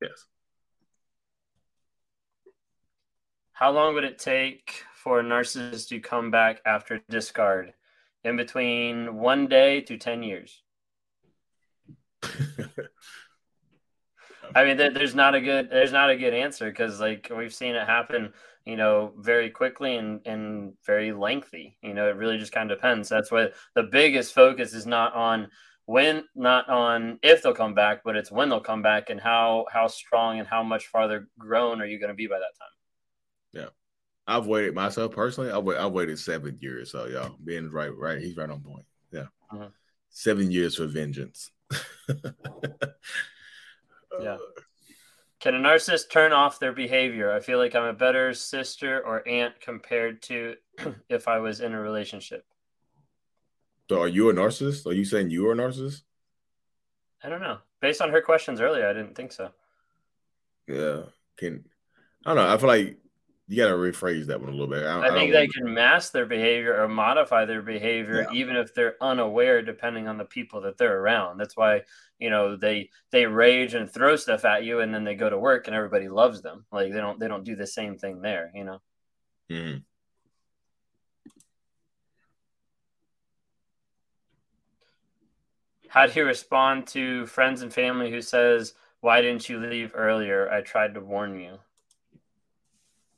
Yes. 0.00 0.26
How 3.52 3.72
long 3.72 3.94
would 3.94 4.04
it 4.04 4.18
take 4.18 4.84
for 4.94 5.20
a 5.20 5.24
narcissist 5.24 5.88
to 5.88 6.00
come 6.00 6.30
back 6.30 6.60
after 6.64 7.02
discard? 7.10 7.74
In 8.22 8.36
between 8.36 9.16
one 9.16 9.48
day 9.48 9.80
to 9.82 9.98
10 9.98 10.22
years. 10.22 10.62
I 14.54 14.64
mean, 14.64 14.76
there's 14.76 15.14
not 15.14 15.34
a 15.34 15.40
good 15.40 15.70
there's 15.70 15.92
not 15.92 16.10
a 16.10 16.16
good 16.16 16.34
answer 16.34 16.68
because 16.70 17.00
like 17.00 17.30
we've 17.34 17.54
seen 17.54 17.74
it 17.74 17.86
happen, 17.86 18.32
you 18.64 18.76
know, 18.76 19.12
very 19.18 19.50
quickly 19.50 19.96
and 19.96 20.20
and 20.26 20.72
very 20.84 21.12
lengthy. 21.12 21.76
You 21.82 21.94
know, 21.94 22.08
it 22.08 22.16
really 22.16 22.38
just 22.38 22.52
kind 22.52 22.70
of 22.70 22.78
depends. 22.78 23.08
That's 23.08 23.30
why 23.30 23.50
the 23.74 23.84
biggest 23.84 24.34
focus 24.34 24.74
is 24.74 24.86
not 24.86 25.14
on 25.14 25.48
when, 25.86 26.24
not 26.34 26.68
on 26.68 27.18
if 27.22 27.42
they'll 27.42 27.54
come 27.54 27.74
back, 27.74 28.02
but 28.04 28.16
it's 28.16 28.30
when 28.30 28.48
they'll 28.48 28.60
come 28.60 28.82
back 28.82 29.10
and 29.10 29.20
how 29.20 29.66
how 29.72 29.86
strong 29.86 30.38
and 30.38 30.48
how 30.48 30.62
much 30.62 30.86
farther 30.86 31.28
grown 31.38 31.80
are 31.80 31.86
you 31.86 31.98
going 31.98 32.10
to 32.10 32.14
be 32.14 32.26
by 32.26 32.38
that 32.38 32.54
time. 32.58 33.62
Yeah, 33.64 33.68
I've 34.26 34.46
waited 34.46 34.74
myself 34.74 35.12
personally. 35.12 35.50
I've, 35.50 35.66
I've 35.68 35.92
waited 35.92 36.18
seven 36.18 36.58
years. 36.60 36.90
So 36.90 37.06
y'all 37.06 37.36
being 37.42 37.70
right, 37.70 37.94
right, 37.96 38.20
he's 38.20 38.36
right 38.36 38.50
on 38.50 38.60
point. 38.60 38.86
Yeah, 39.12 39.26
uh-huh. 39.52 39.68
seven 40.10 40.50
years 40.50 40.76
for 40.76 40.86
vengeance. 40.86 41.50
Yeah. 44.20 44.36
Can 45.40 45.54
a 45.54 45.58
narcissist 45.58 46.10
turn 46.10 46.32
off 46.32 46.60
their 46.60 46.72
behavior? 46.72 47.32
I 47.32 47.40
feel 47.40 47.56
like 47.56 47.74
I'm 47.74 47.84
a 47.84 47.94
better 47.94 48.34
sister 48.34 49.00
or 49.00 49.26
aunt 49.26 49.58
compared 49.60 50.20
to 50.24 50.56
if 51.08 51.28
I 51.28 51.38
was 51.38 51.60
in 51.60 51.72
a 51.72 51.80
relationship. 51.80 52.44
So, 53.88 54.02
are 54.02 54.08
you 54.08 54.28
a 54.28 54.34
narcissist? 54.34 54.86
Are 54.86 54.92
you 54.92 55.04
saying 55.04 55.30
you 55.30 55.48
are 55.48 55.52
a 55.52 55.56
narcissist? 55.56 56.02
I 57.24 57.30
don't 57.30 57.40
know. 57.40 57.58
Based 57.80 58.02
on 58.02 58.10
her 58.10 58.20
questions 58.20 58.60
earlier, 58.60 58.86
I 58.86 58.92
didn't 58.92 59.14
think 59.14 59.32
so. 59.32 59.50
Yeah. 60.68 61.04
Can 61.38 61.64
I 62.24 62.34
don't 62.34 62.44
know. 62.44 62.52
I 62.52 62.58
feel 62.58 62.68
like 62.68 62.98
you 63.50 63.56
got 63.56 63.70
to 63.70 63.74
rephrase 63.74 64.26
that 64.26 64.40
one 64.40 64.48
a 64.48 64.52
little 64.52 64.68
bit. 64.68 64.86
I, 64.86 65.08
I 65.08 65.10
think 65.10 65.34
I 65.34 65.40
they 65.40 65.48
can 65.48 65.74
mask 65.74 66.12
their 66.12 66.24
behavior 66.24 66.80
or 66.80 66.86
modify 66.86 67.46
their 67.46 67.62
behavior, 67.62 68.28
yeah. 68.30 68.38
even 68.38 68.54
if 68.54 68.72
they're 68.72 68.94
unaware, 69.00 69.60
depending 69.60 70.06
on 70.06 70.18
the 70.18 70.24
people 70.24 70.60
that 70.60 70.78
they're 70.78 71.00
around. 71.00 71.38
That's 71.38 71.56
why 71.56 71.82
you 72.20 72.30
know 72.30 72.54
they 72.54 72.90
they 73.10 73.26
rage 73.26 73.74
and 73.74 73.90
throw 73.90 74.14
stuff 74.14 74.44
at 74.44 74.62
you, 74.62 74.78
and 74.78 74.94
then 74.94 75.02
they 75.02 75.16
go 75.16 75.28
to 75.28 75.36
work 75.36 75.66
and 75.66 75.74
everybody 75.74 76.08
loves 76.08 76.42
them. 76.42 76.64
Like 76.70 76.92
they 76.92 77.00
don't 77.00 77.18
they 77.18 77.26
don't 77.26 77.42
do 77.42 77.56
the 77.56 77.66
same 77.66 77.98
thing 77.98 78.22
there. 78.22 78.52
You 78.54 78.64
know. 78.64 78.78
Mm-hmm. 79.50 79.78
How 85.88 86.06
do 86.06 86.12
you 86.20 86.24
respond 86.24 86.86
to 86.88 87.26
friends 87.26 87.62
and 87.62 87.74
family 87.74 88.12
who 88.12 88.22
says, 88.22 88.74
"Why 89.00 89.20
didn't 89.22 89.48
you 89.48 89.58
leave 89.58 89.90
earlier? 89.92 90.48
I 90.48 90.60
tried 90.60 90.94
to 90.94 91.00
warn 91.00 91.40
you." 91.40 91.58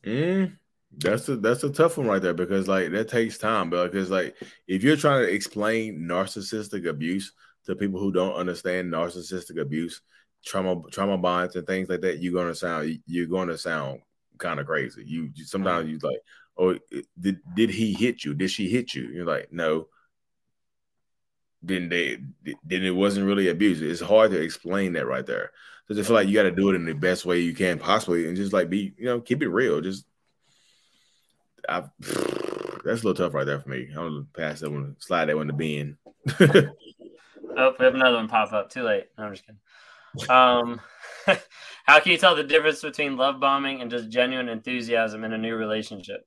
Mm, 0.05 0.57
that's 0.97 1.29
a 1.29 1.37
that's 1.37 1.65
a 1.65 1.71
tough 1.71 1.97
one 1.97 2.07
right 2.07 2.21
there 2.21 2.35
because 2.35 2.69
like 2.69 2.91
that 2.91 3.09
takes 3.09 3.39
time, 3.39 3.71
but 3.71 3.93
because 3.93 4.11
like 4.11 4.37
if 4.67 4.83
you're 4.83 4.97
trying 4.97 5.25
to 5.25 5.33
explain 5.33 6.01
narcissistic 6.01 6.89
abuse 6.89 7.33
to 7.67 7.77
people 7.77 8.01
who 8.01 8.13
don't 8.13 8.35
understand 8.35 8.93
narcissistic 8.93 9.61
abuse, 9.61 10.01
trauma 10.45 10.83
trauma 10.91 11.17
bonds 11.19 11.57
and 11.57 11.67
things 11.67 11.89
like 11.89 12.01
that, 12.01 12.19
you're 12.21 12.35
gonna 12.35 12.55
sound 12.55 12.99
you're 13.07 13.27
gonna 13.27 13.57
sound 13.57 14.01
kind 14.39 14.59
of 14.61 14.67
crazy. 14.67 15.05
You, 15.07 15.31
you 15.35 15.45
sometimes 15.45 15.89
you 15.89 15.99
like, 16.03 16.21
oh, 16.59 16.77
did 17.19 17.41
did 17.55 17.71
he 17.71 17.93
hit 17.93 18.25
you? 18.25 18.35
Did 18.35 18.51
she 18.51 18.69
hit 18.69 18.95
you? 18.95 19.05
You're 19.09 19.27
like, 19.27 19.53
no. 19.53 19.89
Then 21.65 21.89
they 21.89 22.17
then 22.65 22.83
it 22.83 22.91
wasn't 22.91 23.27
really 23.27 23.49
abuse. 23.49 23.81
It's 23.81 24.01
hard 24.01 24.33
to 24.33 24.41
explain 24.43 24.95
that 24.95 25.07
right 25.07 25.25
there. 25.25 25.53
So 25.89 25.99
I 25.99 26.03
feel 26.03 26.15
like 26.15 26.29
you 26.29 26.35
got 26.35 26.45
to 26.45 26.51
do 26.51 26.71
it 26.71 26.77
in 26.77 26.85
the 26.85 26.95
best 26.95 27.27
way 27.27 27.41
you 27.41 27.55
can 27.55 27.79
possibly, 27.79 28.27
and 28.27 28.37
just 28.37 28.53
like 28.53 28.71
be, 28.71 28.95
you 28.97 29.05
know, 29.05 29.21
keep 29.21 29.43
it 29.43 29.49
real. 29.49 29.81
Just, 29.81 30.07
I, 31.69 31.81
that's 32.01 33.03
a 33.03 33.07
little 33.07 33.15
tough 33.15 33.35
right 33.35 33.45
there 33.45 33.61
for 33.61 33.69
me. 33.69 33.89
I'm 33.91 33.95
gonna 33.95 34.27
pass 34.37 34.61
that 34.61 34.71
one, 34.71 34.97
slide 34.99 35.27
that 35.27 35.37
one 35.37 35.49
to 35.49 35.53
Ben. 35.53 35.97
oh, 37.57 37.75
we 37.79 37.85
have 37.85 37.95
another 37.95 38.17
one 38.17 38.29
pop 38.29 38.53
up. 38.53 38.71
Too 38.71 38.83
late. 38.83 39.07
No, 39.19 39.25
I'm 39.25 39.33
just 39.33 39.45
kidding. 39.45 39.61
Um, 40.29 40.81
how 41.87 42.01
can 42.01 42.13
you 42.13 42.19
tell 42.19 42.37
the 42.37 42.45
difference 42.45 42.83
between 42.83 43.17
love 43.17 43.41
bombing 43.41 43.81
and 43.81 43.91
just 43.91 44.09
genuine 44.09 44.49
enthusiasm 44.49 45.25
in 45.25 45.33
a 45.33 45.39
new 45.39 45.57
relationship? 45.57 46.27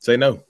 Say 0.00 0.16
no. 0.16 0.42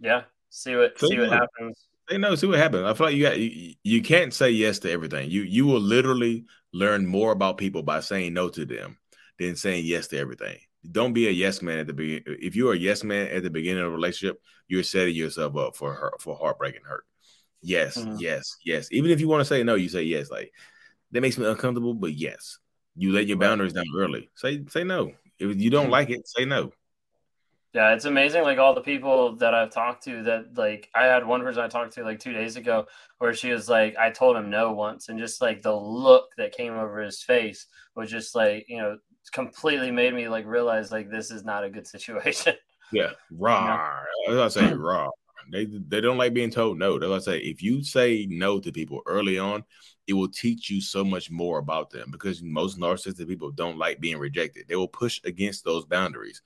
Yeah. 0.00 0.22
See 0.50 0.74
what 0.74 0.98
see 0.98 1.16
no. 1.16 1.22
what 1.22 1.32
happens. 1.32 1.86
Say 2.08 2.18
no. 2.18 2.34
See 2.34 2.46
what 2.46 2.58
happens. 2.58 2.84
I 2.84 2.94
feel 2.94 3.06
like 3.06 3.16
you 3.16 3.22
got 3.24 3.38
you, 3.38 3.74
you 3.82 4.02
can't 4.02 4.32
say 4.32 4.50
yes 4.50 4.78
to 4.80 4.90
everything. 4.90 5.30
You 5.30 5.42
you 5.42 5.66
will 5.66 5.80
literally 5.80 6.44
learn 6.72 7.06
more 7.06 7.32
about 7.32 7.58
people 7.58 7.82
by 7.82 8.00
saying 8.00 8.34
no 8.34 8.48
to 8.50 8.64
them 8.64 8.98
than 9.38 9.56
saying 9.56 9.84
yes 9.84 10.06
to 10.08 10.18
everything. 10.18 10.58
Don't 10.90 11.12
be 11.12 11.26
a 11.26 11.32
yes 11.32 11.62
man 11.62 11.78
at 11.78 11.86
the 11.88 11.92
beginning. 11.92 12.22
If 12.26 12.54
you're 12.54 12.74
a 12.74 12.78
yes 12.78 13.02
man 13.02 13.28
at 13.28 13.42
the 13.42 13.50
beginning 13.50 13.82
of 13.82 13.92
a 13.92 13.96
relationship, 13.96 14.40
you're 14.68 14.84
setting 14.84 15.16
yourself 15.16 15.56
up 15.56 15.76
for 15.76 15.92
her 15.92 16.12
for 16.20 16.36
heartbreak 16.36 16.76
and 16.76 16.86
hurt. 16.86 17.04
Yes, 17.60 17.96
mm-hmm. 17.96 18.16
yes, 18.20 18.56
yes. 18.64 18.88
Even 18.92 19.10
if 19.10 19.20
you 19.20 19.26
want 19.26 19.40
to 19.40 19.44
say 19.44 19.64
no, 19.64 19.74
you 19.74 19.88
say 19.88 20.02
yes. 20.02 20.30
Like 20.30 20.52
that 21.10 21.20
makes 21.20 21.38
me 21.38 21.46
uncomfortable, 21.46 21.94
but 21.94 22.12
yes. 22.12 22.58
You 22.94 23.12
let 23.12 23.26
your 23.26 23.36
boundaries 23.36 23.72
down 23.72 23.84
early. 23.96 24.30
Say 24.36 24.64
say 24.68 24.84
no. 24.84 25.12
If 25.38 25.60
you 25.60 25.70
don't 25.70 25.84
mm-hmm. 25.84 25.92
like 25.92 26.10
it, 26.10 26.26
say 26.28 26.44
no. 26.44 26.70
Yeah, 27.76 27.92
it's 27.92 28.06
amazing. 28.06 28.42
Like 28.42 28.56
all 28.56 28.74
the 28.74 28.80
people 28.80 29.36
that 29.36 29.52
I've 29.52 29.70
talked 29.70 30.02
to, 30.04 30.22
that 30.22 30.56
like 30.56 30.88
I 30.94 31.04
had 31.04 31.26
one 31.26 31.42
person 31.42 31.62
I 31.62 31.68
talked 31.68 31.92
to 31.96 32.04
like 32.04 32.18
two 32.18 32.32
days 32.32 32.56
ago, 32.56 32.86
where 33.18 33.34
she 33.34 33.50
was 33.50 33.68
like, 33.68 33.94
I 33.98 34.10
told 34.10 34.34
him 34.34 34.48
no 34.48 34.72
once, 34.72 35.10
and 35.10 35.18
just 35.18 35.42
like 35.42 35.60
the 35.60 35.76
look 35.76 36.30
that 36.38 36.56
came 36.56 36.72
over 36.72 37.02
his 37.02 37.22
face 37.22 37.66
was 37.94 38.10
just 38.10 38.34
like, 38.34 38.64
you 38.66 38.78
know, 38.78 38.96
completely 39.30 39.90
made 39.90 40.14
me 40.14 40.26
like 40.26 40.46
realize 40.46 40.90
like 40.90 41.10
this 41.10 41.30
is 41.30 41.44
not 41.44 41.64
a 41.64 41.68
good 41.68 41.86
situation. 41.94 42.54
Yeah, 42.92 43.10
raw. 43.30 44.00
You 44.26 44.36
know? 44.36 44.44
I 44.44 44.48
say 44.48 44.72
raw. 44.72 45.10
They 45.52 45.66
they 45.66 46.00
don't 46.00 46.16
like 46.16 46.32
being 46.32 46.50
told 46.50 46.78
no. 46.78 46.98
That's 46.98 47.10
what 47.10 47.16
I 47.16 47.36
say. 47.36 47.38
If 47.40 47.62
you 47.62 47.84
say 47.84 48.26
no 48.30 48.58
to 48.58 48.72
people 48.72 49.02
early 49.04 49.38
on, 49.38 49.64
it 50.06 50.14
will 50.14 50.28
teach 50.28 50.70
you 50.70 50.80
so 50.80 51.04
much 51.04 51.30
more 51.30 51.58
about 51.58 51.90
them 51.90 52.10
because 52.10 52.42
most 52.42 52.78
narcissistic 52.78 53.28
people 53.28 53.50
don't 53.50 53.76
like 53.76 54.00
being 54.00 54.16
rejected. 54.16 54.64
They 54.66 54.76
will 54.76 54.88
push 54.88 55.20
against 55.24 55.62
those 55.62 55.84
boundaries. 55.84 56.40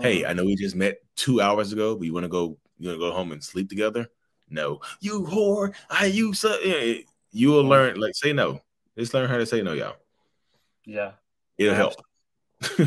Hey, 0.00 0.20
mm-hmm. 0.20 0.30
I 0.30 0.32
know 0.32 0.44
we 0.44 0.56
just 0.56 0.76
met 0.76 0.98
two 1.16 1.40
hours 1.40 1.72
ago, 1.72 1.94
but 1.96 2.04
you 2.04 2.14
want 2.14 2.24
to 2.24 2.28
go, 2.28 2.58
you 2.78 2.88
want 2.88 3.00
to 3.00 3.06
go 3.06 3.12
home 3.12 3.32
and 3.32 3.42
sleep 3.42 3.68
together? 3.68 4.08
No, 4.48 4.80
you 5.00 5.22
whore. 5.22 5.74
I 5.88 6.06
you 6.06 6.34
so 6.34 6.56
you 7.32 7.48
will 7.50 7.64
learn. 7.64 7.98
Like 7.98 8.14
say 8.14 8.32
no. 8.32 8.60
Just 8.98 9.14
learn 9.14 9.28
how 9.30 9.38
to 9.38 9.46
say 9.46 9.62
no, 9.62 9.72
y'all. 9.72 9.96
Yeah, 10.84 11.12
it'll 11.56 11.74
help. 11.74 11.94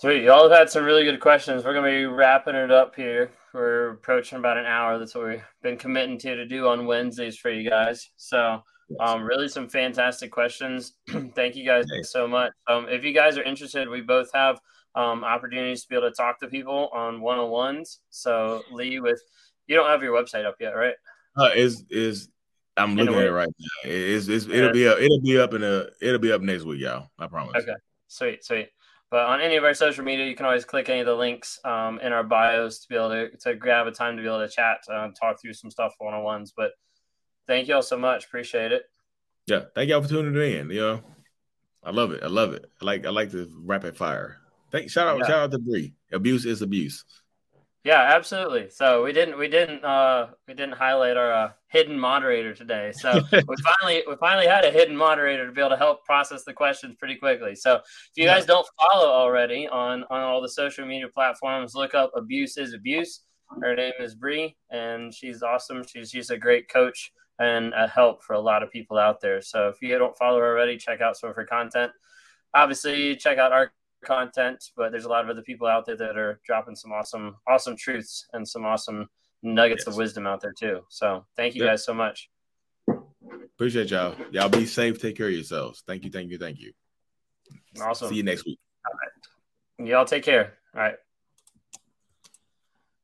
Sweet. 0.00 0.24
Y'all 0.24 0.48
have 0.48 0.58
had 0.58 0.70
some 0.70 0.84
really 0.84 1.04
good 1.04 1.20
questions. 1.20 1.62
We're 1.62 1.74
gonna 1.74 1.90
be 1.90 2.06
wrapping 2.06 2.56
it 2.56 2.70
up 2.70 2.96
here. 2.96 3.30
We're 3.54 3.90
approaching 3.90 4.38
about 4.38 4.58
an 4.58 4.66
hour. 4.66 4.98
That's 4.98 5.14
what 5.14 5.28
we've 5.28 5.44
been 5.62 5.76
committing 5.76 6.18
to 6.18 6.34
to 6.34 6.46
do 6.46 6.66
on 6.66 6.86
Wednesdays 6.86 7.36
for 7.36 7.50
you 7.50 7.68
guys. 7.68 8.08
So 8.16 8.62
um, 8.98 9.22
really 9.22 9.48
some 9.48 9.68
fantastic 9.68 10.32
questions. 10.32 10.94
Thank 11.34 11.54
you 11.54 11.64
guys 11.64 11.84
so 12.04 12.26
much. 12.26 12.52
Um, 12.66 12.88
if 12.88 13.04
you 13.04 13.12
guys 13.12 13.38
are 13.38 13.42
interested, 13.42 13.88
we 13.88 14.00
both 14.00 14.30
have 14.34 14.58
um, 14.94 15.24
opportunities 15.24 15.82
to 15.82 15.88
be 15.88 15.96
able 15.96 16.10
to 16.10 16.14
talk 16.14 16.40
to 16.40 16.48
people 16.48 16.90
on 16.92 17.20
one 17.20 17.38
on 17.38 17.50
ones. 17.50 18.00
So 18.10 18.62
Lee, 18.72 19.00
with 19.00 19.20
you 19.66 19.76
don't 19.76 19.88
have 19.88 20.02
your 20.02 20.20
website 20.20 20.44
up 20.44 20.56
yet, 20.60 20.70
right? 20.70 20.94
Uh, 21.36 21.50
is 21.54 21.84
is 21.90 22.28
I'm 22.76 22.96
looking 22.96 23.14
at 23.14 23.26
it 23.26 23.32
right 23.32 23.48
now. 23.48 23.90
It's, 23.90 24.28
it's 24.28 24.46
it'll 24.46 24.66
yeah. 24.66 24.72
be 24.72 24.88
up, 24.88 24.98
it'll 24.98 25.20
be 25.20 25.38
up 25.38 25.54
in 25.54 25.62
a 25.62 25.86
it'll 26.00 26.18
be 26.18 26.32
up 26.32 26.42
next 26.42 26.64
week, 26.64 26.80
y'all. 26.80 27.08
I 27.18 27.26
promise. 27.26 27.62
Okay, 27.62 27.76
sweet, 28.08 28.44
sweet. 28.44 28.68
But 29.10 29.26
on 29.26 29.40
any 29.40 29.56
of 29.56 29.64
our 29.64 29.74
social 29.74 30.04
media, 30.04 30.26
you 30.26 30.36
can 30.36 30.46
always 30.46 30.64
click 30.64 30.88
any 30.88 31.00
of 31.00 31.06
the 31.06 31.14
links 31.14 31.58
um, 31.64 31.98
in 32.00 32.12
our 32.12 32.22
bios 32.22 32.78
to 32.80 32.88
be 32.88 32.94
able 32.94 33.08
to, 33.08 33.36
to 33.38 33.56
grab 33.56 33.88
a 33.88 33.90
time 33.90 34.16
to 34.16 34.22
be 34.22 34.28
able 34.28 34.38
to 34.38 34.48
chat 34.48 34.78
uh, 34.88 35.02
and 35.02 35.16
talk 35.16 35.40
through 35.40 35.54
some 35.54 35.70
stuff 35.70 35.94
one 35.98 36.14
on 36.14 36.22
ones. 36.22 36.52
But 36.56 36.70
thank 37.48 37.66
you 37.66 37.74
all 37.74 37.82
so 37.82 37.98
much. 37.98 38.24
Appreciate 38.24 38.70
it. 38.70 38.84
Yeah, 39.46 39.64
thank 39.74 39.90
y'all 39.90 40.00
for 40.00 40.08
tuning 40.08 40.40
in. 40.40 40.70
You 40.70 40.80
know, 40.80 41.02
I 41.82 41.90
love 41.90 42.12
it. 42.12 42.22
I 42.22 42.28
love 42.28 42.52
it. 42.52 42.70
I 42.80 42.84
like 42.84 43.04
I 43.04 43.10
like 43.10 43.30
the 43.30 43.50
rapid 43.64 43.96
fire. 43.96 44.39
Thank 44.70 44.90
shout 44.90 45.08
out 45.08 45.18
yeah. 45.18 45.26
shout 45.26 45.40
out 45.40 45.50
to 45.52 45.58
Bree. 45.58 45.94
Abuse 46.12 46.46
is 46.46 46.62
abuse. 46.62 47.04
Yeah, 47.82 48.12
absolutely. 48.14 48.68
So 48.68 49.02
we 49.02 49.12
didn't 49.12 49.38
we 49.38 49.48
didn't 49.48 49.82
uh 49.84 50.28
we 50.46 50.52
didn't 50.52 50.74
highlight 50.74 51.16
our 51.16 51.32
uh, 51.32 51.50
hidden 51.68 51.98
moderator 51.98 52.54
today. 52.54 52.92
So 52.94 53.22
we 53.32 53.56
finally 53.56 54.04
we 54.06 54.16
finally 54.20 54.46
had 54.46 54.66
a 54.66 54.70
hidden 54.70 54.94
moderator 54.94 55.46
to 55.46 55.52
be 55.52 55.60
able 55.60 55.70
to 55.70 55.76
help 55.76 56.04
process 56.04 56.44
the 56.44 56.52
questions 56.52 56.96
pretty 56.98 57.16
quickly. 57.16 57.54
So 57.54 57.76
if 57.76 57.82
you 58.16 58.26
guys 58.26 58.44
don't 58.44 58.66
follow 58.78 59.08
already 59.08 59.66
on 59.66 60.04
on 60.10 60.20
all 60.20 60.42
the 60.42 60.48
social 60.48 60.86
media 60.86 61.08
platforms, 61.08 61.74
look 61.74 61.94
up 61.94 62.12
Abuse 62.14 62.58
is 62.58 62.74
Abuse. 62.74 63.22
Her 63.60 63.74
name 63.74 63.94
is 63.98 64.14
Bree, 64.14 64.56
and 64.70 65.12
she's 65.12 65.42
awesome. 65.42 65.82
She's 65.86 66.10
she's 66.10 66.30
a 66.30 66.36
great 66.36 66.68
coach 66.68 67.12
and 67.38 67.72
a 67.72 67.88
help 67.88 68.22
for 68.22 68.34
a 68.34 68.40
lot 68.40 68.62
of 68.62 68.70
people 68.70 68.98
out 68.98 69.22
there. 69.22 69.40
So 69.40 69.68
if 69.68 69.80
you 69.80 69.96
don't 69.98 70.16
follow 70.18 70.38
her 70.38 70.46
already, 70.46 70.76
check 70.76 71.00
out 71.00 71.16
some 71.16 71.30
of 71.30 71.36
her 71.36 71.46
content. 71.46 71.90
Obviously, 72.52 73.16
check 73.16 73.38
out 73.38 73.52
our 73.52 73.72
content, 74.04 74.70
but 74.76 74.92
there's 74.92 75.04
a 75.04 75.08
lot 75.08 75.24
of 75.24 75.30
other 75.30 75.42
people 75.42 75.66
out 75.66 75.86
there 75.86 75.96
that 75.96 76.16
are 76.16 76.40
dropping 76.44 76.74
some 76.74 76.92
awesome, 76.92 77.36
awesome 77.46 77.76
truths 77.76 78.26
and 78.32 78.46
some 78.46 78.64
awesome 78.64 79.08
nuggets 79.42 79.84
yes. 79.86 79.92
of 79.92 79.96
wisdom 79.96 80.26
out 80.26 80.40
there 80.40 80.52
too. 80.52 80.80
So 80.88 81.24
thank 81.36 81.54
you 81.54 81.64
guys 81.64 81.84
so 81.84 81.94
much. 81.94 82.30
Appreciate 83.54 83.90
y'all. 83.90 84.14
Y'all 84.30 84.48
be 84.48 84.66
safe. 84.66 85.00
Take 85.00 85.16
care 85.16 85.26
of 85.26 85.32
yourselves. 85.32 85.82
Thank 85.86 86.04
you. 86.04 86.10
Thank 86.10 86.30
you. 86.30 86.38
Thank 86.38 86.60
you. 86.60 86.72
Awesome. 87.80 88.08
See 88.08 88.16
you 88.16 88.22
next 88.22 88.46
week. 88.46 88.58
All 88.86 88.92
right. 88.98 89.88
Y'all 89.88 90.04
take 90.04 90.22
care. 90.22 90.54
All 90.74 90.80
right. 90.80 90.96